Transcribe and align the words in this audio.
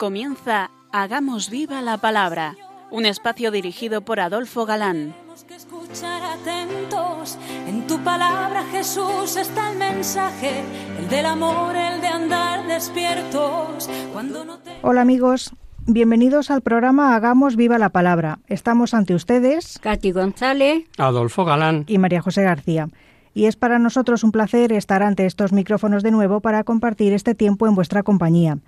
Comienza 0.00 0.70
Hagamos 0.92 1.50
viva 1.50 1.82
la 1.82 1.98
palabra, 1.98 2.56
un 2.90 3.04
espacio 3.04 3.50
dirigido 3.50 4.00
por 4.00 4.18
Adolfo 4.18 4.64
Galán. 4.64 5.14
que 5.46 5.54
escuchar 5.54 6.22
atentos. 6.22 7.36
En 7.68 7.86
tu 7.86 7.98
palabra, 7.98 8.64
Jesús, 8.72 9.36
está 9.36 9.70
el 9.72 9.78
mensaje, 9.78 10.62
el 10.98 11.06
del 11.10 11.26
amor, 11.26 11.76
el 11.76 12.00
de 12.00 12.06
andar 12.06 12.66
despiertos. 12.66 13.90
Cuando 14.14 14.42
no 14.42 14.56
te... 14.60 14.70
Hola 14.80 15.02
amigos, 15.02 15.52
bienvenidos 15.86 16.50
al 16.50 16.62
programa 16.62 17.14
Hagamos 17.14 17.56
viva 17.56 17.76
la 17.76 17.90
palabra. 17.90 18.38
Estamos 18.46 18.94
ante 18.94 19.14
ustedes, 19.14 19.78
Katy 19.82 20.12
González, 20.12 20.86
Adolfo 20.96 21.44
Galán. 21.44 21.84
y 21.86 21.98
María 21.98 22.22
José 22.22 22.42
García. 22.42 22.88
Y 23.34 23.44
es 23.44 23.56
para 23.56 23.78
nosotros 23.78 24.24
un 24.24 24.32
placer 24.32 24.72
estar 24.72 25.02
ante 25.02 25.26
estos 25.26 25.52
micrófonos 25.52 26.02
de 26.02 26.10
nuevo 26.10 26.40
para 26.40 26.64
compartir 26.64 27.12
este 27.12 27.34
tiempo 27.34 27.66
en 27.66 27.74
vuestra 27.74 28.02
compañía, 28.02 28.60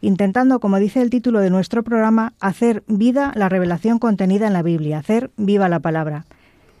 intentando, 0.00 0.60
como 0.60 0.78
dice 0.78 1.02
el 1.02 1.10
título 1.10 1.40
de 1.40 1.50
nuestro 1.50 1.82
programa, 1.82 2.32
hacer 2.40 2.82
vida 2.86 3.32
la 3.34 3.48
revelación 3.48 3.98
contenida 3.98 4.46
en 4.46 4.52
la 4.52 4.62
Biblia, 4.62 4.98
hacer 4.98 5.30
viva 5.36 5.68
la 5.68 5.80
palabra. 5.80 6.26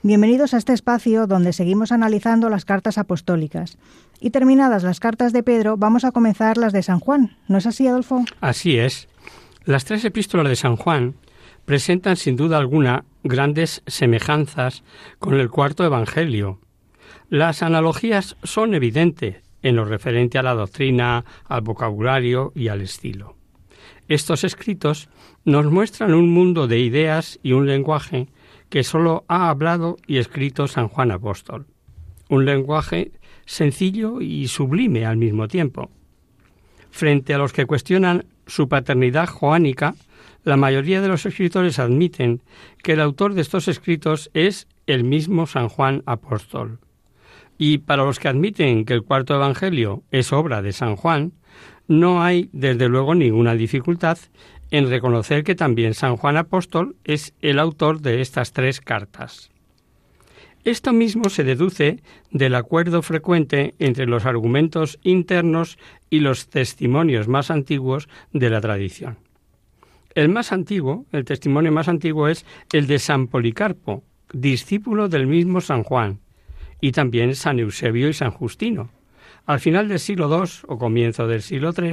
Bienvenidos 0.02 0.54
a 0.54 0.56
este 0.56 0.72
espacio 0.72 1.26
donde 1.26 1.52
seguimos 1.52 1.92
analizando 1.92 2.48
las 2.48 2.64
cartas 2.64 2.96
apostólicas. 2.96 3.76
Y 4.18 4.30
terminadas 4.30 4.82
las 4.82 5.00
cartas 5.00 5.32
de 5.32 5.42
Pedro, 5.42 5.76
vamos 5.76 6.04
a 6.04 6.12
comenzar 6.12 6.56
las 6.56 6.72
de 6.72 6.82
San 6.82 7.00
Juan. 7.00 7.36
¿No 7.48 7.58
es 7.58 7.66
así, 7.66 7.86
Adolfo? 7.86 8.24
Así 8.40 8.78
es. 8.78 9.08
Las 9.64 9.84
tres 9.84 10.04
epístolas 10.04 10.48
de 10.48 10.56
San 10.56 10.76
Juan 10.76 11.16
presentan 11.66 12.16
sin 12.16 12.36
duda 12.36 12.56
alguna 12.56 13.04
grandes 13.24 13.82
semejanzas 13.86 14.82
con 15.18 15.34
el 15.34 15.50
cuarto 15.50 15.84
Evangelio. 15.84 16.58
Las 17.28 17.62
analogías 17.62 18.36
son 18.42 18.74
evidentes 18.74 19.36
en 19.62 19.76
lo 19.76 19.84
referente 19.84 20.38
a 20.38 20.42
la 20.42 20.54
doctrina, 20.54 21.24
al 21.46 21.60
vocabulario 21.60 22.52
y 22.54 22.68
al 22.68 22.80
estilo. 22.80 23.36
Estos 24.08 24.44
escritos 24.44 25.08
nos 25.44 25.66
muestran 25.70 26.14
un 26.14 26.30
mundo 26.30 26.66
de 26.66 26.80
ideas 26.80 27.38
y 27.42 27.52
un 27.52 27.66
lenguaje 27.66 28.28
que 28.68 28.84
sólo 28.84 29.24
ha 29.28 29.48
hablado 29.48 29.96
y 30.06 30.18
escrito 30.18 30.66
San 30.68 30.88
Juan 30.88 31.10
Apóstol. 31.10 31.66
Un 32.28 32.44
lenguaje 32.44 33.12
sencillo 33.46 34.20
y 34.20 34.48
sublime 34.48 35.06
al 35.06 35.16
mismo 35.16 35.48
tiempo. 35.48 35.90
Frente 36.90 37.34
a 37.34 37.38
los 37.38 37.52
que 37.52 37.66
cuestionan 37.66 38.26
su 38.46 38.68
paternidad 38.68 39.28
joánica, 39.28 39.94
la 40.44 40.56
mayoría 40.56 41.00
de 41.00 41.08
los 41.08 41.26
escritores 41.26 41.78
admiten 41.78 42.42
que 42.82 42.92
el 42.92 43.00
autor 43.00 43.34
de 43.34 43.42
estos 43.42 43.68
escritos 43.68 44.30
es 44.34 44.66
el 44.86 45.04
mismo 45.04 45.46
San 45.46 45.68
Juan 45.68 46.02
Apóstol. 46.06 46.78
Y 47.62 47.76
para 47.76 48.04
los 48.04 48.18
que 48.18 48.28
admiten 48.28 48.86
que 48.86 48.94
el 48.94 49.02
cuarto 49.02 49.34
Evangelio 49.34 50.02
es 50.10 50.32
obra 50.32 50.62
de 50.62 50.72
San 50.72 50.96
Juan, 50.96 51.34
no 51.88 52.22
hay 52.22 52.48
desde 52.54 52.88
luego 52.88 53.14
ninguna 53.14 53.54
dificultad 53.54 54.16
en 54.70 54.88
reconocer 54.88 55.44
que 55.44 55.54
también 55.54 55.92
San 55.92 56.16
Juan 56.16 56.38
Apóstol 56.38 56.96
es 57.04 57.34
el 57.42 57.58
autor 57.58 58.00
de 58.00 58.22
estas 58.22 58.54
tres 58.54 58.80
cartas. 58.80 59.50
Esto 60.64 60.94
mismo 60.94 61.28
se 61.28 61.44
deduce 61.44 62.02
del 62.30 62.54
acuerdo 62.54 63.02
frecuente 63.02 63.74
entre 63.78 64.06
los 64.06 64.24
argumentos 64.24 64.98
internos 65.02 65.76
y 66.08 66.20
los 66.20 66.48
testimonios 66.48 67.28
más 67.28 67.50
antiguos 67.50 68.08
de 68.32 68.48
la 68.48 68.62
tradición. 68.62 69.18
El 70.14 70.30
más 70.30 70.52
antiguo, 70.52 71.04
el 71.12 71.26
testimonio 71.26 71.72
más 71.72 71.88
antiguo 71.88 72.28
es 72.28 72.46
el 72.72 72.86
de 72.86 72.98
San 72.98 73.26
Policarpo, 73.26 74.02
discípulo 74.32 75.10
del 75.10 75.26
mismo 75.26 75.60
San 75.60 75.82
Juan, 75.82 76.20
y 76.80 76.92
también 76.92 77.34
San 77.34 77.58
Eusebio 77.58 78.08
y 78.08 78.12
San 78.12 78.30
Justino. 78.30 78.90
Al 79.46 79.60
final 79.60 79.88
del 79.88 79.98
siglo 79.98 80.28
II 80.28 80.50
o 80.68 80.78
comienzo 80.78 81.26
del 81.26 81.42
siglo 81.42 81.72
III 81.76 81.92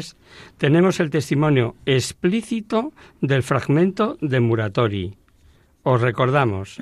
tenemos 0.57 0.99
el 0.99 1.09
testimonio 1.09 1.75
explícito 1.85 2.93
del 3.21 3.41
fragmento 3.41 4.17
de 4.21 4.39
Muratori. 4.39 5.17
Os 5.83 6.01
recordamos, 6.01 6.81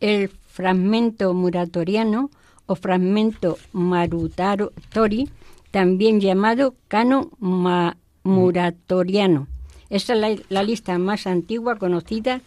el 0.00 0.28
fragmento 0.28 1.32
muratoriano 1.34 2.30
o 2.66 2.74
fragmento 2.76 3.58
marutatori, 3.72 5.28
también 5.70 6.20
llamado 6.20 6.74
canon 6.88 7.30
ma- 7.38 7.96
muratoriano. 8.24 9.48
Esta 9.88 10.14
es 10.14 10.20
la, 10.20 10.36
la 10.48 10.62
lista 10.62 10.98
más 10.98 11.26
antigua 11.26 11.76
conocida 11.76 12.40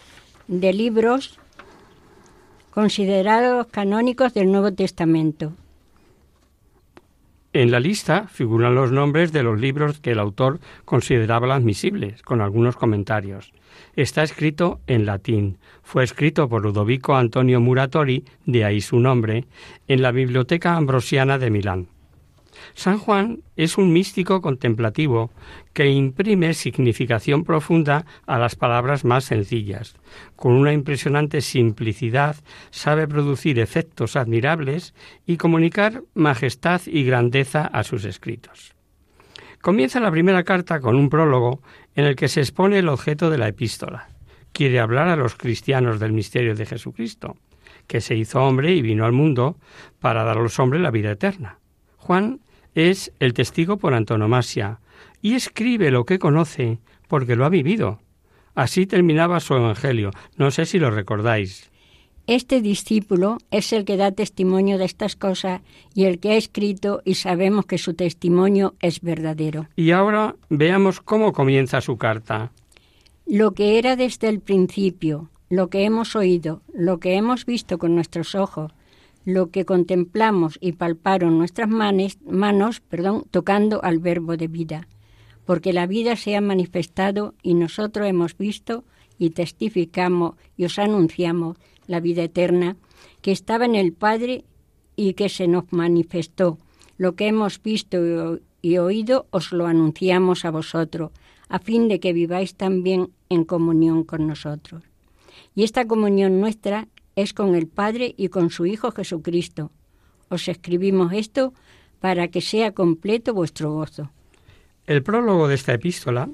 de 0.48 0.74
libros 0.74 1.39
considerados 2.80 3.68
canónicos 3.68 4.34
del 4.34 4.50
Nuevo 4.50 4.72
Testamento. 4.72 5.52
En 7.52 7.72
la 7.72 7.82
lista 7.82 8.30
figuran 8.30 8.74
los 8.74 8.94
nombres 8.94 9.34
de 9.34 9.44
los 9.44 9.60
libros 9.60 10.00
que 10.00 10.12
el 10.12 10.20
autor 10.20 10.62
consideraba 10.86 11.54
admisibles, 11.54 12.22
con 12.22 12.40
algunos 12.40 12.78
comentarios. 12.78 13.52
Está 13.98 14.24
escrito 14.24 14.80
en 14.88 15.06
latín. 15.06 15.58
Fue 15.84 16.06
escrito 16.06 16.48
por 16.48 16.64
Ludovico 16.64 17.18
Antonio 17.18 17.60
Muratori, 17.60 18.24
de 18.46 18.64
ahí 18.64 18.80
su 18.80 18.98
nombre, 19.02 19.44
en 19.90 20.02
la 20.02 20.14
Biblioteca 20.14 20.78
Ambrosiana 20.78 21.38
de 21.38 21.50
Milán. 21.50 21.88
San 22.80 22.98
Juan 22.98 23.44
es 23.58 23.78
un 23.78 23.92
místico 23.92 24.40
contemplativo 24.40 25.32
que 25.74 25.90
imprime 25.90 26.54
significación 26.54 27.44
profunda 27.44 28.06
a 28.26 28.40
las 28.40 28.56
palabras 28.56 29.04
más 29.04 29.26
sencillas. 29.26 29.98
Con 30.38 30.54
una 30.54 30.72
impresionante 30.72 31.42
simplicidad 31.42 32.38
sabe 32.70 33.06
producir 33.06 33.60
efectos 33.60 34.16
admirables 34.16 34.94
y 35.26 35.36
comunicar 35.36 36.04
majestad 36.14 36.80
y 36.86 37.04
grandeza 37.04 37.66
a 37.66 37.84
sus 37.84 38.06
escritos. 38.06 38.76
Comienza 39.60 40.00
la 40.00 40.10
primera 40.10 40.46
carta 40.46 40.80
con 40.80 40.96
un 40.96 41.10
prólogo 41.10 41.62
en 41.96 42.06
el 42.06 42.16
que 42.16 42.30
se 42.30 42.40
expone 42.40 42.80
el 42.80 42.88
objeto 42.88 43.30
de 43.30 43.40
la 43.40 43.50
epístola. 43.50 44.08
Quiere 44.54 44.80
hablar 44.80 45.10
a 45.10 45.18
los 45.18 45.36
cristianos 45.36 46.00
del 46.00 46.14
misterio 46.14 46.56
de 46.56 46.66
Jesucristo, 46.66 47.36
que 47.88 48.00
se 48.00 48.16
hizo 48.16 48.42
hombre 48.42 48.72
y 48.72 48.82
vino 48.82 49.04
al 49.04 49.12
mundo 49.12 49.58
para 50.00 50.24
dar 50.24 50.38
a 50.38 50.42
los 50.42 50.58
hombres 50.60 50.82
la 50.82 50.92
vida 50.92 51.12
eterna. 51.12 51.60
Juan 51.98 52.40
es 52.76 53.12
el 53.20 53.34
testigo 53.34 53.78
por 53.78 53.94
antonomasia 53.94 54.80
y 55.22 55.34
escribe 55.34 55.92
lo 55.92 56.06
que 56.06 56.20
conoce 56.20 56.80
porque 57.08 57.36
lo 57.36 57.46
ha 57.46 57.50
vivido. 57.50 58.00
Así 58.56 58.86
terminaba 58.86 59.40
su 59.40 59.56
evangelio. 59.56 60.12
No 60.38 60.52
sé 60.52 60.66
si 60.66 60.80
lo 60.80 60.92
recordáis. 60.92 61.70
Este 62.28 62.62
discípulo 62.62 63.40
es 63.50 63.74
el 63.74 63.86
que 63.86 63.98
da 63.98 64.12
testimonio 64.12 64.78
de 64.78 64.86
estas 64.86 65.16
cosas 65.16 65.62
y 65.96 66.04
el 66.04 66.20
que 66.20 66.34
ha 66.34 66.36
escrito 66.36 67.02
y 67.04 67.16
sabemos 67.16 67.66
que 67.66 67.80
su 67.80 67.96
testimonio 67.96 68.76
es 68.82 69.02
verdadero. 69.02 69.68
Y 69.76 69.92
ahora 69.92 70.36
veamos 70.50 71.02
cómo 71.02 71.34
comienza 71.34 71.82
su 71.82 71.98
carta. 71.98 72.52
Lo 73.26 73.54
que 73.54 73.80
era 73.80 73.96
desde 73.96 74.30
el 74.30 74.42
principio, 74.42 75.32
lo 75.50 75.70
que 75.70 75.86
hemos 75.86 76.16
oído, 76.16 76.62
lo 76.72 77.00
que 77.00 77.16
hemos 77.16 77.48
visto 77.48 77.80
con 77.80 77.96
nuestros 77.96 78.36
ojos, 78.36 78.72
lo 79.26 79.52
que 79.52 79.66
contemplamos 79.66 80.58
y 80.62 80.74
palparon 80.74 81.38
nuestras 81.38 81.70
manes- 81.70 82.20
manos, 82.26 82.80
perdón, 82.80 83.26
tocando 83.32 83.84
al 83.84 84.00
verbo 84.00 84.38
de 84.38 84.48
vida, 84.48 84.88
porque 85.46 85.74
la 85.74 85.88
vida 85.88 86.16
se 86.16 86.36
ha 86.36 86.42
manifestado 86.42 87.34
y 87.44 87.54
nosotros 87.54 88.08
hemos 88.08 88.38
visto 88.38 88.84
y 89.18 89.32
testificamos 89.32 90.36
y 90.56 90.66
os 90.66 90.80
anunciamos 90.80 91.58
la 91.88 92.00
vida 92.00 92.24
eterna 92.24 92.78
que 93.22 93.32
estaba 93.32 93.66
en 93.66 93.76
el 93.76 93.94
Padre 93.94 94.46
y 94.96 95.14
que 95.14 95.30
se 95.30 95.48
nos 95.48 95.72
manifestó. 95.72 96.58
Lo 96.98 97.16
que 97.16 97.28
hemos 97.28 97.62
visto 97.62 98.40
y 98.62 98.78
oído 98.78 99.28
os 99.32 99.52
lo 99.52 99.68
anunciamos 99.68 100.46
a 100.46 100.52
vosotros, 100.52 101.12
a 101.48 101.60
fin 101.60 101.88
de 101.88 102.00
que 102.00 102.14
viváis 102.14 102.56
también 102.56 103.10
en 103.30 103.44
comunión 103.44 104.04
con 104.04 104.28
nosotros. 104.28 104.84
Y 105.56 105.64
esta 105.64 105.86
comunión 105.86 106.40
nuestra 106.40 106.88
es 107.22 107.34
con 107.34 107.56
el 107.56 107.68
Padre 107.68 108.14
y 108.18 108.30
con 108.30 108.50
su 108.50 108.66
Hijo 108.66 108.92
Jesucristo. 108.92 109.72
Os 110.30 110.48
escribimos 110.48 111.12
esto 111.14 111.54
para 112.00 112.30
que 112.30 112.42
sea 112.42 112.74
completo 112.74 113.34
vuestro 113.34 113.74
gozo. 113.74 114.12
El 114.86 115.04
prólogo 115.04 115.48
de 115.48 115.56
esta 115.56 115.74
epístola 115.74 116.30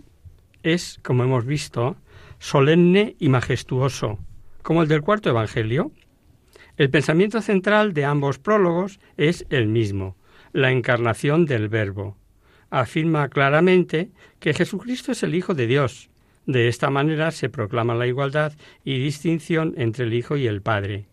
es, 0.63 0.99
como 1.03 1.23
hemos 1.23 1.45
visto, 1.45 1.95
solemne 2.39 3.15
y 3.19 3.29
majestuoso, 3.29 4.19
como 4.61 4.81
el 4.81 4.87
del 4.87 5.01
cuarto 5.01 5.29
Evangelio. 5.29 5.91
El 6.77 6.89
pensamiento 6.89 7.41
central 7.41 7.93
de 7.93 8.05
ambos 8.05 8.39
prólogos 8.39 8.99
es 9.17 9.45
el 9.49 9.67
mismo, 9.67 10.15
la 10.53 10.71
encarnación 10.71 11.45
del 11.45 11.69
Verbo. 11.69 12.17
Afirma 12.69 13.29
claramente 13.29 14.11
que 14.39 14.53
Jesucristo 14.53 15.11
es 15.11 15.23
el 15.23 15.35
Hijo 15.35 15.53
de 15.53 15.67
Dios. 15.67 16.09
De 16.45 16.67
esta 16.67 16.91
manera 16.91 17.31
se 17.31 17.49
proclama 17.49 17.95
la 17.95 18.05
igualdad 18.05 18.53
y 18.83 18.99
distinción 18.99 19.73
entre 19.77 20.05
el 20.05 20.13
Hijo 20.13 20.37
y 20.37 20.45
el 20.45 20.61
Padre. 20.61 21.05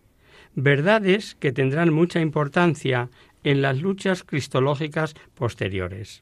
Verdades 0.55 1.35
que 1.35 1.51
tendrán 1.51 1.91
mucha 1.91 2.19
importancia 2.21 3.09
en 3.43 3.61
las 3.63 3.81
luchas 3.81 4.23
cristológicas 4.23 5.15
posteriores. 5.33 6.21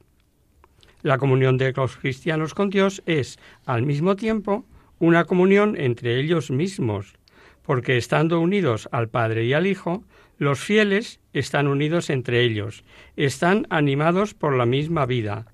La 1.02 1.18
comunión 1.18 1.58
de 1.58 1.74
los 1.74 1.98
cristianos 1.98 2.54
con 2.54 2.70
Dios 2.70 3.04
es, 3.06 3.38
al 3.66 3.82
mismo 3.82 4.16
tiempo, 4.16 4.66
una 5.00 5.26
comunión 5.26 5.76
entre 5.78 6.20
ellos 6.20 6.50
mismos, 6.50 7.16
porque 7.64 7.98
estando 7.98 8.40
unidos 8.40 8.88
al 8.92 9.10
Padre 9.10 9.44
y 9.46 9.54
al 9.54 9.68
Hijo, 9.68 10.06
los 10.38 10.60
fieles 10.60 11.20
están 11.34 11.68
unidos 11.68 12.10
entre 12.10 12.44
ellos, 12.44 12.86
están 13.18 13.68
animados 13.70 14.34
por 14.34 14.56
la 14.56 14.66
misma 14.66 15.06
vida. 15.06 15.48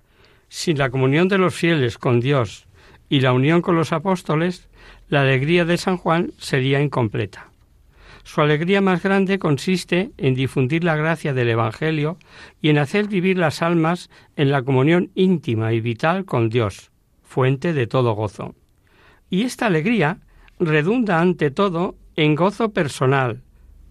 Sin 0.48 0.78
la 0.78 0.92
comunión 0.92 1.28
de 1.28 1.38
los 1.38 1.56
fieles 1.56 1.98
con 1.98 2.20
Dios 2.20 2.67
y 3.10 3.22
la 3.22 3.34
unión 3.34 3.62
con 3.62 3.76
los 3.76 3.94
apóstoles, 3.94 4.68
la 5.10 5.22
alegría 5.22 5.66
de 5.66 5.78
San 5.78 5.98
Juan 5.98 6.32
sería 6.38 6.82
incompleta. 6.82 7.50
Su 8.24 8.42
alegría 8.42 8.82
más 8.82 9.02
grande 9.04 9.40
consiste 9.40 10.12
en 10.18 10.36
difundir 10.36 10.84
la 10.84 10.98
gracia 10.98 11.34
del 11.34 11.48
Evangelio 11.48 12.18
y 12.62 12.70
en 12.70 12.78
hacer 12.78 13.08
vivir 13.08 13.38
las 13.38 13.62
almas 13.62 14.10
en 14.36 14.52
la 14.52 14.64
comunión 14.64 15.12
íntima 15.16 15.72
y 15.72 15.80
vital 15.80 16.26
con 16.26 16.50
Dios, 16.50 16.92
fuente 17.24 17.72
de 17.72 17.88
todo 17.88 18.14
gozo. 18.14 18.54
Y 19.30 19.44
esta 19.44 19.68
alegría 19.68 20.20
redunda 20.60 21.22
ante 21.22 21.52
todo 21.52 21.96
en 22.18 22.36
gozo 22.36 22.74
personal, 22.74 23.44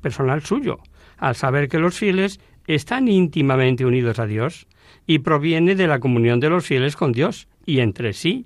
personal 0.03 0.43
suyo, 0.43 0.81
al 1.17 1.35
saber 1.35 1.69
que 1.69 1.79
los 1.79 1.97
fieles 1.97 2.39
están 2.67 3.09
íntimamente 3.09 3.87
unidos 3.87 4.19
a 4.19 4.27
Dios 4.27 4.67
y 5.07 5.21
proviene 5.21 5.77
de 5.77 5.87
la 5.87 6.01
comunión 6.01 6.41
de 6.41 6.51
los 6.51 6.67
fieles 6.67 6.95
con 6.95 7.13
Dios 7.13 7.49
y 7.65 7.81
entre 7.81 8.13
sí, 8.13 8.45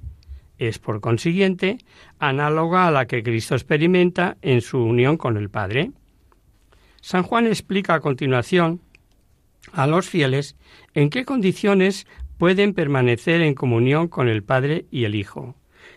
es, 0.61 0.79
por 0.79 1.01
consiguiente, 1.01 1.79
análoga 2.19 2.87
a 2.87 2.91
la 2.91 3.07
que 3.07 3.23
Cristo 3.23 3.55
experimenta 3.55 4.37
en 4.43 4.61
su 4.61 4.79
unión 4.79 5.17
con 5.17 5.37
el 5.37 5.49
Padre. 5.51 5.91
San 7.01 7.23
Juan 7.23 7.47
explica 7.47 7.95
a 7.95 8.01
continuación 8.01 8.81
a 9.73 9.87
los 9.87 10.09
fieles 10.09 10.57
en 10.95 11.11
qué 11.11 11.25
condiciones 11.25 12.07
pueden 12.39 12.75
permanecer 12.75 13.41
en 13.41 13.55
comunión 13.55 14.09
con 14.09 14.29
el 14.29 14.43
Padre 14.43 14.85
y 14.91 15.05
el 15.05 15.15
Hijo, 15.15 15.57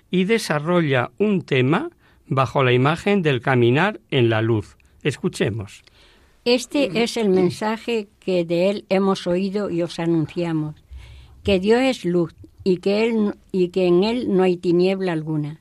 y 0.10 0.24
desarrolla 0.24 1.12
un 1.18 1.42
tema 1.42 1.90
bajo 2.28 2.64
la 2.64 2.72
imagen 2.72 3.22
del 3.22 3.42
caminar 3.42 4.00
en 4.12 4.30
la 4.30 4.42
luz. 4.42 4.78
Escuchemos. 5.04 5.84
Este 6.46 7.04
es 7.04 7.18
el 7.18 7.30
mensaje 7.30 8.08
que 8.20 8.46
de 8.46 8.70
él 8.70 8.86
hemos 8.90 9.28
oído 9.28 9.70
y 9.70 9.82
os 9.82 10.00
anunciamos, 10.00 10.76
que 11.44 11.60
Dios 11.60 11.82
es 11.82 12.06
luz 12.06 12.34
y 12.64 12.78
que, 12.78 13.06
él, 13.06 13.36
y 13.52 13.70
que 13.70 13.88
en 13.88 14.04
Él 14.04 14.36
no 14.36 14.44
hay 14.44 14.58
tiniebla 14.58 15.12
alguna. 15.12 15.60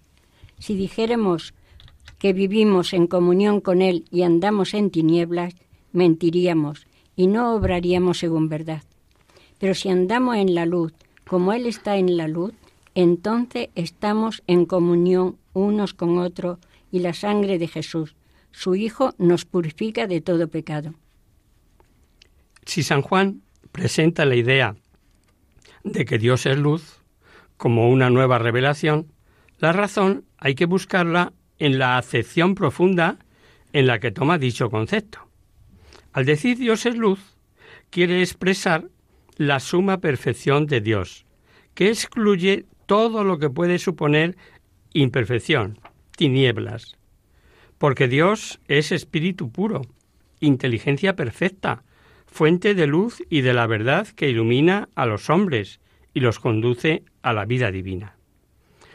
Si 0.58 0.74
dijéramos 0.74 1.54
que 2.18 2.32
vivimos 2.32 2.92
en 2.92 3.06
comunión 3.06 3.60
con 3.60 3.82
Él 3.82 4.04
y 4.10 4.22
andamos 4.22 4.74
en 4.74 4.90
tinieblas, 4.90 5.54
mentiríamos 5.92 6.86
y 7.16 7.26
no 7.26 7.54
obraríamos 7.54 8.18
según 8.18 8.48
verdad. 8.48 8.82
Pero 9.58 9.74
si 9.74 9.88
andamos 9.88 10.36
en 10.36 10.54
la 10.54 10.66
luz, 10.66 10.92
como 11.26 11.52
Él 11.52 11.66
está 11.66 11.96
en 11.96 12.16
la 12.16 12.28
luz, 12.28 12.52
entonces 12.94 13.68
estamos 13.74 14.42
en 14.46 14.66
comunión 14.66 15.36
unos 15.52 15.94
con 15.94 16.18
otros 16.18 16.58
y 16.90 17.00
la 17.00 17.14
sangre 17.14 17.58
de 17.58 17.68
Jesús, 17.68 18.14
su 18.50 18.74
Hijo, 18.74 19.14
nos 19.18 19.44
purifica 19.44 20.06
de 20.06 20.20
todo 20.20 20.48
pecado. 20.48 20.94
Si 22.66 22.82
San 22.82 23.02
Juan 23.02 23.42
presenta 23.72 24.24
la 24.24 24.36
idea 24.36 24.76
de 25.84 26.04
que 26.04 26.18
Dios 26.18 26.46
es 26.46 26.58
luz, 26.58 27.02
como 27.56 27.90
una 27.90 28.10
nueva 28.10 28.38
revelación, 28.38 29.12
la 29.58 29.72
razón 29.72 30.24
hay 30.38 30.54
que 30.54 30.66
buscarla 30.66 31.32
en 31.58 31.78
la 31.78 31.96
acepción 31.96 32.54
profunda 32.54 33.18
en 33.72 33.86
la 33.86 34.00
que 34.00 34.10
toma 34.10 34.38
dicho 34.38 34.70
concepto. 34.70 35.20
Al 36.12 36.24
decir 36.24 36.58
Dios 36.58 36.86
es 36.86 36.96
luz, 36.96 37.20
quiere 37.90 38.20
expresar 38.20 38.88
la 39.36 39.60
suma 39.60 39.98
perfección 39.98 40.66
de 40.66 40.80
Dios, 40.80 41.24
que 41.74 41.88
excluye 41.88 42.66
todo 42.86 43.24
lo 43.24 43.38
que 43.38 43.50
puede 43.50 43.78
suponer 43.78 44.36
imperfección, 44.92 45.78
tinieblas. 46.16 46.98
Porque 47.78 48.08
Dios 48.08 48.60
es 48.68 48.92
espíritu 48.92 49.50
puro, 49.50 49.82
inteligencia 50.40 51.16
perfecta, 51.16 51.84
fuente 52.32 52.74
de 52.74 52.86
luz 52.86 53.22
y 53.28 53.42
de 53.42 53.52
la 53.52 53.66
verdad 53.66 54.08
que 54.08 54.30
ilumina 54.30 54.88
a 54.94 55.04
los 55.06 55.28
hombres 55.28 55.80
y 56.14 56.20
los 56.20 56.40
conduce 56.40 57.04
a 57.22 57.32
la 57.32 57.44
vida 57.44 57.70
divina. 57.70 58.16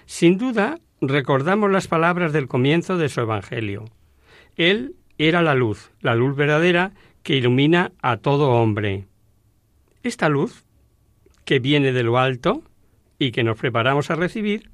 Sin 0.06 0.38
duda, 0.38 0.80
recordamos 1.02 1.72
las 1.72 1.88
palabras 1.88 2.34
del 2.34 2.48
comienzo 2.48 2.98
de 2.98 3.10
su 3.10 3.22
Evangelio. 3.22 3.86
Él 4.56 4.96
era 5.20 5.44
la 5.44 5.54
luz, 5.54 5.92
la 6.02 6.16
luz 6.16 6.36
verdadera 6.36 6.94
que 7.22 7.36
ilumina 7.36 7.92
a 8.02 8.18
todo 8.18 8.52
hombre. 8.52 9.06
Esta 10.02 10.30
luz, 10.30 10.66
que 11.46 11.60
viene 11.60 11.94
de 11.94 12.04
lo 12.04 12.18
alto 12.18 12.64
y 13.20 13.32
que 13.32 13.44
nos 13.44 13.60
preparamos 13.60 14.10
a 14.10 14.16
recibir, 14.16 14.72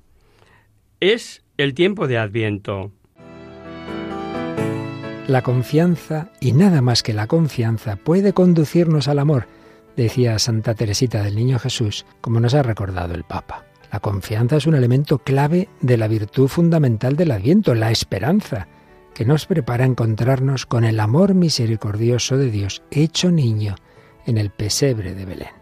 es 1.02 1.44
el 1.58 1.74
tiempo 1.74 2.08
de 2.08 2.18
Adviento. 2.18 2.92
La 5.28 5.42
confianza, 5.42 6.32
y 6.42 6.52
nada 6.52 6.82
más 6.82 7.02
que 7.02 7.14
la 7.14 7.28
confianza, 7.28 7.96
puede 7.96 8.34
conducirnos 8.34 9.08
al 9.08 9.20
amor, 9.20 9.48
decía 9.96 10.38
Santa 10.38 10.76
Teresita 10.76 11.24
del 11.24 11.36
Niño 11.36 11.60
Jesús, 11.60 12.06
como 12.20 12.42
nos 12.42 12.54
ha 12.54 12.62
recordado 12.62 13.14
el 13.14 13.24
Papa. 13.24 13.64
La 13.90 14.02
confianza 14.02 14.58
es 14.58 14.68
un 14.68 14.76
elemento 14.76 15.20
clave 15.20 15.70
de 15.80 15.96
la 15.96 16.10
virtud 16.10 16.50
fundamental 16.50 17.16
del 17.16 17.32
Adviento, 17.32 17.74
la 17.74 17.90
esperanza, 17.90 18.68
que 19.14 19.24
nos 19.24 19.46
prepara 19.46 19.86
a 19.86 19.88
encontrarnos 19.88 20.66
con 20.66 20.84
el 20.84 21.00
amor 21.00 21.36
misericordioso 21.36 22.38
de 22.38 22.52
Dios 22.52 22.84
hecho 22.92 23.32
niño 23.32 23.76
en 24.26 24.38
el 24.38 24.50
pesebre 24.50 25.16
de 25.16 25.26
Belén. 25.26 25.54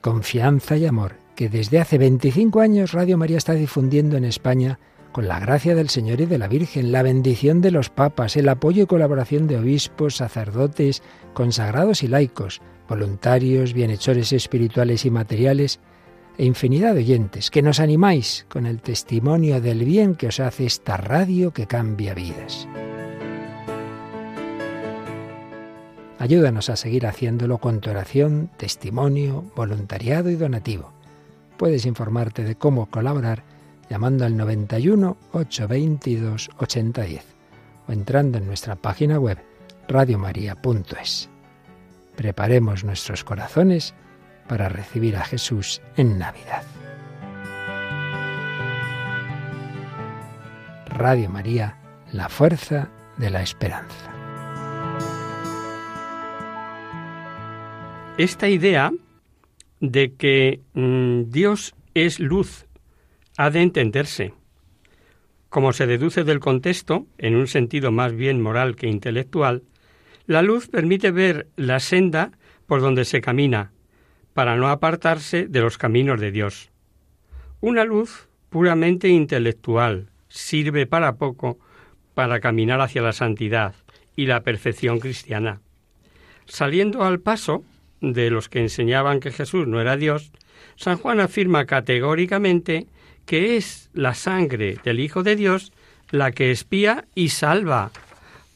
Confianza 0.00 0.78
y 0.78 0.86
amor 0.86 1.16
que 1.36 1.50
desde 1.50 1.80
hace 1.80 1.98
25 1.98 2.60
años 2.60 2.92
Radio 2.92 3.18
María 3.18 3.36
está 3.36 3.52
difundiendo 3.52 4.16
en 4.16 4.24
España 4.24 4.78
con 5.14 5.28
la 5.28 5.38
gracia 5.38 5.76
del 5.76 5.90
Señor 5.90 6.20
y 6.20 6.26
de 6.26 6.38
la 6.38 6.48
Virgen, 6.48 6.90
la 6.90 7.04
bendición 7.04 7.60
de 7.60 7.70
los 7.70 7.88
papas, 7.88 8.36
el 8.36 8.48
apoyo 8.48 8.82
y 8.82 8.86
colaboración 8.86 9.46
de 9.46 9.56
obispos, 9.56 10.16
sacerdotes, 10.16 11.04
consagrados 11.34 12.02
y 12.02 12.08
laicos, 12.08 12.60
voluntarios, 12.88 13.74
bienhechores 13.74 14.32
espirituales 14.32 15.04
y 15.04 15.12
materiales, 15.12 15.78
e 16.36 16.44
infinidad 16.44 16.94
de 16.94 17.02
oyentes, 17.02 17.52
que 17.52 17.62
nos 17.62 17.78
animáis 17.78 18.44
con 18.48 18.66
el 18.66 18.82
testimonio 18.82 19.60
del 19.60 19.84
bien 19.84 20.16
que 20.16 20.26
os 20.26 20.40
hace 20.40 20.66
esta 20.66 20.96
radio 20.96 21.52
que 21.52 21.68
cambia 21.68 22.12
vidas. 22.12 22.66
Ayúdanos 26.18 26.70
a 26.70 26.74
seguir 26.74 27.06
haciéndolo 27.06 27.58
con 27.58 27.80
tu 27.80 27.90
oración, 27.90 28.50
testimonio, 28.56 29.44
voluntariado 29.54 30.28
y 30.28 30.34
donativo. 30.34 30.92
Puedes 31.56 31.86
informarte 31.86 32.42
de 32.42 32.56
cómo 32.56 32.86
colaborar 32.90 33.53
llamando 33.94 34.24
al 34.24 34.36
91 34.36 35.16
822 35.30 36.50
8010 36.58 37.24
o 37.86 37.92
entrando 37.92 38.38
en 38.38 38.46
nuestra 38.48 38.74
página 38.74 39.20
web 39.20 39.38
radiomaria.es. 39.86 41.30
Preparemos 42.16 42.82
nuestros 42.82 43.22
corazones 43.22 43.94
para 44.48 44.68
recibir 44.68 45.16
a 45.16 45.24
Jesús 45.24 45.80
en 45.96 46.18
Navidad. 46.18 46.64
Radio 50.86 51.30
María, 51.30 51.78
la 52.10 52.28
fuerza 52.28 52.90
de 53.16 53.30
la 53.30 53.42
esperanza. 53.42 54.10
Esta 58.18 58.48
idea 58.48 58.90
de 59.78 60.14
que 60.14 60.62
mm, 60.72 61.30
Dios 61.30 61.76
es 61.94 62.18
luz 62.18 62.63
ha 63.36 63.50
de 63.50 63.62
entenderse. 63.62 64.32
Como 65.48 65.72
se 65.72 65.86
deduce 65.86 66.24
del 66.24 66.40
contexto, 66.40 67.06
en 67.18 67.36
un 67.36 67.46
sentido 67.46 67.92
más 67.92 68.14
bien 68.14 68.40
moral 68.40 68.76
que 68.76 68.88
intelectual, 68.88 69.62
la 70.26 70.42
luz 70.42 70.68
permite 70.68 71.10
ver 71.10 71.48
la 71.56 71.80
senda 71.80 72.32
por 72.66 72.80
donde 72.80 73.04
se 73.04 73.20
camina, 73.20 73.72
para 74.32 74.56
no 74.56 74.68
apartarse 74.68 75.46
de 75.46 75.60
los 75.60 75.78
caminos 75.78 76.20
de 76.20 76.32
Dios. 76.32 76.70
Una 77.60 77.84
luz 77.84 78.28
puramente 78.50 79.08
intelectual 79.08 80.08
sirve 80.28 80.86
para 80.86 81.16
poco 81.16 81.58
para 82.14 82.40
caminar 82.40 82.80
hacia 82.80 83.02
la 83.02 83.12
santidad 83.12 83.74
y 84.16 84.26
la 84.26 84.42
perfección 84.42 85.00
cristiana. 85.00 85.60
Saliendo 86.46 87.04
al 87.04 87.20
paso 87.20 87.64
de 88.00 88.30
los 88.30 88.48
que 88.48 88.60
enseñaban 88.60 89.20
que 89.20 89.30
Jesús 89.30 89.66
no 89.66 89.80
era 89.80 89.96
Dios, 89.96 90.30
San 90.76 90.98
Juan 90.98 91.20
afirma 91.20 91.64
categóricamente 91.66 92.86
que 93.26 93.56
es 93.56 93.90
la 93.92 94.14
sangre 94.14 94.78
del 94.84 95.00
Hijo 95.00 95.22
de 95.22 95.36
Dios 95.36 95.72
la 96.10 96.32
que 96.32 96.50
espía 96.50 97.06
y 97.14 97.30
salva, 97.30 97.90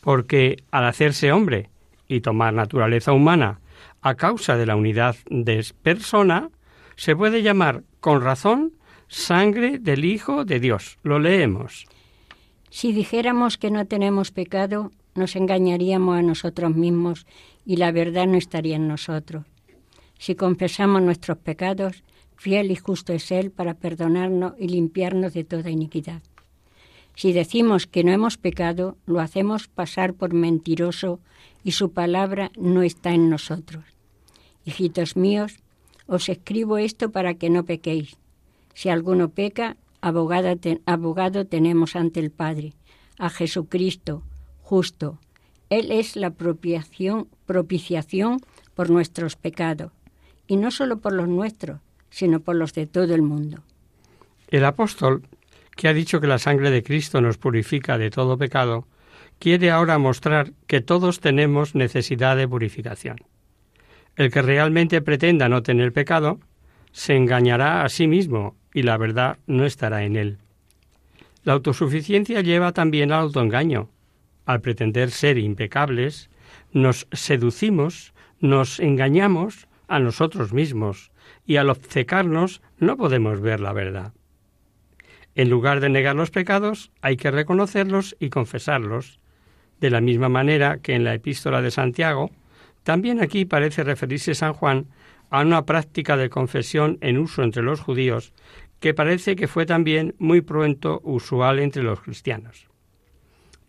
porque 0.00 0.62
al 0.70 0.84
hacerse 0.84 1.32
hombre 1.32 1.70
y 2.06 2.20
tomar 2.20 2.54
naturaleza 2.54 3.12
humana 3.12 3.60
a 4.00 4.14
causa 4.14 4.56
de 4.56 4.66
la 4.66 4.76
unidad 4.76 5.16
de 5.28 5.66
persona, 5.82 6.50
se 6.96 7.16
puede 7.16 7.42
llamar 7.42 7.82
con 8.00 8.22
razón 8.22 8.72
sangre 9.08 9.78
del 9.78 10.04
Hijo 10.04 10.44
de 10.44 10.60
Dios. 10.60 10.98
Lo 11.02 11.18
leemos. 11.18 11.86
Si 12.70 12.92
dijéramos 12.92 13.56
que 13.56 13.70
no 13.70 13.86
tenemos 13.86 14.30
pecado, 14.30 14.92
nos 15.14 15.36
engañaríamos 15.36 16.18
a 16.18 16.22
nosotros 16.22 16.74
mismos 16.74 17.26
y 17.64 17.76
la 17.76 17.92
verdad 17.92 18.26
no 18.26 18.36
estaría 18.36 18.76
en 18.76 18.88
nosotros. 18.88 19.44
Si 20.18 20.34
confesamos 20.34 21.02
nuestros 21.02 21.38
pecados, 21.38 22.02
Fiel 22.38 22.70
y 22.70 22.76
justo 22.76 23.12
es 23.12 23.32
Él 23.32 23.50
para 23.50 23.74
perdonarnos 23.74 24.54
y 24.58 24.68
limpiarnos 24.68 25.34
de 25.34 25.42
toda 25.42 25.70
iniquidad. 25.70 26.22
Si 27.16 27.32
decimos 27.32 27.88
que 27.88 28.04
no 28.04 28.12
hemos 28.12 28.36
pecado, 28.36 28.96
lo 29.06 29.18
hacemos 29.18 29.66
pasar 29.66 30.14
por 30.14 30.32
mentiroso 30.34 31.18
y 31.64 31.72
su 31.72 31.90
palabra 31.90 32.52
no 32.56 32.82
está 32.82 33.12
en 33.12 33.28
nosotros. 33.28 33.84
Hijitos 34.64 35.16
míos, 35.16 35.58
Os 36.06 36.30
escribo 36.30 36.78
esto 36.78 37.10
para 37.10 37.34
que 37.34 37.50
no 37.50 37.64
pequéis. 37.64 38.16
Si 38.72 38.88
alguno 38.88 39.28
peca, 39.28 39.76
abogado 40.00 41.44
tenemos 41.44 41.96
ante 41.96 42.20
el 42.20 42.30
Padre, 42.30 42.72
a 43.18 43.28
Jesucristo, 43.28 44.22
justo. 44.62 45.18
Él 45.68 45.90
es 45.90 46.16
la 46.16 46.30
propiciación, 46.30 47.28
propiciación 47.44 48.40
por 48.74 48.88
nuestros 48.88 49.36
pecados, 49.36 49.92
y 50.46 50.56
no 50.56 50.70
solo 50.70 50.98
por 51.00 51.12
los 51.12 51.28
nuestros, 51.28 51.80
sino 52.10 52.40
por 52.40 52.56
los 52.56 52.74
de 52.74 52.86
todo 52.86 53.14
el 53.14 53.22
mundo. 53.22 53.62
El 54.48 54.64
apóstol, 54.64 55.22
que 55.76 55.88
ha 55.88 55.92
dicho 55.92 56.20
que 56.20 56.26
la 56.26 56.38
sangre 56.38 56.70
de 56.70 56.82
Cristo 56.82 57.20
nos 57.20 57.38
purifica 57.38 57.98
de 57.98 58.10
todo 58.10 58.38
pecado, 58.38 58.86
quiere 59.38 59.70
ahora 59.70 59.98
mostrar 59.98 60.52
que 60.66 60.80
todos 60.80 61.20
tenemos 61.20 61.74
necesidad 61.74 62.36
de 62.36 62.48
purificación. 62.48 63.18
El 64.16 64.32
que 64.32 64.42
realmente 64.42 65.00
pretenda 65.00 65.48
no 65.48 65.62
tener 65.62 65.92
pecado, 65.92 66.40
se 66.92 67.14
engañará 67.14 67.84
a 67.84 67.88
sí 67.88 68.08
mismo 68.08 68.56
y 68.74 68.82
la 68.82 68.96
verdad 68.96 69.38
no 69.46 69.64
estará 69.64 70.04
en 70.04 70.16
él. 70.16 70.38
La 71.44 71.52
autosuficiencia 71.52 72.40
lleva 72.40 72.72
también 72.72 73.12
al 73.12 73.20
autoengaño. 73.20 73.88
Al 74.44 74.60
pretender 74.60 75.10
ser 75.10 75.38
impecables, 75.38 76.30
nos 76.72 77.06
seducimos, 77.12 78.12
nos 78.40 78.80
engañamos 78.80 79.68
a 79.86 80.00
nosotros 80.00 80.52
mismos 80.52 81.10
y 81.48 81.56
al 81.56 81.70
obcecarnos 81.70 82.60
no 82.78 82.98
podemos 82.98 83.40
ver 83.40 83.58
la 83.58 83.72
verdad. 83.72 84.12
En 85.34 85.48
lugar 85.48 85.80
de 85.80 85.88
negar 85.88 86.14
los 86.14 86.30
pecados, 86.30 86.92
hay 87.00 87.16
que 87.16 87.30
reconocerlos 87.30 88.16
y 88.20 88.28
confesarlos, 88.28 89.18
de 89.80 89.88
la 89.88 90.02
misma 90.02 90.28
manera 90.28 90.78
que 90.78 90.94
en 90.94 91.04
la 91.04 91.14
epístola 91.14 91.62
de 91.62 91.70
Santiago, 91.70 92.30
también 92.82 93.22
aquí 93.22 93.46
parece 93.46 93.82
referirse 93.82 94.34
San 94.34 94.52
Juan 94.52 94.88
a 95.30 95.40
una 95.40 95.64
práctica 95.64 96.18
de 96.18 96.28
confesión 96.28 96.98
en 97.00 97.16
uso 97.16 97.42
entre 97.42 97.62
los 97.62 97.80
judíos 97.80 98.34
que 98.78 98.92
parece 98.92 99.34
que 99.34 99.48
fue 99.48 99.64
también 99.64 100.14
muy 100.18 100.42
pronto 100.42 101.00
usual 101.02 101.60
entre 101.60 101.82
los 101.82 102.00
cristianos. 102.00 102.68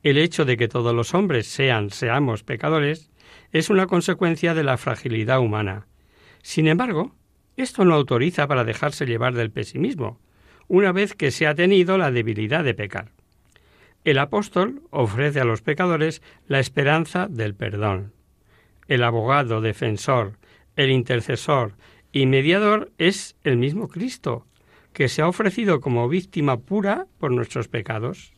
El 0.04 0.18
hecho 0.18 0.44
de 0.44 0.58
que 0.58 0.68
todos 0.68 0.94
los 0.94 1.14
hombres 1.14 1.48
sean, 1.48 1.92
seamos 1.92 2.44
pecadores, 2.44 3.10
es 3.54 3.70
una 3.70 3.88
consecuencia 3.88 4.54
de 4.54 4.64
la 4.64 4.78
fragilidad 4.78 5.40
humana. 5.40 5.88
Sin 6.42 6.68
embargo, 6.68 7.16
esto 7.62 7.86
no 7.86 7.96
autoriza 7.96 8.48
para 8.48 8.64
dejarse 8.64 9.06
llevar 9.06 9.34
del 9.34 9.52
pesimismo, 9.52 10.20
una 10.68 10.92
vez 10.92 11.14
que 11.16 11.32
se 11.32 11.48
ha 11.48 11.56
tenido 11.56 11.98
la 11.98 12.12
debilidad 12.12 12.64
de 12.64 12.74
pecar. 12.74 13.12
El 14.06 14.18
apóstol 14.18 14.82
ofrece 14.92 15.40
a 15.40 15.46
los 15.46 15.62
pecadores 15.62 16.22
la 16.48 16.60
esperanza 16.60 17.28
del 17.28 17.56
perdón. 17.56 18.14
El 18.88 19.04
abogado, 19.04 19.62
defensor, 19.62 20.38
el 20.76 20.92
intercesor 20.92 21.74
y 22.12 22.26
mediador 22.26 22.92
es 22.98 23.36
el 23.44 23.58
mismo 23.58 23.88
Cristo, 23.88 24.48
que 24.94 25.10
se 25.10 25.22
ha 25.22 25.28
ofrecido 25.28 25.82
como 25.82 26.08
víctima 26.08 26.58
pura 26.58 27.08
por 27.20 27.32
nuestros 27.32 27.68
pecados. 27.68 28.34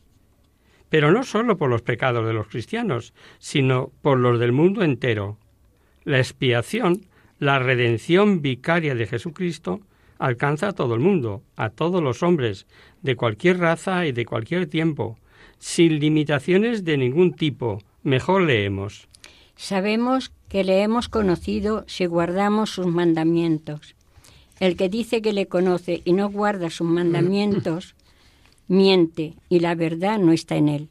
Pero 0.88 1.10
no 1.10 1.22
solo 1.22 1.56
por 1.56 1.70
los 1.70 1.82
pecados 1.82 2.26
de 2.26 2.34
los 2.34 2.48
cristianos, 2.48 3.14
sino 3.38 3.92
por 4.02 4.18
los 4.18 4.38
del 4.38 4.52
mundo 4.52 4.82
entero. 4.82 5.38
La 6.04 6.18
expiación, 6.18 7.06
la 7.42 7.58
redención 7.58 8.40
vicaria 8.40 8.94
de 8.94 9.04
Jesucristo, 9.04 9.80
alcanza 10.20 10.68
a 10.68 10.72
todo 10.74 10.94
el 10.94 11.00
mundo, 11.00 11.42
a 11.56 11.70
todos 11.70 12.00
los 12.00 12.22
hombres, 12.22 12.68
de 13.02 13.16
cualquier 13.16 13.58
raza 13.58 14.06
y 14.06 14.12
de 14.12 14.24
cualquier 14.24 14.68
tiempo, 14.68 15.18
sin 15.58 15.98
limitaciones 15.98 16.84
de 16.84 16.96
ningún 16.96 17.34
tipo. 17.34 17.82
Mejor 18.04 18.42
leemos. 18.42 19.08
Sabemos 19.56 20.30
que 20.48 20.62
le 20.62 20.82
hemos 20.82 21.08
conocido 21.08 21.84
si 21.88 22.06
guardamos 22.06 22.70
sus 22.70 22.86
mandamientos. 22.86 23.96
El 24.60 24.76
que 24.76 24.88
dice 24.88 25.20
que 25.20 25.32
le 25.32 25.46
conoce 25.46 26.00
y 26.04 26.12
no 26.12 26.30
guarda 26.30 26.70
sus 26.70 26.86
mandamientos, 26.86 27.96
miente 28.68 29.34
y 29.48 29.58
la 29.58 29.74
verdad 29.74 30.20
no 30.20 30.30
está 30.30 30.54
en 30.54 30.68
él. 30.68 30.90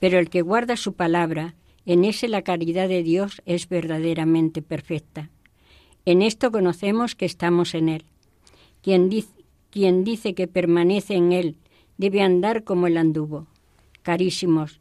Pero 0.00 0.18
el 0.18 0.28
que 0.28 0.42
guarda 0.42 0.76
su 0.76 0.92
palabra, 0.92 1.54
en 1.86 2.04
ese 2.04 2.28
la 2.28 2.42
caridad 2.42 2.90
de 2.90 3.02
Dios 3.02 3.40
es 3.46 3.70
verdaderamente 3.70 4.60
perfecta. 4.60 5.30
En 6.04 6.20
esto 6.20 6.50
conocemos 6.50 7.14
que 7.14 7.26
estamos 7.26 7.74
en 7.74 7.88
él. 7.88 8.04
Quien 8.82 9.08
dice, 9.08 10.34
que 10.34 10.48
permanece 10.48 11.14
en 11.14 11.32
él 11.32 11.56
debe 11.96 12.22
andar 12.22 12.64
como 12.64 12.88
él 12.88 12.96
anduvo. 12.96 13.46
Carísimos, 14.02 14.80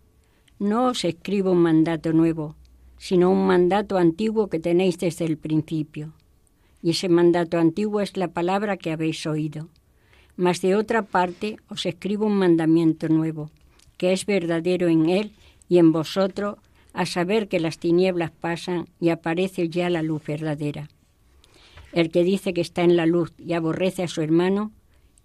no 0.58 0.88
os 0.88 1.06
escribo 1.06 1.52
un 1.52 1.60
mandato 1.60 2.12
nuevo, 2.12 2.56
sino 2.98 3.30
un 3.30 3.46
mandato 3.46 3.98
antiguo 3.98 4.48
que 4.48 4.60
tenéis 4.60 4.98
desde 4.98 5.26
el 5.26 5.38
principio. 5.38 6.14
Y 6.82 6.92
ese 6.92 7.10
mandato 7.10 7.60
antiguo 7.60 8.02
es 8.02 8.18
la 8.18 8.30
palabra 8.30 8.78
que 8.78 8.92
habéis 8.92 9.28
oído. 9.28 9.70
Mas 10.38 10.62
de 10.62 10.76
otra 10.76 11.04
parte 11.04 11.58
os 11.70 11.86
escribo 11.86 12.26
un 12.26 12.38
mandamiento 12.38 13.10
nuevo, 13.10 13.52
que 13.98 14.12
es 14.12 14.26
verdadero 14.26 14.88
en 14.88 15.10
él 15.10 15.34
y 15.70 15.78
en 15.78 15.92
vosotros, 15.92 16.58
a 16.94 17.06
saber 17.06 17.48
que 17.48 17.60
las 17.60 17.78
tinieblas 17.78 18.32
pasan 18.32 18.88
y 19.00 19.10
aparece 19.10 19.70
ya 19.70 19.90
la 19.92 20.02
luz 20.02 20.24
verdadera. 20.26 20.90
El 21.92 22.10
que 22.10 22.24
dice 22.24 22.54
que 22.54 22.62
está 22.62 22.84
en 22.84 22.96
la 22.96 23.06
luz 23.06 23.34
y 23.38 23.54
aborrece 23.54 24.04
a 24.04 24.08
su 24.08 24.22
hermano, 24.22 24.72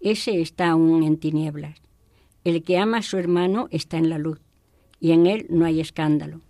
ese 0.01 0.41
está 0.41 0.71
aún 0.71 1.03
en 1.03 1.17
tinieblas. 1.17 1.81
El 2.45 2.63
que 2.63 2.79
ama 2.79 2.99
a 2.99 3.03
su 3.03 3.19
hermano 3.19 3.69
está 3.71 3.99
en 3.99 4.11
la 4.11 4.19
luz, 4.19 4.41
y 5.01 5.13
en 5.13 5.27
él 5.27 5.47
no 5.49 5.65
hay 5.65 5.81
escándalo. 5.81 6.41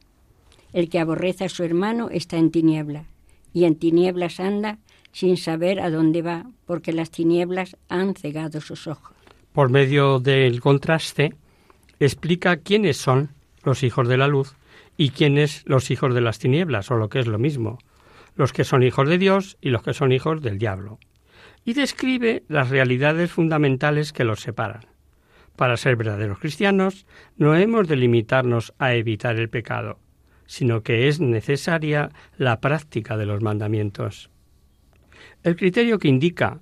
El 0.73 0.89
que 0.89 0.99
aborrece 0.99 1.45
a 1.45 1.49
su 1.49 1.65
hermano 1.65 2.09
está 2.11 2.37
en 2.37 2.51
tinieblas, 2.51 3.07
y 3.53 3.65
en 3.65 3.77
tinieblas 3.77 4.41
anda 4.41 4.79
sin 5.13 5.39
saber 5.39 5.81
a 5.81 5.91
dónde 5.91 6.21
va, 6.21 6.45
porque 6.67 6.93
las 6.93 7.11
tinieblas 7.11 7.77
han 7.89 8.15
cegado 8.15 8.61
sus 8.61 8.87
ojos. 8.87 9.17
Por 9.55 9.71
medio 9.71 10.21
del 10.21 10.61
contraste, 10.61 11.33
explica 11.99 12.59
quiénes 12.59 12.99
son 12.99 13.31
los 13.65 13.83
hijos 13.83 14.09
de 14.09 14.19
la 14.19 14.29
luz 14.29 14.55
y 14.99 15.11
quiénes 15.11 15.63
los 15.65 15.91
hijos 15.91 16.15
de 16.15 16.21
las 16.21 16.39
tinieblas, 16.39 16.91
o 16.91 16.97
lo 16.97 17.09
que 17.09 17.21
es 17.21 17.27
lo 17.27 17.39
mismo, 17.39 17.79
los 18.37 18.53
que 18.53 18.65
son 18.65 18.83
hijos 18.83 19.09
de 19.09 19.19
Dios 19.19 19.57
y 19.61 19.71
los 19.71 19.83
que 19.83 19.95
son 19.95 20.13
hijos 20.13 20.43
del 20.43 20.59
diablo. 20.59 20.99
Y 21.65 21.73
describe 21.73 22.45
las 22.49 22.71
realidades 22.71 23.33
fundamentales 23.33 24.13
que 24.13 24.25
los 24.25 24.41
separan. 24.41 24.87
Para 25.57 25.77
ser 25.77 25.97
verdaderos 25.97 26.39
cristianos, 26.39 27.07
no 27.37 27.57
hemos 27.57 27.89
de 27.89 27.97
limitarnos 27.97 28.75
a 28.79 28.95
evitar 28.95 29.37
el 29.37 29.49
pecado, 29.49 29.99
sino 30.47 30.83
que 30.83 31.09
es 31.09 31.19
necesaria 31.19 32.11
la 32.37 32.61
práctica 32.61 33.17
de 33.17 33.27
los 33.27 33.43
mandamientos. 33.43 34.31
El 35.43 35.57
criterio 35.57 35.99
que 35.99 36.09
indica 36.09 36.61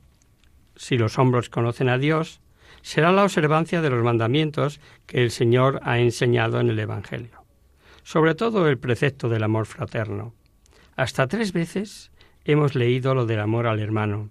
si 0.76 0.97
los 0.97 1.19
hombres 1.19 1.50
conocen 1.50 1.88
a 1.88 1.99
Dios 1.99 2.40
será 2.83 3.12
la 3.12 3.25
observancia 3.25 3.81
de 3.83 3.90
los 3.90 4.02
mandamientos 4.02 4.81
que 5.07 5.23
el 5.23 5.31
Señor 5.31 5.81
ha 5.83 5.99
enseñado 5.99 6.61
en 6.61 6.69
el 6.69 6.78
Evangelio, 6.78 7.45
sobre 8.02 8.35
todo 8.35 8.69
el 8.69 8.78
precepto 8.78 9.28
del 9.28 9.43
amor 9.43 9.66
fraterno. 9.66 10.35
Hasta 10.96 11.26
tres 11.26 11.52
veces 11.52 12.10
hemos 12.44 12.74
leído 12.74 13.14
lo 13.14 13.26
del 13.26 13.40
amor 13.40 13.66
al 13.66 13.80
hermano. 13.80 14.30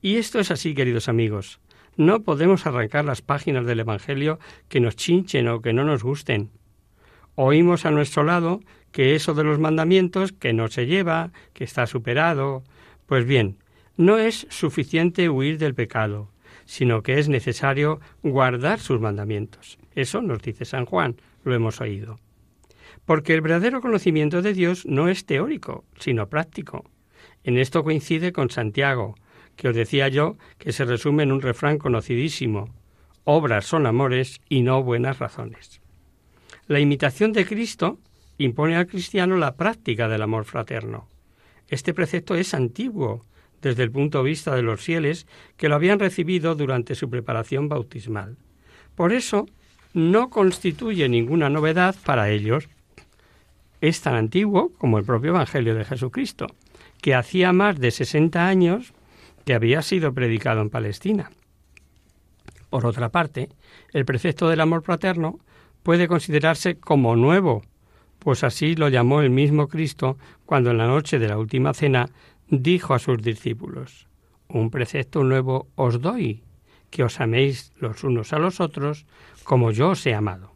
Y 0.00 0.16
esto 0.16 0.38
es 0.38 0.50
así, 0.50 0.74
queridos 0.74 1.08
amigos. 1.08 1.60
No 1.96 2.22
podemos 2.22 2.66
arrancar 2.66 3.04
las 3.04 3.22
páginas 3.22 3.66
del 3.66 3.80
Evangelio 3.80 4.38
que 4.68 4.80
nos 4.80 4.96
chinchen 4.96 5.48
o 5.48 5.60
que 5.60 5.72
no 5.72 5.84
nos 5.84 6.02
gusten 6.02 6.50
oímos 7.36 7.86
a 7.86 7.90
nuestro 7.92 8.24
lado 8.24 8.60
que 8.90 9.14
eso 9.14 9.34
de 9.34 9.44
los 9.44 9.58
mandamientos, 9.58 10.32
que 10.32 10.52
no 10.52 10.68
se 10.68 10.86
lleva, 10.86 11.30
que 11.52 11.64
está 11.64 11.86
superado. 11.86 12.64
Pues 13.04 13.26
bien, 13.26 13.58
no 13.96 14.18
es 14.18 14.46
suficiente 14.50 15.28
huir 15.28 15.58
del 15.58 15.74
pecado, 15.74 16.30
sino 16.64 17.02
que 17.02 17.18
es 17.18 17.28
necesario 17.28 18.00
guardar 18.22 18.80
sus 18.80 19.00
mandamientos. 19.00 19.78
Eso 19.94 20.22
nos 20.22 20.42
dice 20.42 20.64
San 20.64 20.86
Juan, 20.86 21.16
lo 21.44 21.54
hemos 21.54 21.80
oído. 21.80 22.18
Porque 23.06 23.34
el 23.34 23.40
verdadero 23.40 23.80
conocimiento 23.80 24.42
de 24.42 24.52
Dios 24.52 24.84
no 24.84 25.08
es 25.08 25.24
teórico, 25.24 25.84
sino 25.98 26.28
práctico. 26.28 26.84
En 27.44 27.56
esto 27.56 27.82
coincide 27.84 28.32
con 28.32 28.50
Santiago, 28.50 29.14
que 29.56 29.68
os 29.68 29.74
decía 29.74 30.08
yo 30.08 30.36
que 30.58 30.72
se 30.72 30.84
resume 30.84 31.22
en 31.22 31.32
un 31.32 31.40
refrán 31.40 31.78
conocidísimo. 31.78 32.74
Obras 33.24 33.64
son 33.66 33.86
amores 33.86 34.40
y 34.48 34.62
no 34.62 34.82
buenas 34.82 35.18
razones. 35.18 35.80
La 36.66 36.80
imitación 36.80 37.32
de 37.32 37.46
Cristo 37.46 37.98
impone 38.38 38.76
al 38.76 38.86
cristiano 38.86 39.36
la 39.36 39.56
práctica 39.56 40.08
del 40.08 40.22
amor 40.22 40.44
fraterno. 40.44 41.08
Este 41.68 41.94
precepto 41.94 42.34
es 42.34 42.54
antiguo 42.54 43.24
desde 43.62 43.82
el 43.82 43.90
punto 43.90 44.18
de 44.18 44.30
vista 44.30 44.54
de 44.54 44.62
los 44.62 44.80
fieles 44.80 45.26
que 45.56 45.68
lo 45.68 45.74
habían 45.74 45.98
recibido 45.98 46.54
durante 46.54 46.94
su 46.94 47.08
preparación 47.08 47.68
bautismal. 47.68 48.36
Por 48.94 49.12
eso, 49.12 49.46
no 49.92 50.28
constituye 50.30 51.08
ninguna 51.08 51.48
novedad 51.48 51.96
para 52.04 52.30
ellos. 52.30 52.68
Es 53.80 54.00
tan 54.00 54.14
antiguo 54.14 54.72
como 54.78 54.98
el 54.98 55.04
propio 55.04 55.30
Evangelio 55.30 55.74
de 55.74 55.84
Jesucristo, 55.84 56.46
que 57.00 57.14
hacía 57.14 57.52
más 57.52 57.78
de 57.78 57.90
60 57.90 58.46
años 58.46 58.92
que 59.44 59.54
había 59.54 59.82
sido 59.82 60.12
predicado 60.12 60.60
en 60.60 60.70
Palestina. 60.70 61.30
Por 62.70 62.86
otra 62.86 63.10
parte, 63.10 63.48
el 63.92 64.04
precepto 64.04 64.48
del 64.48 64.60
amor 64.60 64.82
fraterno 64.82 65.38
puede 65.82 66.08
considerarse 66.08 66.78
como 66.78 67.14
nuevo, 67.14 67.62
pues 68.18 68.42
así 68.42 68.74
lo 68.74 68.88
llamó 68.88 69.20
el 69.20 69.30
mismo 69.30 69.68
Cristo 69.68 70.18
cuando 70.44 70.70
en 70.70 70.78
la 70.78 70.86
noche 70.86 71.18
de 71.18 71.28
la 71.28 71.38
última 71.38 71.74
cena 71.74 72.08
dijo 72.48 72.94
a 72.94 72.98
sus 72.98 73.22
discípulos, 73.22 74.08
Un 74.48 74.70
precepto 74.70 75.22
nuevo 75.22 75.68
os 75.76 76.00
doy, 76.00 76.42
que 76.90 77.04
os 77.04 77.20
améis 77.20 77.72
los 77.78 78.04
unos 78.04 78.32
a 78.32 78.38
los 78.38 78.60
otros 78.60 79.06
como 79.44 79.70
yo 79.70 79.90
os 79.90 80.04
he 80.06 80.14
amado. 80.14 80.52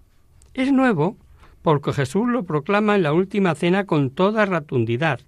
Es 0.52 0.72
nuevo 0.72 1.16
porque 1.62 1.92
Jesús 1.92 2.28
lo 2.28 2.44
proclama 2.44 2.96
en 2.96 3.02
la 3.02 3.12
última 3.12 3.54
cena 3.54 3.86
con 3.86 4.10
toda 4.10 4.46
rotundidad 4.46 5.20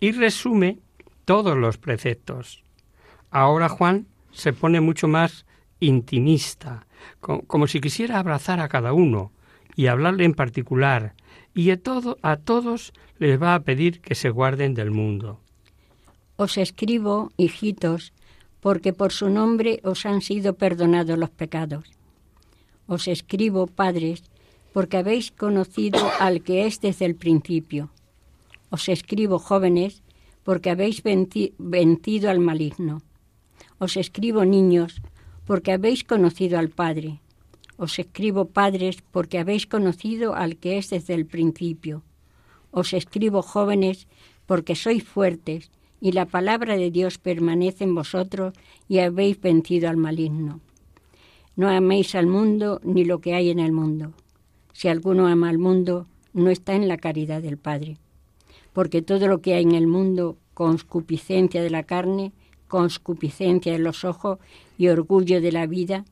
y 0.00 0.12
resume 0.12 0.78
todos 1.24 1.56
los 1.56 1.78
preceptos. 1.78 2.62
Ahora 3.30 3.68
Juan 3.68 4.06
se 4.32 4.52
pone 4.52 4.80
mucho 4.80 5.08
más 5.08 5.46
intimista, 5.80 6.86
como 7.20 7.66
si 7.66 7.80
quisiera 7.80 8.18
abrazar 8.18 8.60
a 8.60 8.68
cada 8.68 8.92
uno 8.92 9.32
y 9.74 9.88
hablarle 9.88 10.24
en 10.24 10.34
particular, 10.34 11.14
y 11.54 11.70
a, 11.70 11.78
a 12.22 12.36
todos 12.36 12.92
les 13.18 13.40
va 13.40 13.54
a 13.54 13.60
pedir 13.60 14.00
que 14.00 14.14
se 14.14 14.30
guarden 14.30 14.74
del 14.74 14.90
mundo. 14.90 15.40
Os 16.36 16.58
escribo, 16.58 17.32
hijitos, 17.36 18.12
porque 18.60 18.92
por 18.92 19.12
su 19.12 19.30
nombre 19.30 19.80
os 19.84 20.06
han 20.06 20.22
sido 20.22 20.54
perdonados 20.54 21.18
los 21.18 21.30
pecados. 21.30 21.84
Os 22.86 23.08
escribo, 23.08 23.66
padres, 23.66 24.22
porque 24.76 24.98
habéis 24.98 25.30
conocido 25.30 26.00
al 26.20 26.42
que 26.42 26.66
es 26.66 26.82
desde 26.82 27.06
el 27.06 27.14
principio. 27.14 27.88
Os 28.68 28.90
escribo, 28.90 29.38
jóvenes, 29.38 30.02
porque 30.44 30.68
habéis 30.68 31.02
vencido 31.02 32.28
al 32.28 32.40
maligno. 32.40 33.00
Os 33.78 33.96
escribo, 33.96 34.44
niños, 34.44 35.00
porque 35.46 35.72
habéis 35.72 36.04
conocido 36.04 36.58
al 36.58 36.68
Padre. 36.68 37.22
Os 37.78 37.98
escribo, 37.98 38.48
padres, 38.48 38.98
porque 39.12 39.38
habéis 39.38 39.66
conocido 39.66 40.34
al 40.34 40.58
que 40.58 40.76
es 40.76 40.90
desde 40.90 41.14
el 41.14 41.24
principio. 41.24 42.02
Os 42.70 42.92
escribo, 42.92 43.40
jóvenes, 43.40 44.08
porque 44.44 44.76
sois 44.76 45.02
fuertes, 45.02 45.70
y 46.02 46.12
la 46.12 46.26
palabra 46.26 46.76
de 46.76 46.90
Dios 46.90 47.16
permanece 47.16 47.84
en 47.84 47.94
vosotros, 47.94 48.52
y 48.90 48.98
habéis 48.98 49.40
vencido 49.40 49.88
al 49.88 49.96
maligno. 49.96 50.60
No 51.56 51.66
améis 51.70 52.14
al 52.14 52.26
mundo 52.26 52.78
ni 52.84 53.06
lo 53.06 53.22
que 53.22 53.32
hay 53.32 53.48
en 53.48 53.58
el 53.58 53.72
mundo. 53.72 54.12
Si 54.76 54.88
alguno 54.88 55.26
ama 55.26 55.48
al 55.48 55.56
mundo, 55.56 56.06
no 56.34 56.50
está 56.50 56.74
en 56.74 56.86
la 56.86 56.98
caridad 56.98 57.40
del 57.40 57.56
Padre. 57.56 57.96
Porque 58.74 59.00
todo 59.00 59.26
lo 59.26 59.40
que 59.40 59.54
hay 59.54 59.62
en 59.62 59.72
el 59.72 59.86
mundo, 59.86 60.36
conscupiscencia 60.52 61.62
de 61.62 61.70
la 61.70 61.84
carne, 61.84 62.32
conscupiscencia 62.68 63.72
de 63.72 63.78
los 63.78 64.04
ojos 64.04 64.38
y 64.76 64.88
orgullo 64.88 65.40
de 65.40 65.50
la 65.50 65.66
vida, 65.66 66.04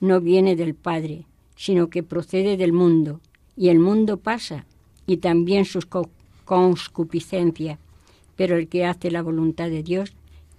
no 0.00 0.20
viene 0.20 0.54
del 0.54 0.74
Padre, 0.74 1.24
sino 1.56 1.88
que 1.88 2.02
procede 2.02 2.58
del 2.58 2.74
mundo, 2.74 3.22
y 3.56 3.70
el 3.70 3.78
mundo 3.78 4.18
pasa, 4.18 4.66
y 5.06 5.16
también 5.16 5.64
sus 5.64 5.88
conscupiscencias, 6.44 7.78
pero 8.36 8.58
el 8.58 8.68
que 8.68 8.84
hace 8.84 9.10
la 9.10 9.22
voluntad 9.22 9.70
de 9.70 9.82
Dios 9.82 10.12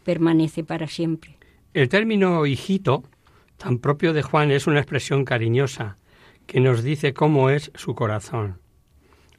permanece 0.04 0.64
para 0.64 0.88
siempre. 0.88 1.38
El 1.76 1.90
término 1.90 2.44
hijito, 2.48 3.04
tan 3.58 3.78
propio 3.78 4.14
de 4.14 4.24
Juan, 4.24 4.50
es 4.50 4.66
una 4.66 4.80
expresión 4.80 5.26
cariñosa 5.26 5.98
que 6.52 6.60
nos 6.60 6.84
dice 6.84 7.14
cómo 7.14 7.50
es 7.50 7.72
su 7.76 7.96
corazón. 7.96 8.60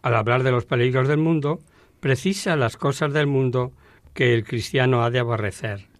Al 0.00 0.14
hablar 0.14 0.44
de 0.44 0.50
los 0.50 0.64
peligros 0.64 1.08
del 1.08 1.18
mundo, 1.18 1.60
precisa 2.00 2.56
las 2.56 2.78
cosas 2.78 3.12
del 3.12 3.26
mundo 3.26 3.72
que 4.14 4.32
el 4.32 4.44
cristiano 4.44 5.04
ha 5.04 5.10
de 5.10 5.18
aborrecer 5.18 5.92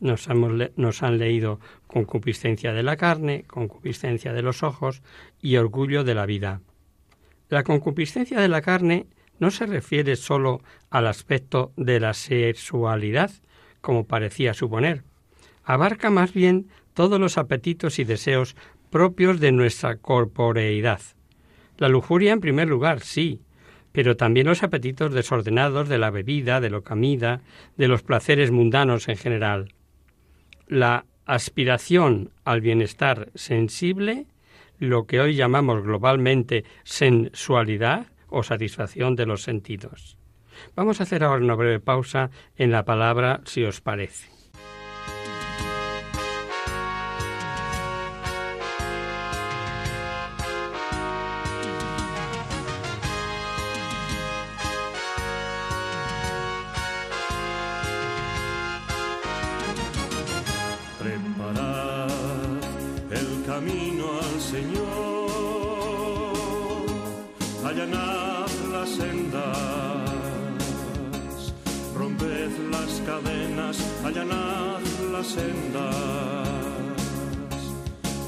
nos, 0.00 0.28
nos 0.76 1.02
han 1.02 1.18
leído 1.18 1.60
concupiscencia 1.86 2.74
de 2.74 2.82
la 2.82 2.98
carne, 2.98 3.44
concupiscencia 3.46 4.34
de 4.34 4.42
los 4.42 4.62
ojos 4.62 5.02
y 5.40 5.56
orgullo 5.56 6.04
de 6.04 6.14
la 6.14 6.26
vida. 6.26 6.60
La 7.48 7.62
concupiscencia 7.62 8.38
de 8.38 8.48
la 8.48 8.60
carne 8.60 9.06
no 9.38 9.50
se 9.50 9.64
refiere 9.64 10.16
sólo 10.16 10.62
al 10.90 11.06
aspecto 11.06 11.72
de 11.78 12.00
la 12.00 12.12
sexualidad, 12.12 13.30
como 13.80 14.06
parecía 14.06 14.52
suponer. 14.52 15.04
Abarca 15.64 16.10
más 16.10 16.34
bien 16.34 16.68
todos 16.92 17.18
los 17.18 17.38
apetitos 17.38 17.98
y 17.98 18.04
deseos 18.04 18.56
propios 18.90 19.40
de 19.40 19.52
nuestra 19.52 19.96
corporeidad. 19.96 21.00
La 21.78 21.88
lujuria 21.88 22.32
en 22.32 22.40
primer 22.40 22.68
lugar, 22.68 23.00
sí, 23.00 23.40
pero 23.92 24.16
también 24.16 24.46
los 24.46 24.62
apetitos 24.62 25.12
desordenados 25.14 25.88
de 25.88 25.98
la 25.98 26.10
bebida, 26.10 26.60
de 26.60 26.70
la 26.70 26.80
comida, 26.80 27.42
de 27.76 27.88
los 27.88 28.02
placeres 28.02 28.50
mundanos 28.50 29.08
en 29.08 29.16
general 29.16 29.74
la 30.70 31.04
aspiración 31.26 32.30
al 32.44 32.60
bienestar 32.60 33.30
sensible, 33.34 34.26
lo 34.78 35.04
que 35.06 35.20
hoy 35.20 35.34
llamamos 35.34 35.82
globalmente 35.82 36.64
sensualidad 36.84 38.06
o 38.28 38.42
satisfacción 38.42 39.16
de 39.16 39.26
los 39.26 39.42
sentidos. 39.42 40.16
Vamos 40.76 41.00
a 41.00 41.02
hacer 41.02 41.24
ahora 41.24 41.44
una 41.44 41.54
breve 41.54 41.80
pausa 41.80 42.30
en 42.56 42.70
la 42.70 42.84
palabra 42.84 43.40
si 43.44 43.64
os 43.64 43.80
parece. 43.80 44.29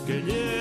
Guardad 0.07 0.52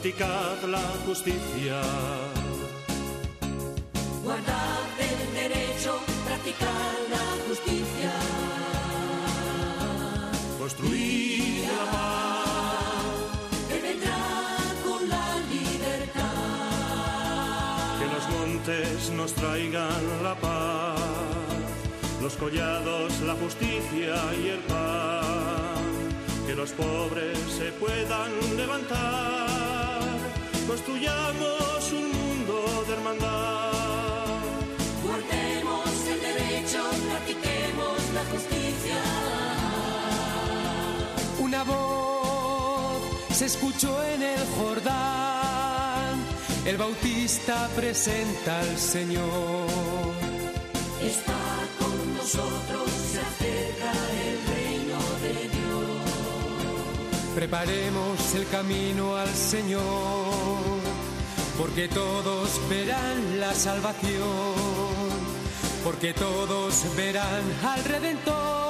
practicad 0.00 0.62
la 0.66 0.80
justicia. 1.04 1.82
Guardad 4.24 4.98
el 4.98 5.34
derecho, 5.34 6.00
practicad 6.24 6.92
la 7.10 7.26
justicia. 7.46 8.12
Construid 10.58 11.64
la 11.66 11.84
paz. 11.92 13.28
Que 13.68 13.78
vendrá 13.82 14.24
con 14.86 15.06
la 15.06 15.26
libertad. 15.52 16.22
Que 17.98 18.06
los 18.06 18.24
montes 18.38 19.10
nos 19.10 19.34
traigan 19.34 20.22
la 20.22 20.34
paz. 20.34 20.98
Los 22.22 22.36
collados, 22.36 23.20
la 23.20 23.34
justicia 23.34 24.14
y 24.42 24.48
el 24.48 24.60
pan 24.60 25.99
que 26.50 26.56
los 26.56 26.72
pobres 26.72 27.38
se 27.58 27.70
puedan 27.72 28.30
levantar. 28.56 30.18
Construyamos 30.66 31.92
un 31.92 32.06
mundo 32.18 32.84
de 32.88 32.92
hermandad. 32.94 33.72
Guardemos 35.04 35.90
el 36.12 36.20
derecho, 36.28 36.82
practiquemos 37.08 37.98
la 38.16 38.24
justicia. 38.32 39.00
Una 41.38 41.62
voz 41.62 43.00
se 43.32 43.46
escuchó 43.46 44.02
en 44.02 44.22
el 44.22 44.44
Jordán. 44.56 46.14
El 46.66 46.76
Bautista 46.78 47.68
presenta 47.76 48.58
al 48.58 48.76
Señor. 48.76 49.68
Está 51.00 51.42
con 51.78 52.14
nosotros 52.16 52.89
Preparemos 57.40 58.34
el 58.34 58.46
camino 58.48 59.16
al 59.16 59.34
Señor, 59.34 59.80
porque 61.56 61.88
todos 61.88 62.60
verán 62.68 63.40
la 63.40 63.54
salvación, 63.54 64.20
porque 65.82 66.12
todos 66.12 66.84
verán 66.98 67.42
al 67.64 67.82
Redentor. 67.82 68.69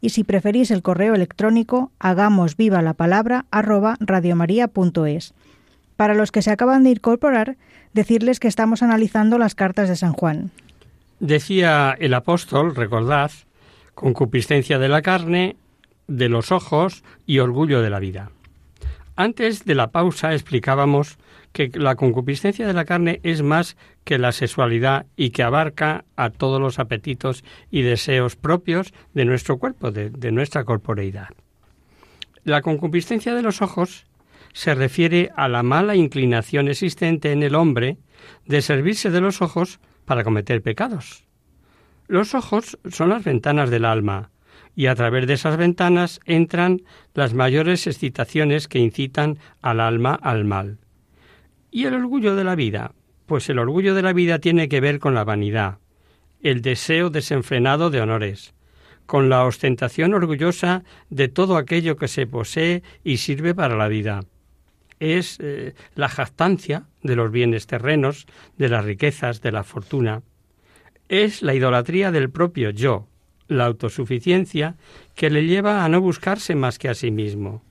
y 0.00 0.10
si 0.10 0.24
preferís 0.24 0.70
el 0.70 0.82
correo 0.82 1.14
electrónico, 1.14 1.90
hagamos 1.98 2.56
viva 2.56 2.82
la 2.82 2.94
palabra. 2.94 3.44
Para 5.96 6.14
los 6.14 6.32
que 6.32 6.42
se 6.42 6.50
acaban 6.50 6.84
de 6.84 6.90
incorporar, 6.90 7.56
decirles 7.92 8.40
que 8.40 8.48
estamos 8.48 8.82
analizando 8.82 9.38
las 9.38 9.54
cartas 9.54 9.88
de 9.88 9.96
San 9.96 10.12
Juan. 10.12 10.50
Decía 11.18 11.94
el 11.98 12.14
apóstol, 12.14 12.74
recordad, 12.74 13.30
concupiscencia 13.94 14.78
de 14.78 14.88
la 14.88 15.02
carne, 15.02 15.56
de 16.06 16.28
los 16.28 16.52
ojos 16.52 17.04
y 17.26 17.38
orgullo 17.40 17.82
de 17.82 17.90
la 17.90 17.98
vida. 17.98 18.30
Antes 19.16 19.66
de 19.66 19.74
la 19.74 19.88
pausa 19.88 20.32
explicábamos 20.32 21.18
que 21.52 21.70
la 21.74 21.96
concupiscencia 21.96 22.66
de 22.66 22.72
la 22.72 22.84
carne 22.84 23.20
es 23.22 23.42
más 23.42 23.76
que 24.04 24.18
la 24.18 24.32
sexualidad 24.32 25.06
y 25.16 25.30
que 25.30 25.42
abarca 25.42 26.04
a 26.16 26.30
todos 26.30 26.60
los 26.60 26.78
apetitos 26.78 27.44
y 27.70 27.82
deseos 27.82 28.36
propios 28.36 28.92
de 29.14 29.24
nuestro 29.24 29.58
cuerpo, 29.58 29.90
de, 29.90 30.10
de 30.10 30.32
nuestra 30.32 30.64
corporeidad. 30.64 31.28
La 32.44 32.62
concupiscencia 32.62 33.34
de 33.34 33.42
los 33.42 33.62
ojos 33.62 34.06
se 34.52 34.74
refiere 34.74 35.30
a 35.36 35.48
la 35.48 35.62
mala 35.62 35.94
inclinación 35.96 36.68
existente 36.68 37.32
en 37.32 37.42
el 37.42 37.54
hombre 37.54 37.98
de 38.46 38.62
servirse 38.62 39.10
de 39.10 39.20
los 39.20 39.42
ojos 39.42 39.80
para 40.04 40.24
cometer 40.24 40.62
pecados. 40.62 41.24
Los 42.08 42.34
ojos 42.34 42.78
son 42.90 43.10
las 43.10 43.22
ventanas 43.22 43.70
del 43.70 43.84
alma, 43.84 44.30
y 44.74 44.86
a 44.86 44.96
través 44.96 45.28
de 45.28 45.34
esas 45.34 45.56
ventanas 45.56 46.20
entran 46.24 46.82
las 47.14 47.34
mayores 47.34 47.86
excitaciones 47.86 48.66
que 48.66 48.80
incitan 48.80 49.38
al 49.62 49.78
alma 49.78 50.18
al 50.20 50.44
mal. 50.44 50.79
¿Y 51.70 51.84
el 51.84 51.94
orgullo 51.94 52.34
de 52.34 52.44
la 52.44 52.56
vida? 52.56 52.92
Pues 53.26 53.48
el 53.48 53.58
orgullo 53.58 53.94
de 53.94 54.02
la 54.02 54.12
vida 54.12 54.40
tiene 54.40 54.68
que 54.68 54.80
ver 54.80 54.98
con 54.98 55.14
la 55.14 55.22
vanidad, 55.22 55.78
el 56.42 56.62
deseo 56.62 57.10
desenfrenado 57.10 57.90
de 57.90 58.00
honores, 58.00 58.54
con 59.06 59.28
la 59.28 59.44
ostentación 59.44 60.14
orgullosa 60.14 60.82
de 61.10 61.28
todo 61.28 61.56
aquello 61.56 61.96
que 61.96 62.08
se 62.08 62.26
posee 62.26 62.82
y 63.04 63.18
sirve 63.18 63.54
para 63.54 63.76
la 63.76 63.86
vida. 63.86 64.24
Es 64.98 65.38
eh, 65.40 65.74
la 65.94 66.08
jactancia 66.08 66.86
de 67.02 67.16
los 67.16 67.30
bienes 67.30 67.66
terrenos, 67.68 68.26
de 68.58 68.68
las 68.68 68.84
riquezas, 68.84 69.40
de 69.40 69.52
la 69.52 69.62
fortuna. 69.62 70.22
Es 71.08 71.42
la 71.42 71.54
idolatría 71.54 72.10
del 72.10 72.30
propio 72.30 72.70
yo, 72.70 73.06
la 73.46 73.66
autosuficiencia 73.66 74.76
que 75.14 75.30
le 75.30 75.46
lleva 75.46 75.84
a 75.84 75.88
no 75.88 76.00
buscarse 76.00 76.56
más 76.56 76.78
que 76.78 76.88
a 76.88 76.94
sí 76.94 77.10
mismo. 77.10 77.62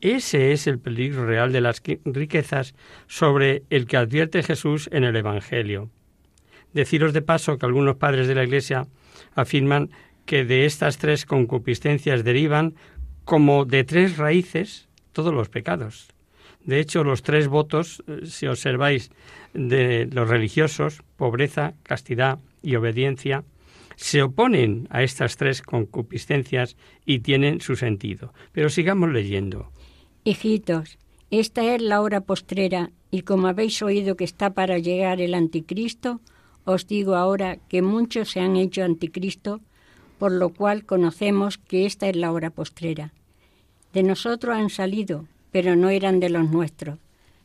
Ese 0.00 0.52
es 0.52 0.66
el 0.66 0.78
peligro 0.78 1.26
real 1.26 1.52
de 1.52 1.60
las 1.60 1.82
riquezas 2.04 2.74
sobre 3.06 3.64
el 3.68 3.86
que 3.86 3.98
advierte 3.98 4.42
Jesús 4.42 4.88
en 4.92 5.04
el 5.04 5.14
Evangelio. 5.14 5.90
Deciros 6.72 7.12
de 7.12 7.22
paso 7.22 7.58
que 7.58 7.66
algunos 7.66 7.96
padres 7.96 8.26
de 8.26 8.34
la 8.34 8.44
Iglesia 8.44 8.86
afirman 9.34 9.90
que 10.24 10.44
de 10.44 10.64
estas 10.64 10.98
tres 10.98 11.26
concupiscencias 11.26 12.24
derivan 12.24 12.74
como 13.24 13.64
de 13.64 13.84
tres 13.84 14.16
raíces 14.16 14.88
todos 15.12 15.34
los 15.34 15.48
pecados. 15.48 16.08
De 16.64 16.78
hecho, 16.80 17.04
los 17.04 17.22
tres 17.22 17.48
votos, 17.48 18.02
eh, 18.06 18.26
si 18.26 18.46
observáis, 18.46 19.10
de 19.54 20.08
los 20.12 20.28
religiosos, 20.28 21.02
pobreza, 21.16 21.74
castidad 21.82 22.38
y 22.62 22.76
obediencia, 22.76 23.44
se 23.96 24.22
oponen 24.22 24.86
a 24.90 25.02
estas 25.02 25.36
tres 25.36 25.62
concupiscencias 25.62 26.76
y 27.04 27.18
tienen 27.18 27.60
su 27.60 27.76
sentido. 27.76 28.32
Pero 28.52 28.70
sigamos 28.70 29.10
leyendo. 29.10 29.72
Hijitos, 30.22 30.98
esta 31.30 31.74
es 31.74 31.80
la 31.80 32.02
hora 32.02 32.20
postrera, 32.20 32.90
y 33.10 33.22
como 33.22 33.48
habéis 33.48 33.80
oído 33.80 34.16
que 34.16 34.24
está 34.24 34.50
para 34.50 34.78
llegar 34.78 35.18
el 35.22 35.32
anticristo, 35.32 36.20
os 36.66 36.86
digo 36.86 37.14
ahora 37.14 37.56
que 37.56 37.80
muchos 37.80 38.32
se 38.32 38.40
han 38.40 38.56
hecho 38.56 38.84
anticristo, 38.84 39.60
por 40.18 40.32
lo 40.32 40.50
cual 40.50 40.84
conocemos 40.84 41.56
que 41.56 41.86
esta 41.86 42.06
es 42.06 42.16
la 42.16 42.32
hora 42.32 42.50
postrera. 42.50 43.14
De 43.94 44.02
nosotros 44.02 44.54
han 44.54 44.68
salido, 44.68 45.24
pero 45.52 45.74
no 45.74 45.88
eran 45.88 46.20
de 46.20 46.28
los 46.28 46.50
nuestros. 46.50 46.98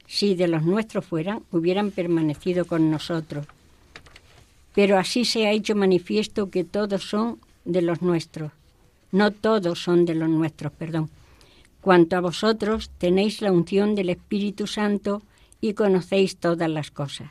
Si 0.05 0.35
de 0.35 0.49
los 0.49 0.63
nuestros 0.63 1.05
fueran, 1.05 1.43
hubieran 1.51 1.91
permanecido 1.91 2.65
con 2.65 2.91
nosotros. 2.91 3.47
Pero 4.75 4.97
así 4.97 5.23
se 5.23 5.47
ha 5.47 5.51
hecho 5.51 5.75
manifiesto 5.75 6.49
que 6.49 6.65
todos 6.65 7.09
son 7.09 7.39
de 7.63 7.81
los 7.81 8.01
nuestros. 8.01 8.51
No 9.13 9.31
todos 9.31 9.81
son 9.81 10.05
de 10.05 10.13
los 10.13 10.29
nuestros, 10.29 10.73
perdón. 10.73 11.09
Cuanto 11.85 12.15
a 12.15 12.19
vosotros, 12.19 12.89
tenéis 12.97 13.43
la 13.43 13.51
unción 13.51 13.93
del 13.93 14.09
Espíritu 14.09 14.65
Santo 14.65 15.21
y 15.61 15.75
conocéis 15.75 16.37
todas 16.37 16.67
las 16.67 16.89
cosas. 16.89 17.29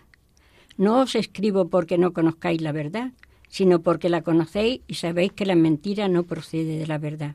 No 0.77 1.01
os 1.01 1.17
escribo 1.17 1.67
porque 1.67 1.99
no 1.99 2.13
conozcáis 2.13 2.63
la 2.63 2.71
verdad, 2.71 3.11
sino 3.49 3.81
porque 3.81 4.09
la 4.09 4.23
conocéis 4.23 4.83
y 4.87 4.95
sabéis 4.95 5.33
que 5.33 5.45
la 5.45 5.57
mentira 5.57 6.07
no 6.07 6.23
procede 6.23 6.79
de 6.79 6.87
la 6.87 6.99
verdad. 6.99 7.35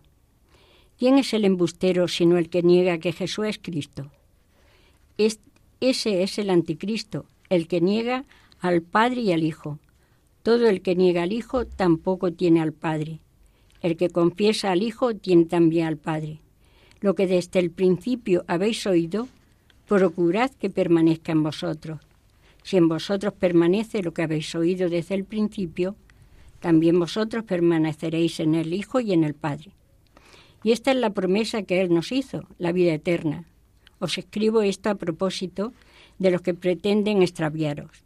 ¿Quién 0.98 1.18
es 1.18 1.34
el 1.34 1.44
embustero 1.44 2.08
sino 2.08 2.38
el 2.38 2.50
que 2.50 2.64
niega 2.64 3.00
que 3.00 3.12
Jesús 3.12 3.48
es 3.48 3.60
Cristo? 3.62 4.10
Es, 5.18 5.42
ese 5.82 6.24
es 6.24 6.40
el 6.40 6.50
anticristo, 6.50 7.26
el 7.50 7.68
que 7.68 7.82
niega 7.82 8.24
al 8.62 8.82
Padre 8.82 9.20
y 9.20 9.34
al 9.34 9.44
Hijo. 9.44 9.78
Todo 10.42 10.70
el 10.70 10.82
que 10.82 10.96
niega 10.96 11.24
al 11.24 11.34
Hijo 11.34 11.66
tampoco 11.66 12.32
tiene 12.32 12.62
al 12.62 12.72
Padre. 12.72 13.20
El 13.82 13.98
que 13.98 14.10
confiesa 14.10 14.72
al 14.72 14.84
Hijo 14.84 15.16
tiene 15.16 15.44
también 15.44 15.86
al 15.86 15.98
Padre. 15.98 16.40
Lo 17.02 17.16
que 17.16 17.28
desde 17.28 17.60
el 17.60 17.72
principio 17.72 18.44
habéis 18.48 18.86
oído, 18.86 19.28
procurad 19.88 20.52
que 20.52 20.70
permanezca 20.70 21.32
en 21.32 21.44
vosotros. 21.44 22.00
Si 22.64 22.78
en 22.78 22.88
vosotros 22.88 23.34
permanece 23.34 24.04
lo 24.04 24.14
que 24.14 24.22
habéis 24.22 24.54
oído 24.54 24.90
desde 24.90 25.16
el 25.16 25.24
principio, 25.24 25.96
también 26.60 27.00
vosotros 27.00 27.44
permaneceréis 27.46 28.40
en 28.40 28.54
el 28.54 28.74
Hijo 28.74 29.00
y 29.00 29.14
en 29.14 29.24
el 29.24 29.34
Padre. 29.34 29.72
Y 30.64 30.72
esta 30.72 30.92
es 30.92 30.98
la 30.98 31.12
promesa 31.12 31.64
que 31.64 31.82
Él 31.82 31.94
nos 31.94 32.12
hizo, 32.12 32.44
la 32.58 32.72
vida 32.72 32.94
eterna. 32.94 33.46
Os 34.00 34.18
escribo 34.18 34.62
esto 34.62 34.90
a 34.90 34.96
propósito 34.96 35.74
de 36.20 36.32
los 36.32 36.42
que 36.42 36.54
pretenden 36.54 37.22
extraviaros. 37.22 38.04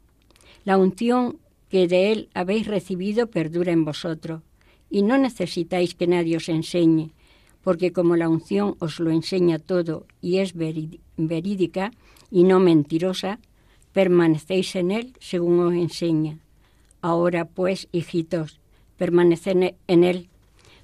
La 0.66 0.78
unción 0.78 1.40
que 1.70 1.88
de 1.88 2.12
Él 2.12 2.30
habéis 2.34 2.68
recibido 2.68 3.28
perdura 3.28 3.72
en 3.72 3.86
vosotros, 3.86 4.42
y 4.90 5.02
no 5.02 5.18
necesitáis 5.18 5.96
que 5.96 6.06
nadie 6.06 6.38
os 6.38 6.48
enseñe, 6.48 7.12
porque 7.64 7.92
como 7.92 8.16
la 8.16 8.30
unción 8.30 8.76
os 8.80 9.00
lo 9.00 9.10
enseña 9.10 9.58
todo 9.58 10.06
y 10.22 10.40
es 10.40 10.54
verídica 10.54 11.92
y 12.30 12.44
no 12.44 12.60
mentirosa, 12.60 13.40
permanecéis 13.94 14.76
en 14.76 14.92
Él 14.92 15.14
según 15.20 15.60
os 15.60 15.74
enseña. 15.74 16.38
Ahora 17.02 17.46
pues, 17.46 17.88
hijitos, 17.92 18.60
permaneced 18.98 19.76
en 19.88 20.04
Él, 20.04 20.30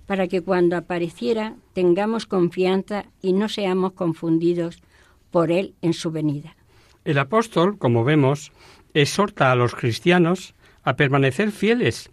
para 0.06 0.28
que 0.28 0.42
cuando 0.42 0.78
apareciera 0.78 1.56
tengamos 1.74 2.26
confianza 2.26 3.06
y 3.22 3.34
no 3.34 3.50
seamos 3.50 3.94
confundidos 3.94 4.82
por 5.32 5.52
Él 5.52 5.76
en 5.82 5.94
su 5.94 6.12
venida. 6.12 6.56
El 7.06 7.18
apóstol, 7.18 7.78
como 7.78 8.04
vemos, 8.04 8.52
exhorta 8.94 9.52
a 9.52 9.56
los 9.56 9.76
cristianos 9.76 10.54
a 10.84 10.96
permanecer 10.96 11.52
fieles 11.52 12.10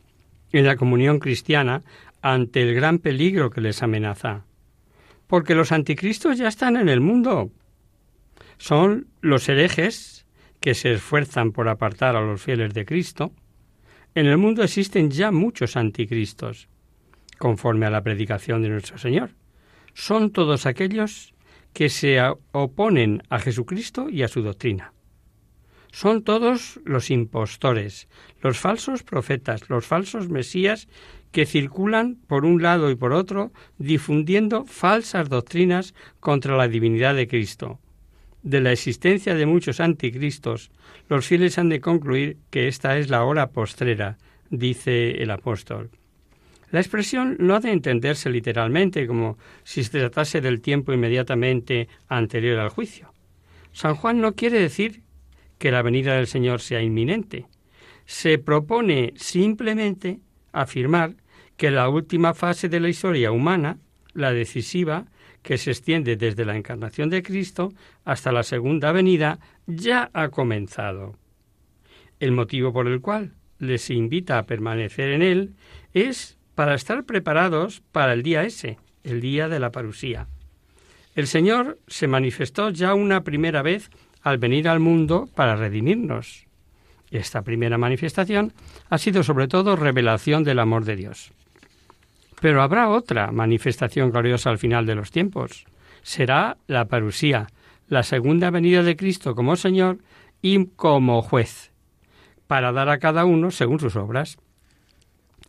en 0.53 0.67
la 0.67 0.77
comunión 0.77 1.19
cristiana 1.19 1.83
ante 2.23 2.63
el 2.63 2.75
gran 2.75 2.99
peligro 2.99 3.51
que 3.51 3.61
les 3.61 3.83
amenaza. 3.83 4.45
Porque 5.27 5.55
los 5.55 5.73
anticristos 5.73 6.39
ya 6.39 6.49
están 6.49 6.77
en 6.77 6.89
el 6.89 7.01
mundo. 7.01 7.51
Son 8.59 9.09
los 9.21 9.49
herejes 9.49 10.27
que 10.61 10.75
se 10.75 10.93
esfuerzan 10.93 11.53
por 11.53 11.69
apartar 11.69 12.17
a 12.17 12.21
los 12.21 12.43
fieles 12.43 12.75
de 12.75 12.85
Cristo. 12.85 13.33
En 14.15 14.27
el 14.27 14.39
mundo 14.39 14.63
existen 14.63 15.11
ya 15.11 15.31
muchos 15.31 15.77
anticristos, 15.77 16.69
conforme 17.39 17.87
a 17.87 17.91
la 17.91 18.03
predicación 18.03 18.63
de 18.63 18.71
nuestro 18.71 18.99
Señor. 18.99 19.31
Son 19.95 20.31
todos 20.31 20.67
aquellos 20.67 21.35
que 21.73 21.89
se 21.91 22.19
oponen 22.53 23.23
a 23.29 23.39
Jesucristo 23.39 24.09
y 24.09 24.23
a 24.23 24.29
su 24.29 24.43
doctrina. 24.43 24.93
Son 25.97 26.23
todos 26.23 26.79
los 26.85 27.11
impostores, 27.11 28.07
los 28.43 28.59
falsos 28.59 29.03
profetas, 29.03 29.71
los 29.71 29.87
falsos 29.87 30.29
mesías 30.29 30.89
que 31.33 31.47
circulan 31.47 32.19
por 32.27 32.45
un 32.45 32.61
lado 32.61 32.91
y 32.91 32.97
por 32.97 33.15
otro 33.15 33.51
difundiendo 33.79 34.67
falsas 34.67 35.31
doctrinas 35.31 35.95
contra 36.21 36.55
la 36.55 36.69
divinidad 36.69 37.15
de 37.15 37.27
Cristo. 37.27 37.81
De 38.43 38.61
la 38.61 38.73
existencia 38.73 39.35
de 39.35 39.47
muchos 39.47 39.81
anticristos, 39.81 40.71
los 41.09 41.27
fieles 41.27 41.57
han 41.57 41.71
de 41.71 41.81
concluir 41.81 42.37
que 42.51 42.69
esta 42.69 42.99
es 42.99 43.09
la 43.09 43.25
hora 43.25 43.47
postrera, 43.53 44.19
dice 44.51 45.23
el 45.23 45.31
apóstol. 45.31 45.89
La 46.73 46.81
expresión 46.81 47.39
no 47.41 47.55
ha 47.55 47.61
de 47.61 47.73
entenderse 47.73 48.29
literalmente 48.29 49.07
como 49.07 49.39
si 49.65 49.83
se 49.83 49.99
tratase 49.99 50.43
del 50.43 50.61
tiempo 50.61 50.93
inmediatamente 50.93 51.89
anterior 52.07 52.59
al 52.59 52.69
juicio. 52.69 53.15
San 53.73 53.95
Juan 53.95 54.21
no 54.21 54.35
quiere 54.35 54.61
decir 54.61 55.06
que 55.59 55.71
la 55.71 55.83
venida 55.83 56.17
del 56.17 56.27
Señor 56.27 56.61
sea 56.61 56.83
inminente. 56.83 57.47
Se 58.05 58.39
propone 58.39 59.13
simplemente 59.17 60.21
afirmar 60.53 61.15
que 61.57 61.71
la 61.71 61.89
última 61.89 62.35
fase 62.35 62.69
de 62.69 62.81
la 62.81 62.89
historia 62.89 63.33
humana, 63.33 63.79
la 64.13 64.33
decisiva, 64.33 65.07
que 65.43 65.59
se 65.59 65.71
extiende 65.71 66.17
desde 66.17 66.45
la 66.45 66.57
encarnación 66.57 67.09
de 67.09 67.23
Cristo 67.23 67.73
hasta 68.05 68.33
la 68.33 68.43
segunda 68.43 68.93
venida, 68.93 69.39
ya 69.67 70.11
ha 70.13 70.29
comenzado. 70.29 71.17
El 72.19 72.33
motivo 72.33 72.73
por 72.73 72.89
el 72.89 73.01
cual 73.01 73.35
les 73.59 73.91
invita 73.91 74.39
a 74.39 74.47
permanecer 74.47 75.11
en 75.11 75.23
él 75.23 75.55
es 75.93 76.37
para 76.55 76.75
estar 76.75 77.05
preparados 77.05 77.83
para 77.93 78.13
el 78.13 78.23
día 78.23 78.45
ese, 78.45 78.79
el 79.05 79.21
día 79.21 79.49
de 79.49 79.61
la 79.61 79.71
parusía. 79.71 80.27
El 81.15 81.27
Señor 81.27 81.79
se 81.87 82.09
manifestó 82.09 82.71
ya 82.71 82.95
una 82.95 83.25
primera 83.25 83.63
vez 83.63 83.91
al 84.27 84.39
venir 84.39 84.69
al 84.69 84.81
mundo 84.81 85.29
para 85.37 85.55
redimirnos. 85.55 86.49
Esta 87.13 87.43
primera 87.43 87.79
manifestación 87.79 88.53
ha 88.91 88.99
sido 88.99 89.23
sobre 89.23 89.47
todo 89.47 89.77
revelación 89.77 90.43
del 90.43 90.59
amor 90.59 90.85
de 90.85 90.97
Dios. 90.97 91.31
Pero 92.41 92.61
habrá 92.61 92.89
otra 92.89 93.31
manifestación 93.31 94.11
gloriosa 94.11 94.51
al 94.51 94.59
final 94.59 94.85
de 94.85 94.97
los 94.97 95.13
tiempos. 95.13 95.65
Será 96.03 96.57
la 96.67 96.87
parusía, 96.87 97.47
la 97.87 98.03
segunda 98.03 98.51
venida 98.51 98.83
de 98.83 98.97
Cristo 98.97 99.37
como 99.37 99.55
Señor 99.55 99.99
y 100.43 100.67
como 100.75 101.23
juez, 101.23 101.71
para 102.49 102.73
dar 102.73 102.89
a 102.89 102.99
cada 102.99 103.27
uno 103.27 103.53
según 103.53 103.79
sus 103.79 103.95
obras. 103.95 104.39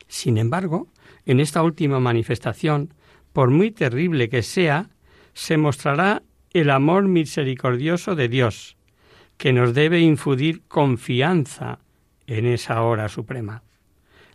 Sin 0.08 0.38
embargo, 0.38 0.88
en 1.26 1.40
esta 1.40 1.63
última 1.63 2.00
manifestación, 2.00 2.94
por 3.34 3.50
muy 3.50 3.72
terrible 3.72 4.30
que 4.30 4.44
sea, 4.44 4.92
se 5.34 5.58
mostrará 5.58 6.22
el 6.54 6.70
amor 6.70 7.08
misericordioso 7.08 8.16
de 8.16 8.30
Dios, 8.30 8.78
que 9.38 9.54
nos 9.54 9.74
debe 9.74 10.00
infundir 10.00 10.62
confianza 10.68 11.80
en 12.26 12.46
esa 12.46 12.82
hora 12.82 13.10
suprema. 13.10 13.64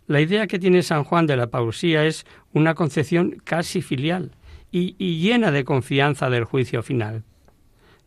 La 0.07 0.21
idea 0.21 0.47
que 0.47 0.59
tiene 0.59 0.83
San 0.83 1.03
Juan 1.03 1.27
de 1.27 1.37
la 1.37 1.47
pausía 1.47 2.05
es 2.05 2.25
una 2.51 2.75
concepción 2.75 3.41
casi 3.43 3.81
filial 3.81 4.31
y, 4.71 4.95
y, 4.97 5.19
llena 5.19 5.51
de 5.51 5.63
confianza 5.63 6.29
del 6.29 6.43
juicio 6.43 6.83
final. 6.83 7.23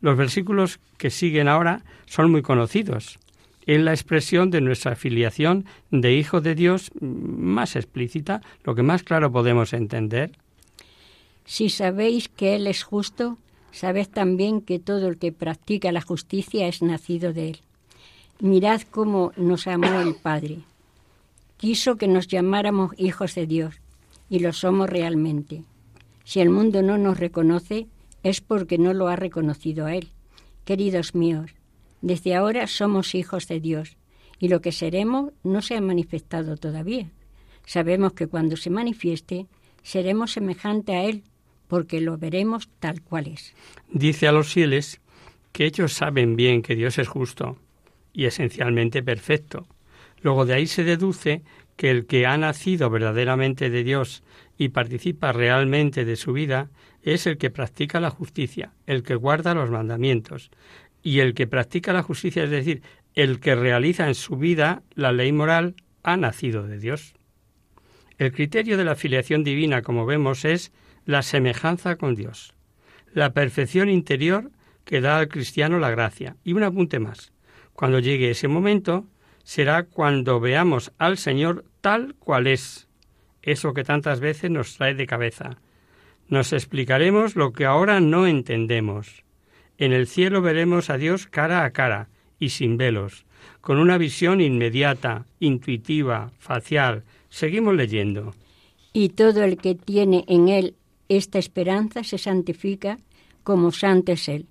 Los 0.00 0.16
versículos 0.16 0.78
que 0.98 1.10
siguen 1.10 1.48
ahora 1.48 1.84
son 2.04 2.30
muy 2.30 2.42
conocidos. 2.42 3.18
Es 3.66 3.80
la 3.80 3.92
expresión 3.92 4.50
de 4.50 4.60
nuestra 4.60 4.94
filiación 4.94 5.64
de 5.90 6.14
Hijo 6.14 6.40
de 6.40 6.54
Dios 6.54 6.90
más 7.00 7.76
explícita, 7.76 8.40
lo 8.64 8.74
que 8.74 8.82
más 8.82 9.02
claro 9.02 9.32
podemos 9.32 9.72
entender. 9.72 10.32
Si 11.44 11.68
sabéis 11.70 12.28
que 12.28 12.56
Él 12.56 12.66
es 12.66 12.82
justo, 12.82 13.38
sabed 13.72 14.08
también 14.08 14.60
que 14.60 14.78
todo 14.78 15.08
el 15.08 15.18
que 15.18 15.32
practica 15.32 15.92
la 15.92 16.00
justicia 16.00 16.66
es 16.68 16.82
nacido 16.82 17.32
de 17.32 17.50
Él. 17.50 17.58
Mirad 18.40 18.82
cómo 18.90 19.32
nos 19.36 19.66
amó 19.66 20.00
el 20.00 20.14
Padre 20.14 20.60
quiso 21.56 21.96
que 21.96 22.08
nos 22.08 22.28
llamáramos 22.28 22.92
hijos 22.98 23.34
de 23.34 23.46
Dios, 23.46 23.80
y 24.28 24.40
lo 24.40 24.52
somos 24.52 24.90
realmente. 24.90 25.62
Si 26.24 26.40
el 26.40 26.50
mundo 26.50 26.82
no 26.82 26.98
nos 26.98 27.18
reconoce, 27.18 27.86
es 28.22 28.40
porque 28.40 28.78
no 28.78 28.92
lo 28.92 29.08
ha 29.08 29.16
reconocido 29.16 29.86
a 29.86 29.94
Él. 29.94 30.08
Queridos 30.64 31.14
míos, 31.14 31.52
desde 32.02 32.34
ahora 32.34 32.66
somos 32.66 33.14
hijos 33.14 33.46
de 33.48 33.60
Dios, 33.60 33.96
y 34.38 34.48
lo 34.48 34.60
que 34.60 34.72
seremos 34.72 35.32
no 35.44 35.62
se 35.62 35.76
ha 35.76 35.80
manifestado 35.80 36.56
todavía. 36.56 37.10
Sabemos 37.64 38.12
que 38.12 38.26
cuando 38.26 38.56
se 38.56 38.70
manifieste, 38.70 39.46
seremos 39.82 40.32
semejante 40.32 40.94
a 40.94 41.04
Él, 41.04 41.22
porque 41.68 42.00
lo 42.00 42.18
veremos 42.18 42.68
tal 42.80 43.02
cual 43.02 43.26
es. 43.28 43.54
Dice 43.90 44.28
a 44.28 44.32
los 44.32 44.52
fieles 44.52 45.00
que 45.52 45.64
ellos 45.64 45.92
saben 45.92 46.36
bien 46.36 46.62
que 46.62 46.76
Dios 46.76 46.98
es 46.98 47.08
justo 47.08 47.58
y 48.12 48.24
esencialmente 48.24 49.02
perfecto, 49.02 49.66
Luego 50.22 50.44
de 50.44 50.54
ahí 50.54 50.66
se 50.66 50.84
deduce 50.84 51.42
que 51.76 51.90
el 51.90 52.06
que 52.06 52.26
ha 52.26 52.36
nacido 52.36 52.90
verdaderamente 52.90 53.70
de 53.70 53.84
Dios 53.84 54.22
y 54.58 54.70
participa 54.70 55.32
realmente 55.32 56.04
de 56.04 56.16
su 56.16 56.32
vida 56.32 56.70
es 57.02 57.26
el 57.26 57.38
que 57.38 57.50
practica 57.50 58.00
la 58.00 58.10
justicia, 58.10 58.72
el 58.86 59.02
que 59.02 59.14
guarda 59.14 59.54
los 59.54 59.70
mandamientos. 59.70 60.50
Y 61.02 61.20
el 61.20 61.34
que 61.34 61.46
practica 61.46 61.92
la 61.92 62.02
justicia, 62.02 62.44
es 62.44 62.50
decir, 62.50 62.82
el 63.14 63.38
que 63.38 63.54
realiza 63.54 64.08
en 64.08 64.14
su 64.14 64.36
vida 64.36 64.82
la 64.94 65.12
ley 65.12 65.30
moral, 65.30 65.76
ha 66.02 66.16
nacido 66.16 66.66
de 66.66 66.78
Dios. 66.78 67.14
El 68.18 68.32
criterio 68.32 68.76
de 68.76 68.84
la 68.84 68.96
filiación 68.96 69.44
divina, 69.44 69.82
como 69.82 70.06
vemos, 70.06 70.44
es 70.44 70.72
la 71.06 71.22
semejanza 71.22 71.96
con 71.96 72.14
Dios, 72.14 72.52
la 73.14 73.32
perfección 73.32 73.88
interior 73.88 74.50
que 74.84 75.00
da 75.00 75.18
al 75.18 75.28
cristiano 75.28 75.78
la 75.78 75.90
gracia. 75.90 76.36
Y 76.44 76.52
un 76.52 76.64
apunte 76.64 76.98
más. 76.98 77.32
Cuando 77.72 77.98
llegue 77.98 78.30
ese 78.30 78.48
momento, 78.48 79.06
será 79.42 79.84
cuando 79.84 80.40
veamos 80.40 80.92
al 80.98 81.16
Señor 81.16 81.64
tal 81.80 82.14
cual 82.16 82.46
es, 82.46 82.88
eso 83.42 83.72
que 83.72 83.84
tantas 83.84 84.20
veces 84.20 84.50
nos 84.50 84.76
trae 84.76 84.94
de 84.94 85.06
cabeza. 85.06 85.58
Nos 86.28 86.52
explicaremos 86.52 87.36
lo 87.36 87.52
que 87.52 87.64
ahora 87.64 88.00
no 88.00 88.26
entendemos. 88.26 89.24
En 89.78 89.92
el 89.92 90.08
cielo 90.08 90.42
veremos 90.42 90.90
a 90.90 90.98
Dios 90.98 91.26
cara 91.26 91.64
a 91.64 91.70
cara 91.70 92.08
y 92.40 92.48
sin 92.48 92.76
velos, 92.76 93.24
con 93.60 93.78
una 93.78 93.98
visión 93.98 94.40
inmediata, 94.40 95.26
intuitiva, 95.38 96.32
facial. 96.38 97.04
Seguimos 97.28 97.74
leyendo. 97.74 98.34
Y 98.92 99.10
todo 99.10 99.44
el 99.44 99.58
que 99.58 99.74
tiene 99.74 100.24
en 100.26 100.48
él 100.48 100.74
esta 101.08 101.38
esperanza 101.38 102.04
se 102.04 102.18
santifica 102.18 102.98
como 103.44 103.72
santo 103.72 104.12
es 104.12 104.28
él. 104.28 104.46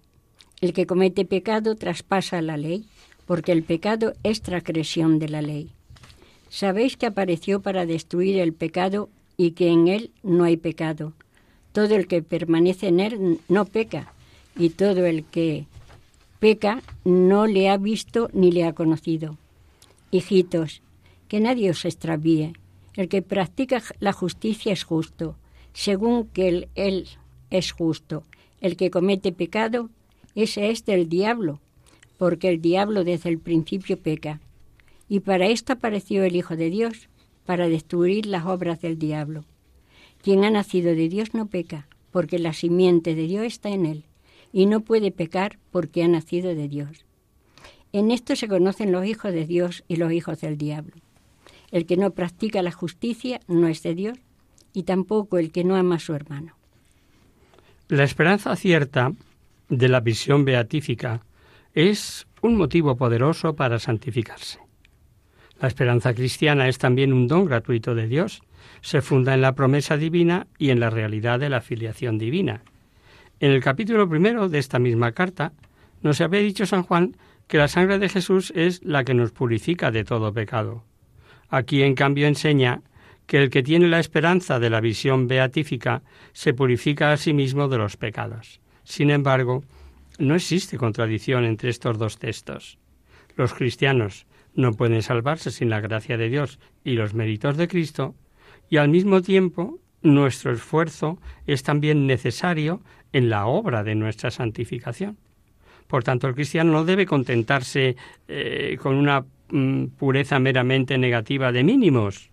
El 0.61 0.73
que 0.73 0.85
comete 0.85 1.25
pecado 1.25 1.75
traspasa 1.75 2.41
la 2.41 2.57
ley 2.57 2.85
porque 3.25 3.51
el 3.51 3.63
pecado 3.63 4.13
es 4.23 4.41
transgresión 4.41 5.19
de 5.19 5.29
la 5.29 5.41
ley. 5.41 5.69
Sabéis 6.49 6.95
que 6.95 7.07
apareció 7.07 7.61
para 7.61 7.85
destruir 7.85 8.39
el 8.39 8.53
pecado 8.53 9.09
y 9.35 9.51
que 9.51 9.69
en 9.69 9.87
él 9.87 10.11
no 10.23 10.43
hay 10.43 10.57
pecado. 10.57 11.13
Todo 11.71 11.95
el 11.95 12.07
que 12.07 12.21
permanece 12.21 12.87
en 12.87 12.99
él 12.99 13.39
no 13.49 13.65
peca, 13.65 14.13
y 14.57 14.69
todo 14.69 15.05
el 15.05 15.25
que 15.25 15.65
peca 16.39 16.81
no 17.03 17.47
le 17.47 17.69
ha 17.69 17.77
visto 17.77 18.29
ni 18.31 18.51
le 18.51 18.63
ha 18.63 18.73
conocido. 18.73 19.37
Hijitos, 20.11 20.81
que 21.27 21.39
nadie 21.39 21.71
os 21.71 21.83
extravíe. 21.83 22.53
El 22.95 23.09
que 23.09 23.21
practica 23.21 23.83
la 23.99 24.13
justicia 24.13 24.71
es 24.71 24.85
justo, 24.85 25.35
según 25.75 26.27
que 26.27 26.69
él, 26.75 27.07
es 27.51 27.71
justo. 27.73 28.23
El 28.61 28.77
que 28.77 28.89
comete 28.89 29.33
pecado, 29.33 29.89
ese 30.33 30.69
es 30.71 30.85
del 30.85 31.09
diablo, 31.09 31.59
porque 32.17 32.47
el 32.47 32.61
diablo 32.61 33.03
desde 33.03 33.29
el 33.29 33.39
principio 33.39 33.99
peca. 33.99 34.39
Y 35.09 35.19
para 35.19 35.47
esto 35.47 35.73
apareció 35.73 36.23
el 36.23 36.37
Hijo 36.37 36.55
de 36.55 36.69
Dios, 36.69 37.09
para 37.45 37.67
destruir 37.67 38.25
las 38.25 38.45
obras 38.45 38.81
del 38.81 38.97
diablo. 38.97 39.43
Quien 40.23 40.45
ha 40.45 40.49
nacido 40.49 40.95
de 40.95 41.09
Dios 41.09 41.33
no 41.33 41.47
peca, 41.47 41.87
porque 42.09 42.39
la 42.39 42.53
simiente 42.53 43.13
de 43.13 43.27
Dios 43.27 43.43
está 43.43 43.69
en 43.69 43.85
él, 43.85 44.05
y 44.53 44.67
no 44.67 44.79
puede 44.79 45.11
pecar 45.11 45.59
porque 45.71 46.03
ha 46.03 46.07
nacido 46.07 46.55
de 46.55 46.69
Dios. 46.69 47.05
En 47.91 48.11
esto 48.11 48.37
se 48.37 48.47
conocen 48.47 48.93
los 48.93 49.05
hijos 49.05 49.33
de 49.33 49.45
Dios 49.45 49.83
y 49.89 49.97
los 49.97 50.13
hijos 50.13 50.39
del 50.39 50.57
diablo. 50.57 50.95
El 51.69 51.85
que 51.85 51.97
no 51.97 52.11
practica 52.11 52.61
la 52.61 52.71
justicia 52.71 53.41
no 53.47 53.67
es 53.67 53.83
de 53.83 53.93
Dios 53.93 54.17
y 54.75 54.83
tampoco 54.83 55.37
el 55.37 55.51
que 55.51 55.63
no 55.63 55.75
ama 55.75 55.95
a 55.95 55.99
su 55.99 56.13
hermano. 56.13 56.55
La 57.87 58.03
esperanza 58.03 58.55
cierta 58.55 59.13
de 59.69 59.87
la 59.87 59.99
visión 59.99 60.45
beatífica 60.45 61.21
es 61.73 62.27
un 62.41 62.57
motivo 62.57 62.95
poderoso 62.95 63.55
para 63.55 63.79
santificarse. 63.79 64.59
La 65.59 65.67
esperanza 65.67 66.13
cristiana 66.13 66.67
es 66.67 66.77
también 66.77 67.13
un 67.13 67.27
don 67.27 67.45
gratuito 67.45 67.95
de 67.95 68.07
Dios. 68.07 68.41
Se 68.81 69.01
funda 69.01 69.33
en 69.33 69.41
la 69.41 69.55
promesa 69.55 69.97
divina 69.97 70.47
y 70.57 70.69
en 70.69 70.79
la 70.79 70.89
realidad 70.89 71.39
de 71.39 71.49
la 71.49 71.61
filiación 71.61 72.17
divina. 72.17 72.61
En 73.39 73.51
el 73.51 73.63
capítulo 73.63 74.09
primero 74.09 74.49
de 74.49 74.59
esta 74.59 74.79
misma 74.79 75.13
carta 75.13 75.53
nos 76.01 76.21
había 76.21 76.41
dicho 76.41 76.65
San 76.65 76.83
Juan 76.83 77.15
que 77.47 77.57
la 77.57 77.67
sangre 77.67 77.99
de 77.99 78.09
Jesús 78.09 78.51
es 78.55 78.83
la 78.83 79.03
que 79.03 79.13
nos 79.13 79.31
purifica 79.31 79.91
de 79.91 80.03
todo 80.03 80.33
pecado. 80.33 80.83
Aquí, 81.49 81.83
en 81.83 81.95
cambio, 81.95 82.27
enseña 82.27 82.81
que 83.27 83.41
el 83.41 83.49
que 83.49 83.63
tiene 83.63 83.87
la 83.87 83.99
esperanza 83.99 84.59
de 84.59 84.69
la 84.69 84.81
visión 84.81 85.27
beatífica 85.27 86.01
se 86.33 86.53
purifica 86.53 87.11
a 87.11 87.17
sí 87.17 87.33
mismo 87.33 87.67
de 87.67 87.77
los 87.77 87.97
pecados. 87.97 88.59
Sin 88.83 89.09
embargo, 89.09 89.63
no 90.19 90.35
existe 90.35 90.77
contradicción 90.77 91.43
entre 91.43 91.69
estos 91.69 91.97
dos 91.97 92.19
textos. 92.19 92.77
Los 93.35 93.53
cristianos 93.53 94.27
no 94.53 94.71
pueden 94.73 95.01
salvarse 95.01 95.51
sin 95.51 95.69
la 95.69 95.81
gracia 95.81 96.17
de 96.17 96.29
Dios 96.29 96.59
y 96.83 96.93
los 96.93 97.13
méritos 97.13 97.57
de 97.57 97.67
Cristo, 97.67 98.15
y 98.69 98.77
al 98.77 98.89
mismo 98.89 99.21
tiempo 99.21 99.79
nuestro 100.01 100.51
esfuerzo 100.51 101.19
es 101.47 101.63
también 101.63 102.07
necesario 102.07 102.81
en 103.11 103.29
la 103.29 103.47
obra 103.47 103.83
de 103.83 103.95
nuestra 103.95 104.31
santificación. 104.31 105.17
Por 105.87 106.03
tanto, 106.03 106.27
el 106.27 106.35
cristiano 106.35 106.71
no 106.71 106.85
debe 106.85 107.05
contentarse 107.05 107.95
eh, 108.27 108.77
con 108.81 108.95
una 108.95 109.25
mm, 109.49 109.85
pureza 109.97 110.39
meramente 110.39 110.97
negativa 110.97 111.51
de 111.51 111.63
mínimos, 111.63 112.29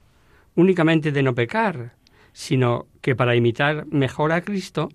únicamente 0.55 1.13
de 1.13 1.23
no 1.23 1.35
pecar, 1.35 1.97
sino 2.33 2.87
que 3.01 3.15
para 3.15 3.37
imitar 3.37 3.87
mejor 3.87 4.33
a 4.33 4.43
Cristo 4.43 4.89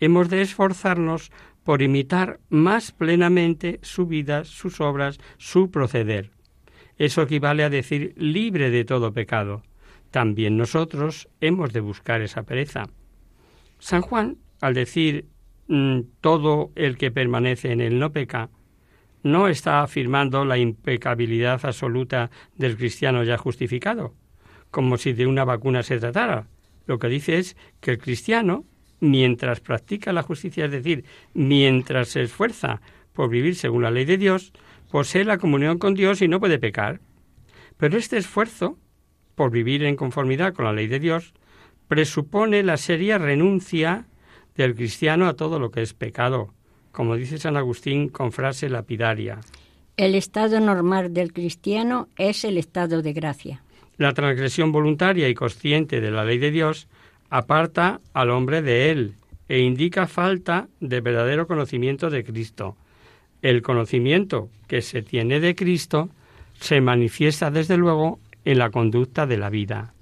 hemos 0.00 0.28
de 0.28 0.42
esforzarnos 0.42 1.30
por 1.64 1.82
imitar 1.82 2.40
más 2.48 2.92
plenamente 2.92 3.78
su 3.82 4.06
vida, 4.06 4.44
sus 4.44 4.80
obras, 4.80 5.18
su 5.38 5.70
proceder. 5.70 6.30
Eso 6.98 7.22
equivale 7.22 7.64
a 7.64 7.70
decir 7.70 8.14
libre 8.16 8.70
de 8.70 8.84
todo 8.84 9.12
pecado. 9.12 9.62
También 10.10 10.56
nosotros 10.56 11.28
hemos 11.40 11.72
de 11.72 11.80
buscar 11.80 12.20
esa 12.20 12.42
pereza. 12.42 12.84
San 13.78 14.02
Juan, 14.02 14.38
al 14.60 14.74
decir 14.74 15.26
mm, 15.68 16.00
todo 16.20 16.70
el 16.74 16.98
que 16.98 17.10
permanece 17.10 17.72
en 17.72 17.80
él 17.80 17.98
no 17.98 18.12
peca, 18.12 18.50
no 19.22 19.48
está 19.48 19.82
afirmando 19.82 20.44
la 20.44 20.58
impecabilidad 20.58 21.64
absoluta 21.64 22.30
del 22.56 22.76
cristiano 22.76 23.22
ya 23.22 23.38
justificado, 23.38 24.14
como 24.72 24.96
si 24.96 25.12
de 25.12 25.28
una 25.28 25.44
vacuna 25.44 25.84
se 25.84 25.98
tratara. 25.98 26.48
Lo 26.86 26.98
que 26.98 27.08
dice 27.08 27.38
es 27.38 27.56
que 27.80 27.92
el 27.92 27.98
cristiano, 27.98 28.64
mientras 28.98 29.60
practica 29.60 30.12
la 30.12 30.24
justicia, 30.24 30.64
es 30.64 30.72
decir, 30.72 31.04
mientras 31.34 32.08
se 32.08 32.22
esfuerza 32.22 32.80
por 33.12 33.28
vivir 33.30 33.54
según 33.54 33.84
la 33.84 33.90
ley 33.92 34.06
de 34.06 34.16
Dios, 34.16 34.52
posee 34.90 35.24
la 35.24 35.38
comunión 35.38 35.78
con 35.78 35.94
Dios 35.94 36.22
y 36.22 36.26
no 36.26 36.40
puede 36.40 36.58
pecar. 36.58 37.00
Pero 37.76 37.98
este 37.98 38.16
esfuerzo 38.16 38.78
por 39.34 39.50
vivir 39.50 39.84
en 39.84 39.94
conformidad 39.94 40.54
con 40.54 40.64
la 40.64 40.72
ley 40.72 40.88
de 40.88 40.98
Dios 40.98 41.34
presupone 41.86 42.62
la 42.62 42.78
seria 42.78 43.18
renuncia 43.18 44.06
del 44.56 44.74
cristiano 44.74 45.28
a 45.28 45.34
todo 45.34 45.58
lo 45.58 45.70
que 45.70 45.82
es 45.82 45.92
pecado, 45.92 46.54
como 46.92 47.16
dice 47.16 47.38
San 47.38 47.58
Agustín 47.58 48.08
con 48.08 48.32
frase 48.32 48.70
lapidaria. 48.70 49.40
El 49.98 50.14
estado 50.14 50.60
normal 50.60 51.12
del 51.12 51.34
cristiano 51.34 52.08
es 52.16 52.44
el 52.44 52.56
estado 52.56 53.02
de 53.02 53.12
gracia. 53.12 53.62
La 53.96 54.12
transgresión 54.14 54.72
voluntaria 54.72 55.28
y 55.28 55.34
consciente 55.34 56.00
de 56.00 56.10
la 56.10 56.24
ley 56.24 56.38
de 56.38 56.50
Dios 56.50 56.88
aparta 57.30 58.00
al 58.14 58.30
hombre 58.30 58.62
de 58.62 58.90
él 58.90 59.14
e 59.48 59.60
indica 59.60 60.06
falta 60.06 60.68
de 60.80 61.00
verdadero 61.00 61.46
conocimiento 61.46 62.10
de 62.10 62.24
Cristo, 62.24 62.76
el 63.42 63.60
conocimiento 63.60 64.48
que 64.68 64.82
se 64.82 65.02
tiene 65.02 65.40
de 65.40 65.56
Cristo 65.56 66.08
se 66.60 66.80
manifiesta 66.80 67.50
desde 67.50 67.76
luego 67.76 68.20
en 68.44 68.58
la 68.58 68.70
conducta 68.70 69.26
de 69.26 69.36
la 69.36 69.50
vida. 69.50 69.94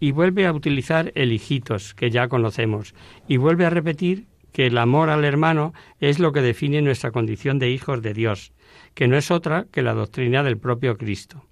Y 0.00 0.10
vuelve 0.10 0.46
a 0.46 0.52
utilizar 0.52 1.12
el 1.14 1.32
hijitos, 1.32 1.94
que 1.94 2.10
ya 2.10 2.28
conocemos, 2.28 2.94
y 3.28 3.36
vuelve 3.36 3.64
a 3.64 3.70
repetir 3.70 4.26
que 4.52 4.66
el 4.66 4.76
amor 4.76 5.08
al 5.08 5.24
hermano 5.24 5.72
es 6.00 6.18
lo 6.18 6.32
que 6.32 6.42
define 6.42 6.82
nuestra 6.82 7.12
condición 7.12 7.60
de 7.60 7.70
hijos 7.70 8.02
de 8.02 8.12
Dios, 8.12 8.52
que 8.94 9.06
no 9.06 9.16
es 9.16 9.30
otra 9.30 9.66
que 9.70 9.82
la 9.82 9.94
doctrina 9.94 10.42
del 10.42 10.58
propio 10.58 10.96
Cristo. 10.96 11.44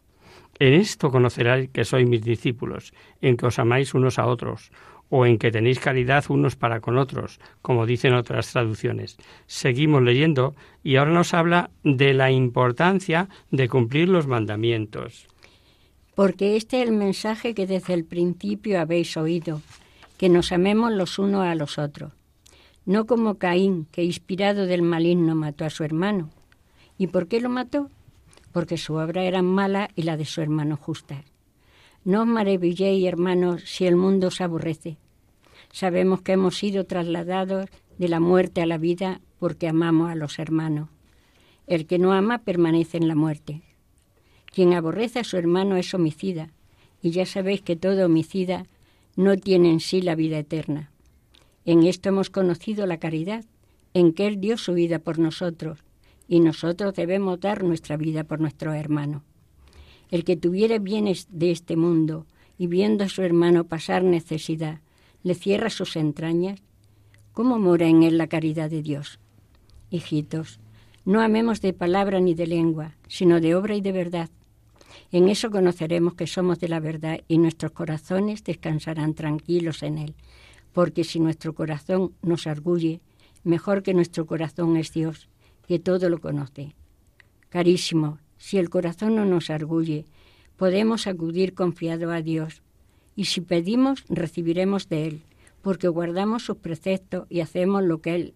En 0.59 0.75
esto 0.75 1.11
conoceráis 1.11 1.71
que 1.71 1.85
sois 1.85 2.09
mis 2.09 2.23
discípulos, 2.23 2.93
en 3.23 3.37
que 3.37 3.47
os 3.47 3.59
amáis 3.59 3.95
unos 3.95 4.19
a 4.19 4.27
otros, 4.27 4.73
o 5.11 5.25
en 5.25 5.39
que 5.39 5.51
tenéis 5.51 5.79
caridad 5.79 6.25
unos 6.29 6.57
para 6.57 6.81
con 6.81 6.99
otros, 6.99 7.41
como 7.63 7.87
dicen 7.87 8.15
otras 8.15 8.51
traducciones. 8.53 9.17
Seguimos 9.47 10.03
leyendo 10.03 10.55
y 10.83 10.97
ahora 10.97 11.13
nos 11.13 11.33
habla 11.33 11.71
de 11.85 12.13
la 12.13 12.31
importancia 12.31 13.29
de 13.51 13.69
cumplir 13.69 14.09
los 14.09 14.27
mandamientos. 14.27 15.29
Porque 16.15 16.57
este 16.57 16.83
es 16.83 16.89
el 16.89 16.95
mensaje 16.95 17.55
que 17.55 17.67
desde 17.67 17.95
el 17.95 18.05
principio 18.05 18.81
habéis 18.81 19.17
oído, 19.17 19.63
que 20.19 20.29
nos 20.29 20.51
amemos 20.51 20.93
los 20.93 21.19
unos 21.19 21.47
a 21.47 21.55
los 21.55 21.79
otros. 21.79 22.13
No 22.85 23.07
como 23.07 23.37
Caín, 23.37 23.87
que 23.93 24.03
inspirado 24.03 24.67
del 24.67 24.83
maligno 24.83 25.35
mató 25.35 25.65
a 25.65 25.71
su 25.71 25.85
hermano. 25.85 26.31
¿Y 26.97 27.07
por 27.07 27.29
qué 27.29 27.41
lo 27.41 27.49
mató? 27.49 27.89
Porque 28.59 28.77
su 28.77 28.95
obra 28.95 29.23
era 29.23 29.41
mala 29.41 29.89
y 29.95 30.03
la 30.03 30.17
de 30.17 30.25
su 30.25 30.41
hermano 30.41 30.77
justa. 30.77 31.23
No 32.03 32.23
os 32.23 32.27
maravilléis, 32.27 33.07
hermanos, 33.07 33.63
si 33.67 33.87
el 33.87 33.95
mundo 33.95 34.27
os 34.27 34.41
aborrece. 34.41 34.97
Sabemos 35.71 36.23
que 36.23 36.33
hemos 36.33 36.59
sido 36.59 36.83
trasladados 36.83 37.71
de 37.99 38.09
la 38.09 38.19
muerte 38.19 38.61
a 38.61 38.67
la 38.67 38.77
vida 38.77 39.21
porque 39.39 39.69
amamos 39.69 40.11
a 40.11 40.17
los 40.17 40.41
hermanos. 40.41 40.89
El 41.69 41.87
que 41.87 42.01
no 42.01 42.13
ama 42.13 42.39
permanece 42.39 42.97
en 42.97 43.07
la 43.07 43.15
muerte. 43.15 43.63
Quien 44.53 44.75
aborrece 44.75 45.21
a 45.21 45.25
su 45.25 45.37
hermano 45.37 45.77
es 45.77 45.95
homicida, 45.95 46.51
y 47.01 47.13
ya 47.13 47.27
sabéis 47.27 47.63
que 47.63 47.77
todo 47.77 48.07
homicida 48.07 48.67
no 49.15 49.37
tiene 49.37 49.71
en 49.71 49.79
sí 49.79 50.03
la 50.03 50.17
vida 50.17 50.37
eterna. 50.37 50.91
En 51.65 51.85
esto 51.85 52.09
hemos 52.09 52.29
conocido 52.29 52.87
la 52.87 52.99
caridad, 52.99 53.45
en 53.95 54.13
que 54.13 54.27
Él 54.27 54.41
dio 54.41 54.59
su 54.59 54.75
vida 54.75 54.99
por 54.99 55.21
nosotros, 55.21 55.85
y 56.29 56.41
nosotros 56.41 56.95
debemos 56.95 57.41
dar 57.41 57.65
nuestra 57.65 57.97
vida 57.97 58.23
por 58.23 58.39
nuestro 58.39 58.75
hermano. 58.75 59.25
El 60.11 60.25
que 60.25 60.37
tuviere 60.37 60.79
bienes 60.79 61.27
de 61.31 61.51
este 61.51 61.75
mundo 61.75 62.27
y 62.59 62.67
viendo 62.67 63.05
a 63.05 63.09
su 63.09 63.23
hermano 63.23 63.65
pasar 63.65 64.05
necesidad, 64.05 64.81
le 65.23 65.35
cierra 65.35 65.71
sus 65.71 65.97
entrañas, 65.97 66.63
¿cómo 67.33 67.59
mora 67.59 67.87
en 67.87 68.03
él 68.03 68.19
la 68.19 68.27
caridad 68.27 68.71
de 68.71 68.83
Dios? 68.83 69.19
Hijitos, 69.91 70.61
no 71.05 71.23
amemos 71.23 71.63
de 71.63 71.73
palabra 71.73 72.21
ni 72.21 72.35
de 72.35 72.47
lengua, 72.47 72.95
sino 73.09 73.41
de 73.41 73.55
obra 73.55 73.75
y 73.75 73.81
de 73.81 73.93
verdad. 73.93 74.29
En 75.11 75.29
eso 75.29 75.51
conoceremos 75.51 76.15
que 76.15 76.27
somos 76.27 76.59
de 76.59 76.69
la 76.69 76.81
verdad 76.81 77.21
y 77.29 77.39
nuestros 77.39 77.73
corazones 77.73 78.45
descansarán 78.45 79.15
tranquilos 79.15 79.83
en 79.83 79.97
él, 79.97 80.15
porque 80.75 81.05
si 81.05 81.19
nuestro 81.21 81.55
corazón 81.55 82.13
nos 82.21 82.47
arguye, 82.47 83.01
mejor 83.45 83.83
que 83.83 83.95
nuestro 83.95 84.27
corazón 84.27 84.77
es 84.77 84.93
Dios, 84.93 85.29
que 85.69 85.79
todo 85.79 86.09
lo 86.09 86.19
conoce. 86.19 86.75
Carísimo, 87.51 88.19
si 88.39 88.57
el 88.57 88.71
corazón 88.71 89.15
no 89.17 89.27
nos 89.27 89.51
arguye, 89.51 90.07
podemos 90.57 91.07
acudir 91.07 91.53
confiado 91.53 92.11
a 92.11 92.23
Dios, 92.23 92.63
y 93.15 93.27
si 93.27 93.43
pedimos, 93.43 94.05
recibiremos 94.09 94.89
de 94.89 95.07
Él, 95.07 95.23
porque 95.61 95.89
guardamos 95.89 96.45
sus 96.45 96.57
preceptos 96.57 97.27
y 97.29 97.41
hacemos 97.41 97.83
lo 97.83 98.01
que 98.01 98.15
Él, 98.15 98.35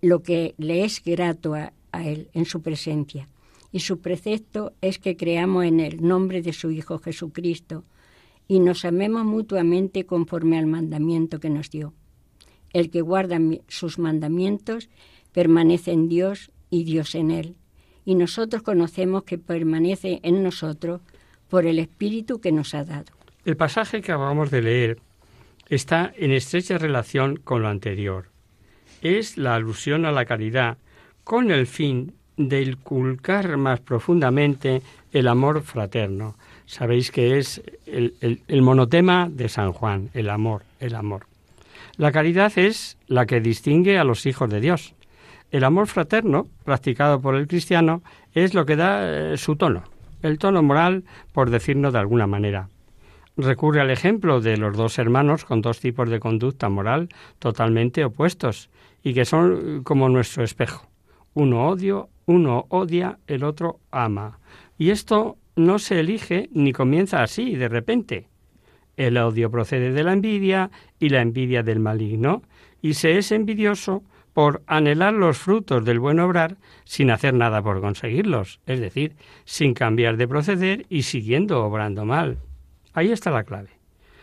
lo 0.00 0.22
que 0.22 0.54
le 0.56 0.84
es 0.84 1.04
grato 1.04 1.54
a, 1.54 1.74
a 1.92 2.06
Él 2.06 2.30
en 2.32 2.46
su 2.46 2.62
presencia. 2.62 3.28
Y 3.70 3.80
su 3.80 4.00
precepto 4.00 4.72
es 4.80 4.98
que 4.98 5.16
creamos 5.16 5.66
en 5.66 5.78
el 5.80 6.02
nombre 6.02 6.40
de 6.40 6.52
su 6.52 6.70
Hijo 6.70 6.98
Jesucristo 6.98 7.84
y 8.48 8.60
nos 8.60 8.84
amemos 8.84 9.24
mutuamente 9.24 10.06
conforme 10.06 10.58
al 10.58 10.66
mandamiento 10.66 11.38
que 11.38 11.50
nos 11.50 11.70
dio. 11.70 11.92
El 12.72 12.90
que 12.90 13.00
guarda 13.00 13.38
sus 13.68 13.98
mandamientos 13.98 14.88
permanece 15.32 15.92
en 15.92 16.08
Dios 16.08 16.50
y 16.70 16.84
Dios 16.84 17.14
en 17.14 17.30
él 17.30 17.56
y 18.04 18.14
nosotros 18.14 18.62
conocemos 18.62 19.24
que 19.24 19.38
permanece 19.38 20.20
en 20.22 20.42
nosotros 20.42 21.00
por 21.48 21.66
el 21.66 21.78
Espíritu 21.78 22.40
que 22.40 22.52
nos 22.52 22.74
ha 22.74 22.84
dado. 22.84 23.12
El 23.44 23.56
pasaje 23.56 24.00
que 24.00 24.12
acabamos 24.12 24.50
de 24.50 24.62
leer 24.62 24.98
está 25.68 26.12
en 26.16 26.32
estrecha 26.32 26.78
relación 26.78 27.36
con 27.36 27.62
lo 27.62 27.68
anterior. 27.68 28.26
Es 29.02 29.36
la 29.36 29.54
alusión 29.54 30.04
a 30.04 30.12
la 30.12 30.24
caridad 30.24 30.78
con 31.24 31.50
el 31.50 31.66
fin 31.66 32.14
de 32.36 32.62
inculcar 32.62 33.56
más 33.56 33.80
profundamente 33.80 34.82
el 35.12 35.28
amor 35.28 35.62
fraterno. 35.62 36.36
Sabéis 36.66 37.10
que 37.10 37.38
es 37.38 37.62
el, 37.86 38.62
monotema 38.62 39.28
de 39.30 39.48
San 39.48 39.72
Juan, 39.72 40.10
el 40.14 40.30
amor, 40.30 40.62
el 40.80 40.94
amor. 40.94 41.26
La 41.96 42.12
caridad 42.12 42.52
es 42.56 42.96
la 43.06 43.26
que 43.26 43.40
distingue 43.40 43.98
a 43.98 44.04
los 44.04 44.26
hijos 44.26 44.48
de 44.48 44.60
Dios. 44.60 44.94
El 45.50 45.64
amor 45.64 45.88
fraterno, 45.88 46.46
practicado 46.64 47.20
por 47.20 47.34
el 47.34 47.48
cristiano, 47.48 48.02
es 48.34 48.54
lo 48.54 48.66
que 48.66 48.76
da 48.76 49.32
eh, 49.32 49.36
su 49.36 49.56
tono. 49.56 49.82
el 50.22 50.38
tono 50.38 50.62
moral, 50.62 51.04
por 51.32 51.50
decirnos 51.50 51.92
de 51.92 51.98
alguna 51.98 52.26
manera. 52.26 52.68
Recurre 53.36 53.80
al 53.80 53.90
ejemplo 53.90 54.40
de 54.40 54.56
los 54.58 54.76
dos 54.76 54.98
hermanos 54.98 55.44
con 55.44 55.62
dos 55.62 55.80
tipos 55.80 56.10
de 56.10 56.20
conducta 56.20 56.68
moral 56.68 57.08
totalmente 57.38 58.04
opuestos 58.04 58.68
y 59.02 59.14
que 59.14 59.24
son 59.24 59.82
como 59.82 60.08
nuestro 60.08 60.44
espejo. 60.44 60.86
Uno 61.32 61.68
odio, 61.68 62.10
uno 62.26 62.66
odia, 62.68 63.18
el 63.26 63.44
otro 63.44 63.78
ama. 63.90 64.38
Y 64.76 64.90
esto 64.90 65.38
no 65.56 65.78
se 65.78 66.00
elige 66.00 66.50
ni 66.52 66.72
comienza 66.72 67.22
así, 67.22 67.54
de 67.54 67.68
repente. 67.68 68.28
El 68.96 69.16
odio 69.16 69.50
procede 69.50 69.92
de 69.92 70.02
la 70.02 70.12
envidia 70.12 70.70
y 70.98 71.08
la 71.08 71.22
envidia 71.22 71.62
del 71.62 71.80
maligno, 71.80 72.42
y 72.82 72.94
se 72.94 73.16
es 73.16 73.32
envidioso 73.32 74.02
por 74.32 74.62
anhelar 74.66 75.14
los 75.14 75.38
frutos 75.38 75.84
del 75.84 75.98
buen 75.98 76.20
obrar 76.20 76.56
sin 76.84 77.10
hacer 77.10 77.34
nada 77.34 77.62
por 77.62 77.80
conseguirlos, 77.80 78.60
es 78.66 78.80
decir, 78.80 79.16
sin 79.44 79.74
cambiar 79.74 80.16
de 80.16 80.28
proceder 80.28 80.86
y 80.88 81.02
siguiendo 81.02 81.64
obrando 81.64 82.04
mal. 82.04 82.38
Ahí 82.92 83.12
está 83.12 83.30
la 83.30 83.44
clave. 83.44 83.70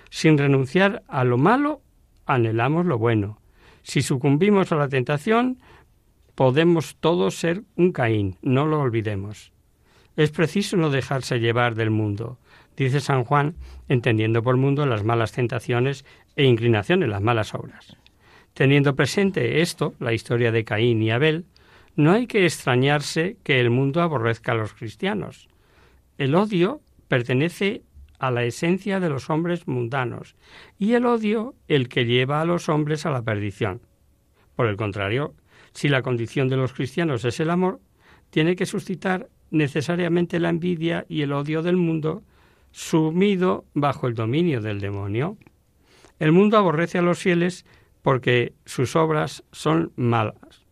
Sin 0.09 0.37
renunciar 0.37 1.03
a 1.07 1.23
lo 1.23 1.37
malo, 1.37 1.81
anhelamos 2.25 2.85
lo 2.85 2.97
bueno. 2.97 3.39
Si 3.83 4.01
sucumbimos 4.01 4.71
a 4.71 4.75
la 4.75 4.89
tentación, 4.89 5.59
podemos 6.35 6.95
todos 6.99 7.35
ser 7.35 7.63
un 7.75 7.91
Caín, 7.91 8.37
no 8.41 8.65
lo 8.65 8.79
olvidemos. 8.79 9.51
Es 10.15 10.31
preciso 10.31 10.77
no 10.77 10.89
dejarse 10.89 11.39
llevar 11.39 11.75
del 11.75 11.89
mundo, 11.89 12.37
dice 12.75 12.99
San 12.99 13.23
Juan, 13.23 13.55
entendiendo 13.87 14.41
por 14.43 14.57
mundo 14.57 14.85
las 14.85 15.03
malas 15.03 15.31
tentaciones 15.31 16.05
e 16.35 16.45
inclinaciones, 16.45 17.09
las 17.09 17.21
malas 17.21 17.53
obras. 17.53 17.97
Teniendo 18.57 18.95
presente 18.95 19.61
esto, 19.61 19.93
la 19.99 20.13
historia 20.13 20.51
de 20.51 20.63
Caín 20.63 21.03
y 21.03 21.11
Abel, 21.11 21.45
no 21.95 22.11
hay 22.11 22.25
que 22.25 22.43
extrañarse 22.43 23.37
que 23.43 23.59
el 23.59 23.69
mundo 23.69 24.01
aborrezca 24.01 24.53
a 24.53 24.55
los 24.55 24.73
cristianos. 24.73 25.47
El 26.17 26.33
odio 26.33 26.81
pertenece 27.07 27.83
a 28.17 28.31
la 28.31 28.45
esencia 28.45 28.99
de 28.99 29.09
los 29.09 29.29
hombres 29.29 29.67
mundanos 29.67 30.35
y 30.79 30.93
el 30.93 31.05
odio 31.05 31.53
el 31.67 31.87
que 31.87 32.05
lleva 32.05 32.41
a 32.41 32.45
los 32.45 32.67
hombres 32.67 33.05
a 33.05 33.11
la 33.11 33.21
perdición. 33.21 33.81
Por 34.55 34.65
el 34.65 34.75
contrario, 34.75 35.35
si 35.71 35.87
la 35.87 36.01
condición 36.01 36.49
de 36.49 36.57
los 36.57 36.73
cristianos 36.73 37.25
es 37.25 37.39
el 37.39 37.51
amor, 37.51 37.79
tiene 38.31 38.55
que 38.55 38.65
suscitar 38.65 39.29
necesariamente 39.51 40.39
la 40.39 40.49
envidia 40.49 41.05
y 41.07 41.21
el 41.21 41.31
odio 41.31 41.61
del 41.61 41.77
mundo 41.77 42.23
sumido 42.71 43.65
bajo 43.75 44.07
el 44.07 44.15
dominio 44.15 44.61
del 44.61 44.79
demonio. 44.79 45.37
El 46.17 46.31
mundo 46.31 46.57
aborrece 46.57 46.97
a 46.97 47.03
los 47.03 47.19
fieles 47.19 47.63
porque 48.07 48.53
sus 48.63 48.95
obras 48.95 49.43
son 49.51 49.91
malas. 49.97 50.65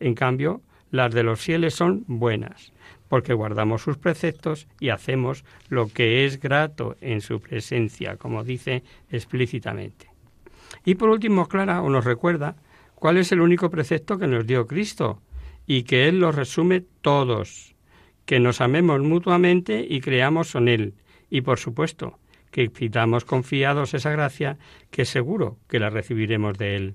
En 0.00 0.14
cambio, 0.14 0.60
las 0.90 1.14
de 1.14 1.22
los 1.22 1.40
fieles 1.40 1.72
son 1.72 2.04
buenas, 2.06 2.74
porque 3.08 3.32
guardamos 3.32 3.80
sus 3.80 3.96
preceptos 3.96 4.68
y 4.80 4.90
hacemos 4.90 5.46
lo 5.70 5.88
que 5.88 6.26
es 6.26 6.38
grato 6.38 6.96
en 7.00 7.22
su 7.22 7.40
presencia, 7.40 8.18
como 8.18 8.44
dice 8.44 8.82
explícitamente. 9.08 10.10
Y 10.84 10.96
por 10.96 11.08
último, 11.08 11.48
Clara 11.48 11.80
nos 11.80 12.04
recuerda 12.04 12.54
cuál 12.94 13.16
es 13.16 13.32
el 13.32 13.40
único 13.40 13.70
precepto 13.70 14.18
que 14.18 14.26
nos 14.26 14.46
dio 14.46 14.66
Cristo, 14.66 15.22
y 15.66 15.84
que 15.84 16.06
Él 16.06 16.20
los 16.20 16.34
resume 16.34 16.84
todos, 17.00 17.74
que 18.26 18.40
nos 18.40 18.60
amemos 18.60 19.00
mutuamente 19.00 19.86
y 19.88 20.02
creamos 20.02 20.54
en 20.54 20.68
Él, 20.68 20.94
y 21.30 21.40
por 21.40 21.58
supuesto, 21.58 22.18
que 22.54 22.70
pidamos 22.70 23.24
confiados 23.24 23.94
esa 23.94 24.12
gracia, 24.12 24.58
que 24.92 25.04
seguro 25.06 25.58
que 25.66 25.80
la 25.80 25.90
recibiremos 25.90 26.56
de 26.56 26.76
Él. 26.76 26.94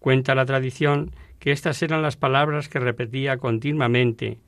Cuenta 0.00 0.34
la 0.34 0.44
tradición 0.44 1.12
que 1.38 1.52
estas 1.52 1.80
eran 1.84 2.02
las 2.02 2.16
palabras 2.16 2.68
que 2.68 2.80
repetía 2.80 3.36
continuamente. 3.36 4.40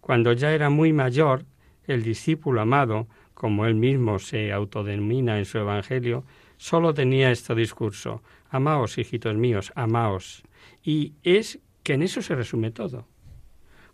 Cuando 0.00 0.32
ya 0.32 0.52
era 0.52 0.70
muy 0.70 0.94
mayor, 0.94 1.44
el 1.86 2.02
discípulo 2.02 2.62
amado, 2.62 3.06
como 3.34 3.66
él 3.66 3.74
mismo 3.74 4.18
se 4.18 4.50
autodenomina 4.50 5.36
en 5.36 5.44
su 5.44 5.58
Evangelio, 5.58 6.24
solo 6.56 6.94
tenía 6.94 7.30
este 7.30 7.54
discurso, 7.54 8.22
amaos, 8.48 8.96
hijitos 8.96 9.36
míos, 9.36 9.72
amaos. 9.74 10.42
Y 10.82 11.12
es 11.22 11.58
que 11.82 11.92
en 11.92 12.02
eso 12.02 12.22
se 12.22 12.34
resume 12.34 12.70
todo. 12.70 13.06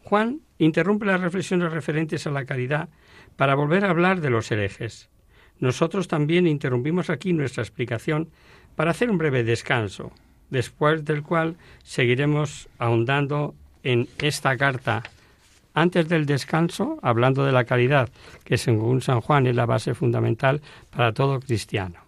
Juan 0.04 0.42
interrumpe 0.58 1.06
las 1.06 1.20
reflexiones 1.20 1.72
referentes 1.72 2.24
a 2.28 2.30
la 2.30 2.44
caridad 2.44 2.88
para 3.34 3.56
volver 3.56 3.84
a 3.84 3.90
hablar 3.90 4.20
de 4.20 4.30
los 4.30 4.48
herejes. 4.52 5.10
Nosotros 5.62 6.08
también 6.08 6.48
interrumpimos 6.48 7.08
aquí 7.08 7.32
nuestra 7.32 7.62
explicación 7.62 8.28
para 8.74 8.90
hacer 8.90 9.08
un 9.08 9.16
breve 9.16 9.44
descanso, 9.44 10.10
después 10.50 11.04
del 11.04 11.22
cual 11.22 11.54
seguiremos 11.84 12.68
ahondando 12.78 13.54
en 13.84 14.08
esta 14.18 14.56
carta. 14.56 15.04
Antes 15.72 16.08
del 16.08 16.26
descanso, 16.26 16.98
hablando 17.00 17.44
de 17.44 17.52
la 17.52 17.62
caridad, 17.62 18.08
que 18.42 18.58
según 18.58 19.02
San 19.02 19.20
Juan 19.20 19.46
es 19.46 19.54
la 19.54 19.66
base 19.66 19.94
fundamental 19.94 20.60
para 20.90 21.12
todo 21.12 21.38
cristiano. 21.38 22.00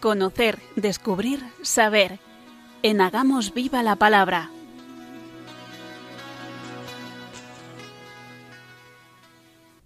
Conocer, 0.00 0.58
descubrir, 0.76 1.42
saber. 1.62 2.18
En 2.82 3.00
Hagamos 3.00 3.54
Viva 3.54 3.82
la 3.82 3.96
Palabra. 3.96 4.50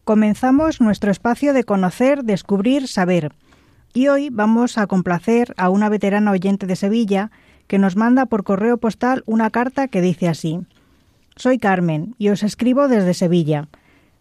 Comenzamos 0.02 0.80
nuestro 0.80 1.12
espacio 1.12 1.52
de 1.52 1.62
conocer, 1.62 2.24
descubrir, 2.24 2.88
saber. 2.88 3.32
Y 3.94 4.08
hoy 4.08 4.30
vamos 4.30 4.78
a 4.78 4.88
complacer 4.88 5.54
a 5.56 5.70
una 5.70 5.88
veterana 5.88 6.32
oyente 6.32 6.66
de 6.66 6.74
Sevilla 6.74 7.30
que 7.68 7.78
nos 7.78 7.94
manda 7.94 8.26
por 8.26 8.42
correo 8.42 8.78
postal 8.78 9.22
una 9.26 9.50
carta 9.50 9.86
que 9.86 10.00
dice 10.00 10.28
así. 10.28 10.60
Soy 11.36 11.58
Carmen 11.58 12.16
y 12.18 12.30
os 12.30 12.42
escribo 12.42 12.88
desde 12.88 13.14
Sevilla. 13.14 13.68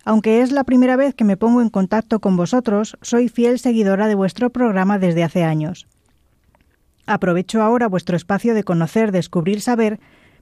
Aunque 0.06 0.42
es 0.42 0.52
la 0.52 0.64
primera 0.64 0.96
vez 0.96 1.14
que 1.14 1.24
me 1.24 1.38
pongo 1.38 1.62
en 1.62 1.70
contacto 1.70 2.20
con 2.20 2.38
vosotros, 2.38 2.98
soy 3.02 3.30
fiel 3.30 3.60
seguidora 3.60 4.08
de 4.08 4.16
vuestro 4.16 4.50
programa 4.50 4.98
desde 4.98 5.24
hace 5.24 5.44
años. 5.44 5.88
Aprovecho 7.06 7.62
ahora 7.62 7.88
vuestro 7.88 8.16
espacio 8.16 8.54
de 8.54 8.64
conocer, 8.64 9.12
descubrir, 9.12 9.62
saber, 9.62 10.00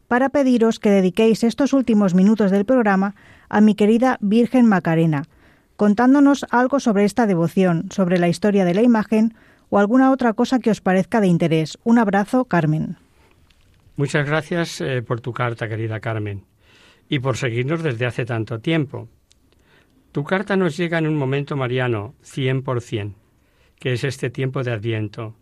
para 0.08 0.30
pediros 0.30 0.80
que 0.80 0.90
dediquéis 0.90 1.44
estos 1.44 1.74
últimos 1.74 2.14
minutos 2.14 2.52
del 2.52 2.66
programa 2.66 3.16
a 3.50 3.62
mi 3.62 3.76
querida 3.76 4.18
Virgen 4.22 4.66
Macarena, 4.66 5.24
contándonos 5.76 6.46
algo 6.50 6.80
sobre 6.80 7.06
esta 7.06 7.26
devoción, 7.26 7.90
sobre 7.92 8.20
la 8.20 8.28
historia 8.28 8.66
de 8.66 8.74
la 8.74 8.82
imagen 8.82 9.34
o 9.70 9.80
alguna 9.80 10.12
otra 10.12 10.34
cosa 10.34 10.60
que 10.60 10.72
os 10.72 10.82
parezca 10.82 11.20
de 11.20 11.28
interés. 11.28 11.78
Un 11.84 12.00
abrazo, 12.00 12.46
Carmen. 12.46 12.98
Muchas 13.96 14.26
gracias 14.26 14.80
eh, 14.82 15.02
por 15.02 15.22
tu 15.22 15.34
carta, 15.34 15.68
querida 15.68 16.00
Carmen, 16.00 16.46
y 17.10 17.20
por 17.20 17.36
seguirnos 17.36 17.84
desde 17.84 18.06
hace 18.06 18.26
tanto 18.26 18.60
tiempo. 18.60 19.10
Tu 20.18 20.24
carta 20.24 20.58
nos 20.58 20.76
llega 20.76 20.98
en 20.98 21.06
un 21.06 21.16
momento 21.16 21.56
mariano, 21.56 22.16
cien 22.24 22.64
por 22.64 22.82
cien, 22.82 23.14
que 23.80 23.94
es 23.94 24.04
este 24.04 24.32
tiempo 24.32 24.64
de 24.64 24.72
Adviento. 24.72 25.36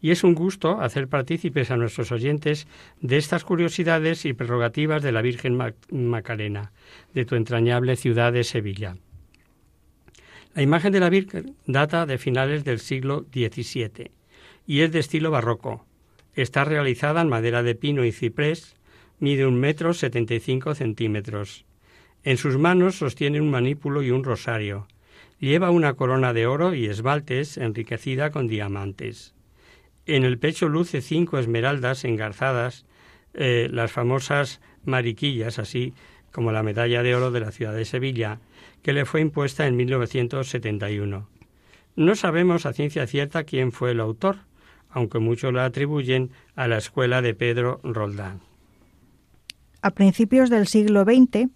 Y 0.00 0.10
es 0.10 0.24
un 0.24 0.34
gusto 0.34 0.80
hacer 0.80 1.06
partícipes 1.06 1.70
a 1.70 1.76
nuestros 1.76 2.12
oyentes 2.12 2.66
de 3.02 3.18
estas 3.18 3.44
curiosidades 3.44 4.24
y 4.24 4.32
prerrogativas 4.32 5.02
de 5.02 5.12
la 5.12 5.20
Virgen 5.20 5.60
Macarena, 5.90 6.72
de 7.12 7.26
tu 7.26 7.34
entrañable 7.34 7.94
ciudad 7.96 8.32
de 8.32 8.44
Sevilla. 8.44 8.96
La 10.54 10.62
imagen 10.62 10.92
de 10.92 11.00
la 11.00 11.10
Virgen 11.10 11.54
data 11.66 12.06
de 12.06 12.16
finales 12.16 12.64
del 12.64 12.78
siglo 12.78 13.26
XVII 13.30 14.12
y 14.66 14.80
es 14.80 14.92
de 14.92 15.00
estilo 15.00 15.30
barroco. 15.30 15.84
Está 16.32 16.64
realizada 16.64 17.20
en 17.20 17.28
madera 17.28 17.62
de 17.62 17.74
pino 17.74 18.02
y 18.02 18.12
ciprés, 18.12 18.76
mide 19.18 19.44
un 19.44 19.60
metro 19.60 19.92
setenta 19.92 20.32
y 20.32 20.40
cinco 20.40 20.74
centímetros. 20.74 21.65
En 22.26 22.38
sus 22.38 22.58
manos 22.58 22.96
sostiene 22.96 23.40
un 23.40 23.52
manípulo 23.52 24.02
y 24.02 24.10
un 24.10 24.24
rosario. 24.24 24.88
Lleva 25.38 25.70
una 25.70 25.94
corona 25.94 26.32
de 26.32 26.48
oro 26.48 26.74
y 26.74 26.86
esmaltes 26.86 27.56
enriquecida 27.56 28.32
con 28.32 28.48
diamantes. 28.48 29.32
En 30.06 30.24
el 30.24 30.36
pecho 30.36 30.68
luce 30.68 31.02
cinco 31.02 31.38
esmeraldas 31.38 32.04
engarzadas, 32.04 32.84
eh, 33.32 33.68
las 33.70 33.92
famosas 33.92 34.60
mariquillas, 34.84 35.60
así 35.60 35.94
como 36.32 36.50
la 36.50 36.64
medalla 36.64 37.04
de 37.04 37.14
oro 37.14 37.30
de 37.30 37.38
la 37.38 37.52
ciudad 37.52 37.76
de 37.76 37.84
Sevilla, 37.84 38.40
que 38.82 38.92
le 38.92 39.04
fue 39.04 39.20
impuesta 39.20 39.68
en 39.68 39.76
1971. 39.76 41.28
No 41.94 42.14
sabemos 42.16 42.66
a 42.66 42.72
ciencia 42.72 43.06
cierta 43.06 43.44
quién 43.44 43.70
fue 43.70 43.92
el 43.92 44.00
autor, 44.00 44.38
aunque 44.90 45.20
muchos 45.20 45.52
la 45.52 45.64
atribuyen 45.64 46.32
a 46.56 46.66
la 46.66 46.78
escuela 46.78 47.22
de 47.22 47.34
Pedro 47.34 47.78
Roldán. 47.84 48.40
A 49.80 49.92
principios 49.92 50.50
del 50.50 50.66
siglo 50.66 51.04
XX, 51.04 51.50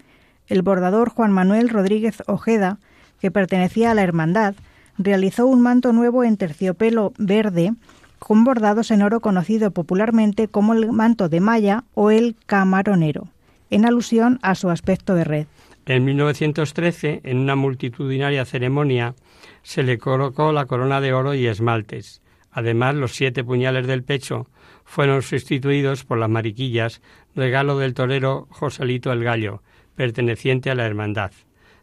el 0.50 0.62
bordador 0.62 1.08
Juan 1.08 1.32
Manuel 1.32 1.70
Rodríguez 1.70 2.22
Ojeda, 2.26 2.78
que 3.20 3.30
pertenecía 3.30 3.90
a 3.90 3.94
la 3.94 4.02
Hermandad, 4.02 4.54
realizó 4.98 5.46
un 5.46 5.62
manto 5.62 5.92
nuevo 5.92 6.24
en 6.24 6.36
terciopelo 6.36 7.14
verde 7.16 7.72
con 8.18 8.44
bordados 8.44 8.90
en 8.90 9.00
oro 9.00 9.20
conocido 9.20 9.70
popularmente 9.70 10.48
como 10.48 10.74
el 10.74 10.92
manto 10.92 11.30
de 11.30 11.40
malla 11.40 11.84
o 11.94 12.10
el 12.10 12.36
camaronero, 12.44 13.28
en 13.70 13.86
alusión 13.86 14.38
a 14.42 14.54
su 14.54 14.68
aspecto 14.68 15.14
de 15.14 15.24
red. 15.24 15.46
En 15.86 16.04
1913, 16.04 17.22
en 17.24 17.38
una 17.38 17.56
multitudinaria 17.56 18.44
ceremonia, 18.44 19.14
se 19.62 19.82
le 19.82 19.98
colocó 19.98 20.52
la 20.52 20.66
corona 20.66 21.00
de 21.00 21.14
oro 21.14 21.32
y 21.32 21.46
esmaltes, 21.46 22.20
Además, 22.52 22.94
los 22.94 23.14
siete 23.14 23.44
puñales 23.44 23.86
del 23.86 24.02
pecho 24.02 24.48
fueron 24.84 25.22
sustituidos 25.22 26.04
por 26.04 26.18
las 26.18 26.28
mariquillas, 26.28 27.00
regalo 27.36 27.78
del 27.78 27.94
torero 27.94 28.48
Joselito 28.50 29.12
el 29.12 29.22
Gallo, 29.22 29.62
perteneciente 30.00 30.70
a 30.70 30.74
la 30.74 30.86
hermandad. 30.86 31.30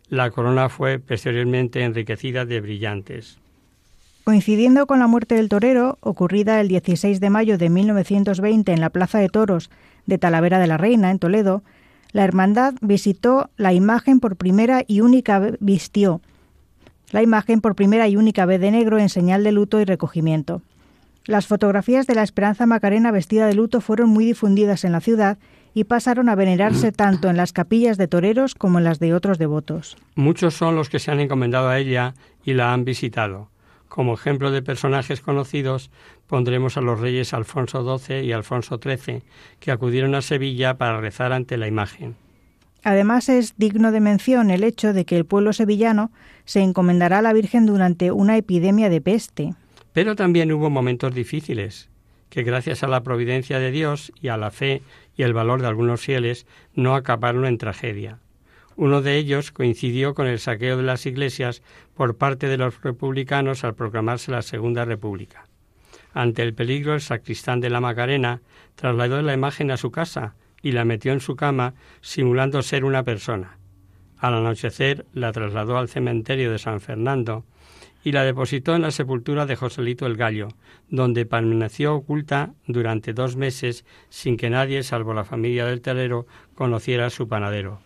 La 0.10 0.32
corona 0.32 0.70
fue 0.70 0.98
posteriormente 0.98 1.84
enriquecida 1.84 2.46
de 2.46 2.62
brillantes. 2.62 3.38
Coincidiendo 4.24 4.88
con 4.88 4.98
la 4.98 5.06
muerte 5.06 5.36
del 5.36 5.50
torero, 5.50 6.00
ocurrida 6.02 6.60
el 6.60 6.68
16 6.68 7.20
de 7.20 7.30
mayo 7.30 7.60
de 7.60 7.70
1920 7.70 8.74
en 8.74 8.82
la 8.82 8.90
Plaza 8.90 9.20
de 9.20 9.30
Toros 9.30 9.70
de 10.08 10.18
Talavera 10.18 10.58
de 10.58 10.66
la 10.66 10.78
Reina, 10.78 11.12
en 11.12 11.20
Toledo, 11.20 11.62
la 12.12 12.24
hermandad 12.24 12.74
visitó 12.82 13.52
la 13.56 13.72
imagen 13.74 14.20
por 14.20 14.36
primera 14.36 14.84
y 14.88 15.02
única 15.02 15.38
vez 15.38 15.58
vistió 15.60 16.20
la 17.12 17.22
imagen 17.22 17.62
por 17.62 17.76
primera 17.76 18.08
y 18.08 18.16
única 18.16 18.48
vez 18.48 18.60
de 18.60 18.72
negro 18.72 18.98
en 18.98 19.10
señal 19.10 19.44
de 19.44 19.52
luto 19.52 19.80
y 19.80 19.86
recogimiento. 19.86 20.64
Las 21.28 21.46
fotografías 21.46 22.08
de 22.08 22.16
la 22.16 22.24
Esperanza 22.24 22.66
Macarena 22.66 23.12
vestida 23.12 23.46
de 23.46 23.54
luto 23.54 23.80
fueron 23.80 24.10
muy 24.10 24.26
difundidas 24.26 24.86
en 24.86 24.94
la 24.94 25.02
ciudad 25.02 25.38
y 25.78 25.84
pasaron 25.84 26.28
a 26.28 26.34
venerarse 26.34 26.92
tanto 27.04 27.30
en 27.30 27.38
las 27.38 27.54
capillas 27.54 28.00
de 28.00 28.08
toreros 28.08 28.56
como 28.56 28.80
en 28.80 28.84
las 28.84 28.98
de 28.98 29.14
otros 29.14 29.38
devotos. 29.38 29.96
Muchos 30.16 30.56
son 30.56 30.76
los 30.76 30.90
que 30.90 30.98
se 30.98 31.12
han 31.12 31.20
encomendado 31.20 31.70
a 31.70 31.78
ella 31.78 32.16
y 32.44 32.54
la 32.54 32.74
han 32.74 32.84
visitado. 32.84 33.52
Como 33.88 34.16
ejemplo 34.16 34.50
de 34.50 34.64
personajes 34.64 35.22
conocidos 35.22 35.92
pondremos 36.26 36.78
a 36.78 36.82
los 36.82 37.00
reyes 37.00 37.32
Alfonso 37.32 38.00
XII 38.00 38.22
y 38.22 38.32
Alfonso 38.32 38.80
XIII, 38.84 39.22
que 39.60 39.72
acudieron 39.72 40.16
a 40.16 40.24
Sevilla 40.24 40.80
para 40.80 41.00
rezar 41.00 41.32
ante 41.32 41.58
la 41.58 41.68
imagen. 41.68 42.16
Además 42.84 43.30
es 43.30 43.54
digno 43.58 43.92
de 43.92 44.00
mención 44.00 44.50
el 44.50 44.64
hecho 44.64 44.94
de 44.94 45.06
que 45.06 45.16
el 45.16 45.26
pueblo 45.26 45.54
sevillano 45.54 46.10
se 46.46 46.62
encomendará 46.62 47.20
a 47.20 47.22
la 47.22 47.34
Virgen 47.34 47.68
durante 47.68 48.12
una 48.12 48.36
epidemia 48.36 48.90
de 48.90 49.02
peste. 49.02 49.54
Pero 49.94 50.16
también 50.16 50.52
hubo 50.52 50.72
momentos 50.72 51.14
difíciles, 51.14 51.90
que 52.30 52.44
gracias 52.44 52.84
a 52.84 52.88
la 52.88 53.04
providencia 53.04 53.60
de 53.60 53.72
Dios 53.72 54.12
y 54.22 54.28
a 54.28 54.38
la 54.38 54.52
fe 54.52 54.82
y 55.16 55.24
el 55.24 55.34
valor 55.34 55.62
de 55.62 55.68
algunos 55.68 56.02
fieles 56.02 56.46
no 56.74 56.96
acabaron 56.96 57.46
en 57.46 57.58
tragedia. 57.58 58.20
Uno 58.76 59.02
de 59.02 59.18
ellos 59.18 59.52
coincidió 59.52 60.14
con 60.14 60.28
el 60.28 60.40
saqueo 60.40 60.78
de 60.78 60.84
las 60.84 61.06
iglesias 61.06 61.64
por 61.96 62.18
parte 62.18 62.48
de 62.48 62.58
los 62.58 62.80
republicanos 62.82 63.64
al 63.64 63.74
proclamarse 63.74 64.32
la 64.32 64.44
Segunda 64.44 64.86
República. 64.86 65.48
Ante 66.14 66.44
el 66.44 66.54
peligro, 66.54 66.94
el 66.94 67.02
sacristán 67.02 67.60
de 67.60 67.70
la 67.70 67.82
Macarena 67.82 68.42
trasladó 68.76 69.22
la 69.22 69.34
imagen 69.34 69.72
a 69.72 69.78
su 69.78 69.92
casa 69.92 70.36
y 70.62 70.72
la 70.72 70.86
metió 70.86 71.12
en 71.12 71.20
su 71.20 71.36
cama 71.36 71.74
simulando 72.02 72.62
ser 72.62 72.86
una 72.86 73.04
persona. 73.04 73.58
Al 74.18 74.34
anochecer 74.34 75.06
la 75.14 75.32
trasladó 75.32 75.78
al 75.78 75.90
cementerio 75.90 76.52
de 76.52 76.60
San 76.60 76.82
Fernando 76.82 77.46
y 78.08 78.14
la 78.14 78.24
depositó 78.24 78.74
en 78.74 78.84
la 78.84 78.92
sepultura 78.92 79.46
de 79.46 79.58
Joselito 79.58 80.06
el 80.06 80.16
Gallo, 80.16 80.48
donde 80.90 81.26
permaneció 81.26 81.94
oculta 81.94 82.54
durante 82.66 83.12
dos 83.12 83.36
meses 83.36 83.84
sin 84.08 84.38
que 84.38 84.50
nadie, 84.50 84.82
salvo 84.84 85.14
la 85.14 85.26
familia 85.26 85.66
del 85.66 85.82
telero, 85.82 86.26
conociera 86.56 87.10
su 87.10 87.28
panadero. 87.28 87.82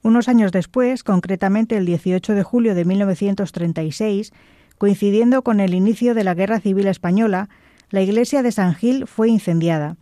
Unos 0.00 0.28
años 0.28 0.50
después, 0.50 1.04
concretamente 1.04 1.76
el 1.76 1.84
18 1.84 2.32
de 2.32 2.42
julio 2.42 2.74
de 2.74 2.86
1936, 2.86 4.32
coincidiendo 4.78 5.42
con 5.42 5.60
el 5.60 5.74
inicio 5.74 6.14
de 6.14 6.24
la 6.24 6.32
Guerra 6.32 6.58
Civil 6.60 6.86
Española, 6.86 7.50
la 7.90 8.00
iglesia 8.00 8.42
de 8.42 8.52
San 8.52 8.74
Gil 8.74 9.06
fue 9.06 9.28
incendiada 9.28 9.98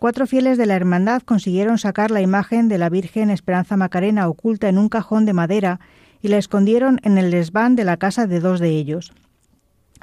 Cuatro 0.00 0.26
fieles 0.26 0.56
de 0.56 0.64
la 0.64 0.76
hermandad 0.76 1.20
consiguieron 1.20 1.76
sacar 1.76 2.10
la 2.10 2.22
imagen 2.22 2.68
de 2.68 2.78
la 2.78 2.88
Virgen 2.88 3.28
Esperanza 3.28 3.76
Macarena 3.76 4.28
oculta 4.30 4.70
en 4.70 4.78
un 4.78 4.88
cajón 4.88 5.26
de 5.26 5.34
madera 5.34 5.78
y 6.22 6.28
la 6.28 6.38
escondieron 6.38 7.00
en 7.02 7.18
el 7.18 7.30
desván 7.30 7.76
de 7.76 7.84
la 7.84 7.96
casa 7.96 8.26
de 8.26 8.40
dos 8.40 8.60
de 8.60 8.70
ellos. 8.70 9.12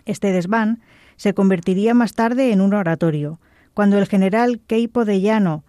Este 0.05 0.32
desván 0.32 0.82
se 1.15 1.34
convertiría 1.34 1.93
más 1.93 2.13
tarde 2.13 2.51
en 2.51 2.61
un 2.61 2.74
oratorio. 2.74 3.39
Cuando 3.74 3.97
el 3.97 4.07
general 4.07 4.59
Queipo 4.65 5.05
de 5.05 5.22
Llano 5.22 5.63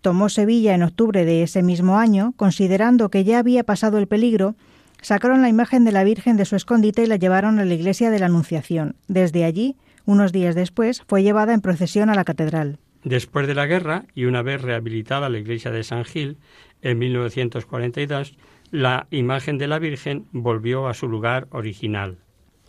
tomó 0.00 0.28
Sevilla 0.28 0.74
en 0.74 0.82
octubre 0.82 1.24
de 1.24 1.42
ese 1.42 1.62
mismo 1.62 1.98
año, 1.98 2.34
considerando 2.36 3.08
que 3.08 3.24
ya 3.24 3.38
había 3.38 3.64
pasado 3.64 3.98
el 3.98 4.06
peligro, 4.06 4.54
sacaron 5.02 5.42
la 5.42 5.48
imagen 5.48 5.84
de 5.84 5.92
la 5.92 6.04
Virgen 6.04 6.36
de 6.36 6.44
su 6.44 6.54
escondite 6.54 7.02
y 7.02 7.06
la 7.06 7.16
llevaron 7.16 7.58
a 7.58 7.64
la 7.64 7.74
iglesia 7.74 8.10
de 8.10 8.18
la 8.18 8.26
Anunciación. 8.26 8.96
Desde 9.08 9.44
allí, 9.44 9.76
unos 10.04 10.32
días 10.32 10.54
después, 10.54 11.02
fue 11.08 11.22
llevada 11.22 11.54
en 11.54 11.60
procesión 11.60 12.10
a 12.10 12.14
la 12.14 12.24
catedral. 12.24 12.78
Después 13.02 13.46
de 13.46 13.54
la 13.54 13.66
guerra, 13.66 14.04
y 14.14 14.24
una 14.24 14.42
vez 14.42 14.62
rehabilitada 14.62 15.28
la 15.28 15.38
iglesia 15.38 15.70
de 15.70 15.84
San 15.84 16.04
Gil, 16.04 16.38
en 16.82 16.98
1942, 16.98 18.36
la 18.76 19.06
imagen 19.10 19.56
de 19.56 19.68
la 19.68 19.78
Virgen 19.78 20.26
volvió 20.32 20.86
a 20.86 20.92
su 20.92 21.08
lugar 21.08 21.46
original. 21.50 22.18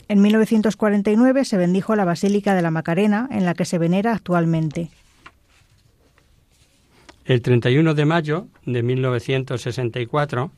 En 0.07 0.21
1949 0.21 1.43
se 1.43 1.57
bendijo 1.57 1.97
la 1.97 2.05
Basílica 2.05 2.55
de 2.55 2.61
la 2.61 2.71
Macarena, 2.71 3.27
en 3.29 3.43
la 3.43 3.53
que 3.53 3.65
se 3.65 3.77
venera 3.77 4.13
actualmente. 4.13 4.89
El 7.25 7.41
31 7.41 7.93
de 7.93 8.05
mayo 8.05 8.47
de 8.65 8.83
1964 8.83 10.49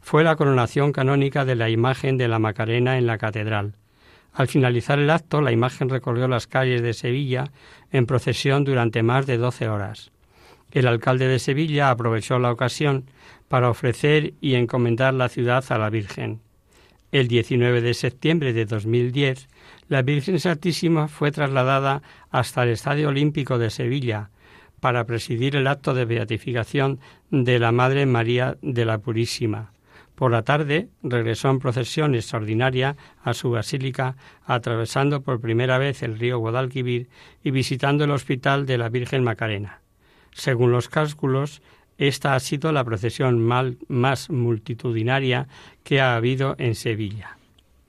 fue 0.00 0.24
la 0.24 0.34
coronación 0.34 0.90
canónica 0.90 1.44
de 1.44 1.54
la 1.54 1.70
imagen 1.70 2.16
de 2.16 2.26
la 2.26 2.40
Macarena 2.40 2.98
en 2.98 3.06
la 3.06 3.18
catedral. 3.18 3.74
Al 4.32 4.48
finalizar 4.48 4.98
el 4.98 5.10
acto, 5.10 5.42
la 5.42 5.52
imagen 5.52 5.90
recorrió 5.90 6.26
las 6.26 6.48
calles 6.48 6.82
de 6.82 6.92
Sevilla 6.92 7.52
en 7.92 8.06
procesión 8.06 8.64
durante 8.64 9.04
más 9.04 9.26
de 9.26 9.36
doce 9.36 9.68
horas. 9.68 10.10
El 10.72 10.88
alcalde 10.88 11.28
de 11.28 11.38
Sevilla 11.38 11.90
aprovechó 11.90 12.40
la 12.40 12.50
ocasión 12.50 13.04
para 13.48 13.70
ofrecer 13.70 14.34
y 14.40 14.54
encomendar 14.54 15.14
la 15.14 15.28
ciudad 15.28 15.64
a 15.70 15.78
la 15.78 15.90
Virgen. 15.90 16.40
El 17.10 17.28
19 17.28 17.80
de 17.80 17.94
septiembre 17.94 18.52
de 18.52 18.66
2010, 18.66 19.48
la 19.88 20.02
Virgen 20.02 20.38
Santísima 20.38 21.08
fue 21.08 21.32
trasladada 21.32 22.02
hasta 22.30 22.62
el 22.62 22.70
Estadio 22.70 23.08
Olímpico 23.08 23.58
de 23.58 23.70
Sevilla 23.70 24.30
para 24.80 25.04
presidir 25.04 25.56
el 25.56 25.66
acto 25.66 25.94
de 25.94 26.04
beatificación 26.04 27.00
de 27.30 27.58
la 27.58 27.72
Madre 27.72 28.06
María 28.06 28.58
de 28.62 28.84
la 28.84 28.98
Purísima. 28.98 29.72
Por 30.14 30.32
la 30.32 30.42
tarde 30.42 30.88
regresó 31.02 31.48
en 31.48 31.60
procesión 31.60 32.14
extraordinaria 32.14 32.96
a 33.22 33.34
su 33.34 33.50
basílica, 33.50 34.16
atravesando 34.44 35.22
por 35.22 35.40
primera 35.40 35.78
vez 35.78 36.02
el 36.02 36.18
río 36.18 36.38
Guadalquivir 36.38 37.08
y 37.42 37.52
visitando 37.52 38.04
el 38.04 38.10
hospital 38.10 38.66
de 38.66 38.78
la 38.78 38.88
Virgen 38.88 39.22
Macarena. 39.22 39.80
Según 40.32 40.72
los 40.72 40.88
cálculos, 40.88 41.62
esta 41.98 42.34
ha 42.34 42.40
sido 42.40 42.72
la 42.72 42.84
procesión 42.84 43.42
más 43.88 44.30
multitudinaria 44.30 45.48
que 45.82 46.00
ha 46.00 46.16
habido 46.16 46.54
en 46.58 46.74
Sevilla. 46.74 47.36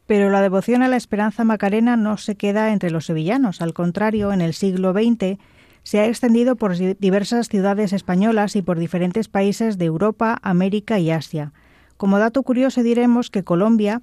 Pero 0.07 0.31
la 0.31 0.41
devoción 0.41 0.81
a 0.81 0.87
la 0.87 0.97
esperanza 0.97 1.43
macarena 1.43 1.95
no 1.95 2.17
se 2.17 2.35
queda 2.35 2.73
entre 2.73 2.89
los 2.89 3.05
sevillanos. 3.05 3.61
Al 3.61 3.75
contrario, 3.75 4.33
en 4.33 4.41
el 4.41 4.55
siglo 4.55 4.91
XX 4.91 5.37
se 5.83 5.99
ha 5.99 6.07
extendido 6.07 6.55
por 6.55 6.75
diversas 6.75 7.47
ciudades 7.47 7.93
españolas 7.93 8.55
y 8.55 8.63
por 8.63 8.79
diferentes 8.79 9.27
países 9.27 9.77
de 9.77 9.85
Europa, 9.85 10.39
América 10.41 10.97
y 10.97 11.11
Asia. 11.11 11.53
Como 11.95 12.17
dato 12.17 12.41
curioso 12.41 12.81
diremos 12.81 13.29
que 13.29 13.43
Colombia 13.43 14.01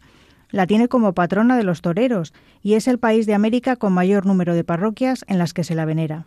la 0.50 0.66
tiene 0.66 0.86
como 0.86 1.12
patrona 1.12 1.56
de 1.56 1.64
los 1.64 1.82
toreros 1.82 2.32
y 2.62 2.74
es 2.74 2.86
el 2.86 2.98
país 2.98 3.26
de 3.26 3.34
América 3.34 3.74
con 3.74 3.92
mayor 3.92 4.26
número 4.26 4.54
de 4.54 4.64
parroquias 4.64 5.24
en 5.26 5.38
las 5.38 5.52
que 5.52 5.64
se 5.64 5.74
la 5.74 5.84
venera. 5.84 6.26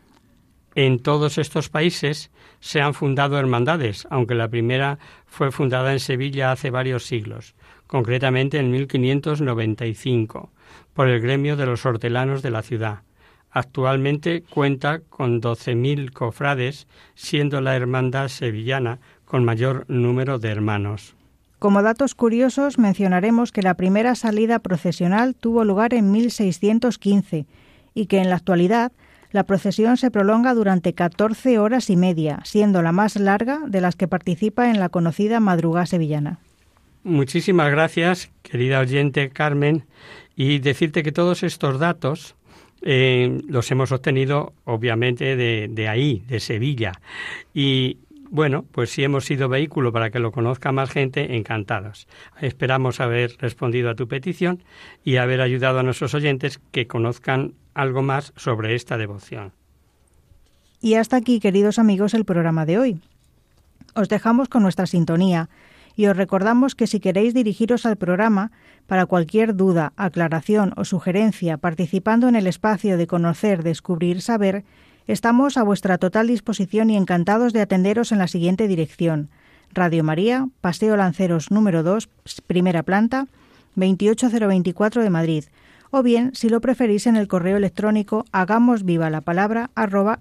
En 0.81 0.99
todos 0.99 1.37
estos 1.37 1.67
países 1.67 2.31
se 2.61 2.79
han 2.79 2.93
fundado 2.93 3.37
hermandades, 3.37 4.07
aunque 4.09 4.33
la 4.33 4.47
primera 4.47 4.97
fue 5.25 5.51
fundada 5.51 5.91
en 5.91 5.99
Sevilla 5.99 6.53
hace 6.53 6.69
varios 6.69 7.05
siglos, 7.05 7.53
concretamente 7.85 8.59
en 8.59 8.71
1595, 8.71 10.53
por 10.93 11.09
el 11.09 11.19
gremio 11.19 11.57
de 11.57 11.65
los 11.65 11.85
hortelanos 11.85 12.41
de 12.41 12.51
la 12.51 12.61
ciudad. 12.61 12.99
Actualmente 13.51 14.43
cuenta 14.49 15.01
con 15.01 15.41
12.000 15.41 16.13
cofrades, 16.13 16.87
siendo 17.13 17.59
la 17.59 17.75
hermandad 17.75 18.29
sevillana 18.29 18.99
con 19.25 19.43
mayor 19.43 19.83
número 19.89 20.39
de 20.39 20.47
hermanos. 20.47 21.13
Como 21.59 21.81
datos 21.81 22.15
curiosos 22.15 22.79
mencionaremos 22.79 23.51
que 23.51 23.63
la 23.63 23.73
primera 23.73 24.15
salida 24.15 24.59
procesional 24.59 25.35
tuvo 25.35 25.65
lugar 25.65 25.93
en 25.93 26.09
1615 26.09 27.47
y 27.93 28.05
que 28.05 28.19
en 28.19 28.29
la 28.29 28.37
actualidad 28.37 28.93
la 29.31 29.43
procesión 29.43 29.97
se 29.97 30.11
prolonga 30.11 30.53
durante 30.53 30.93
14 30.93 31.59
horas 31.59 31.89
y 31.89 31.95
media, 31.95 32.39
siendo 32.43 32.81
la 32.81 32.91
más 32.91 33.15
larga 33.15 33.59
de 33.67 33.81
las 33.81 33.95
que 33.95 34.07
participa 34.07 34.69
en 34.69 34.79
la 34.79 34.89
conocida 34.89 35.39
madrugada 35.39 35.85
sevillana. 35.85 36.39
Muchísimas 37.03 37.71
gracias, 37.71 38.31
querida 38.43 38.79
oyente 38.79 39.29
Carmen, 39.29 39.85
y 40.35 40.59
decirte 40.59 41.03
que 41.03 41.11
todos 41.11 41.43
estos 41.43 41.79
datos 41.79 42.35
eh, 42.81 43.41
los 43.47 43.69
hemos 43.71 43.91
obtenido 43.91 44.53
obviamente 44.65 45.35
de, 45.35 45.67
de 45.69 45.87
ahí, 45.87 46.23
de 46.27 46.39
Sevilla. 46.39 46.93
Y 47.53 47.97
bueno, 48.29 48.65
pues 48.71 48.91
si 48.91 49.03
hemos 49.03 49.25
sido 49.25 49.49
vehículo 49.49 49.91
para 49.91 50.11
que 50.11 50.19
lo 50.19 50.31
conozca 50.31 50.71
más 50.71 50.91
gente, 50.91 51.35
encantados. 51.35 52.07
Esperamos 52.39 52.99
haber 52.99 53.35
respondido 53.39 53.89
a 53.89 53.95
tu 53.95 54.07
petición 54.07 54.63
y 55.03 55.17
haber 55.17 55.41
ayudado 55.41 55.79
a 55.79 55.83
nuestros 55.83 56.13
oyentes 56.13 56.59
que 56.71 56.87
conozcan 56.87 57.53
algo 57.73 58.01
más 58.01 58.33
sobre 58.35 58.75
esta 58.75 58.97
devoción. 58.97 59.53
Y 60.81 60.93
hasta 60.93 61.17
aquí, 61.17 61.39
queridos 61.39 61.79
amigos, 61.79 62.13
el 62.13 62.25
programa 62.25 62.65
de 62.65 62.77
hoy. 62.77 63.01
Os 63.95 64.09
dejamos 64.09 64.47
con 64.47 64.63
nuestra 64.63 64.85
sintonía 64.85 65.49
y 65.95 66.05
os 66.05 66.15
recordamos 66.15 66.75
que 66.75 66.87
si 66.87 66.99
queréis 66.99 67.33
dirigiros 67.33 67.85
al 67.85 67.97
programa 67.97 68.51
para 68.87 69.05
cualquier 69.05 69.55
duda, 69.55 69.91
aclaración 69.97 70.73
o 70.77 70.85
sugerencia 70.85 71.57
participando 71.57 72.29
en 72.29 72.35
el 72.35 72.47
espacio 72.47 72.97
de 72.97 73.07
conocer, 73.07 73.63
descubrir, 73.63 74.21
saber, 74.21 74.63
Estamos 75.09 75.57
a 75.57 75.63
vuestra 75.63 75.97
total 75.97 76.27
disposición 76.27 76.91
y 76.91 76.95
encantados 76.95 77.51
de 77.51 77.61
atenderos 77.61 78.11
en 78.11 78.19
la 78.19 78.27
siguiente 78.27 78.67
dirección. 78.67 79.29
Radio 79.73 80.03
María, 80.03 80.47
Paseo 80.61 80.95
Lanceros 80.95 81.49
número 81.49 81.81
2, 81.81 82.07
primera 82.45 82.83
planta, 82.83 83.25
28024 83.73 85.01
de 85.01 85.09
Madrid. 85.09 85.45
O 85.89 86.03
bien, 86.03 86.29
si 86.35 86.47
lo 86.47 86.61
preferís, 86.61 87.07
en 87.07 87.15
el 87.15 87.27
correo 87.27 87.57
electrónico 87.57 88.23
hagamos 88.31 88.85
viva 88.85 89.09
la 89.09 89.21
palabra 89.21 89.71
arroba. 89.73 90.19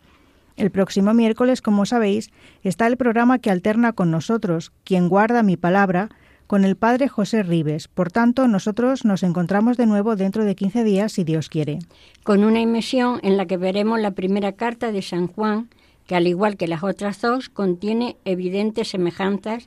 El 0.61 0.71
próximo 0.71 1.15
miércoles, 1.15 1.63
como 1.63 1.87
sabéis, 1.87 2.29
está 2.63 2.87
el 2.87 2.99
programa 2.99 3.39
que 3.39 3.51
alterna 3.51 3.95
con 3.95 4.11
nosotros, 4.11 4.73
quien 4.85 5.09
guarda 5.09 5.43
mi 5.43 5.57
palabra, 5.57 6.11
con 6.47 6.67
el 6.67 6.77
padre 6.77 7.09
José 7.09 7.43
Ribes. 7.43 7.89
Por 7.89 8.13
tanto, 8.13 8.47
nosotros 8.47 9.07
nos 9.07 9.23
encontramos 9.23 9.79
de 9.79 9.87
nuevo 9.87 10.17
dentro 10.17 10.45
de 10.45 10.55
15 10.55 10.85
días, 10.85 11.13
si 11.13 11.25
Dios 11.25 11.49
quiere. 11.49 11.79
Con 12.25 12.45
una 12.45 12.61
emisión 12.61 13.21
en 13.23 13.39
la 13.39 13.47
que 13.47 13.57
veremos 13.57 14.01
la 14.01 14.11
primera 14.11 14.53
carta 14.53 14.93
de 14.93 15.01
San 15.01 15.29
Juan, 15.29 15.71
que 16.07 16.15
al 16.15 16.27
igual 16.27 16.59
que 16.59 16.69
las 16.69 16.83
otras 16.83 17.23
dos, 17.23 17.49
contiene 17.49 18.19
evidentes 18.27 18.89
semejanzas 18.89 19.67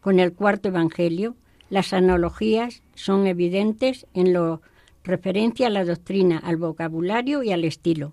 con 0.00 0.18
el 0.18 0.32
cuarto 0.32 0.70
Evangelio. 0.70 1.36
Las 1.70 1.92
analogías 1.92 2.82
son 2.96 3.28
evidentes 3.28 4.08
en 4.12 4.32
lo 4.32 4.60
referencia 5.04 5.68
a 5.68 5.70
la 5.70 5.84
doctrina, 5.84 6.38
al 6.38 6.56
vocabulario 6.56 7.44
y 7.44 7.52
al 7.52 7.64
estilo. 7.64 8.12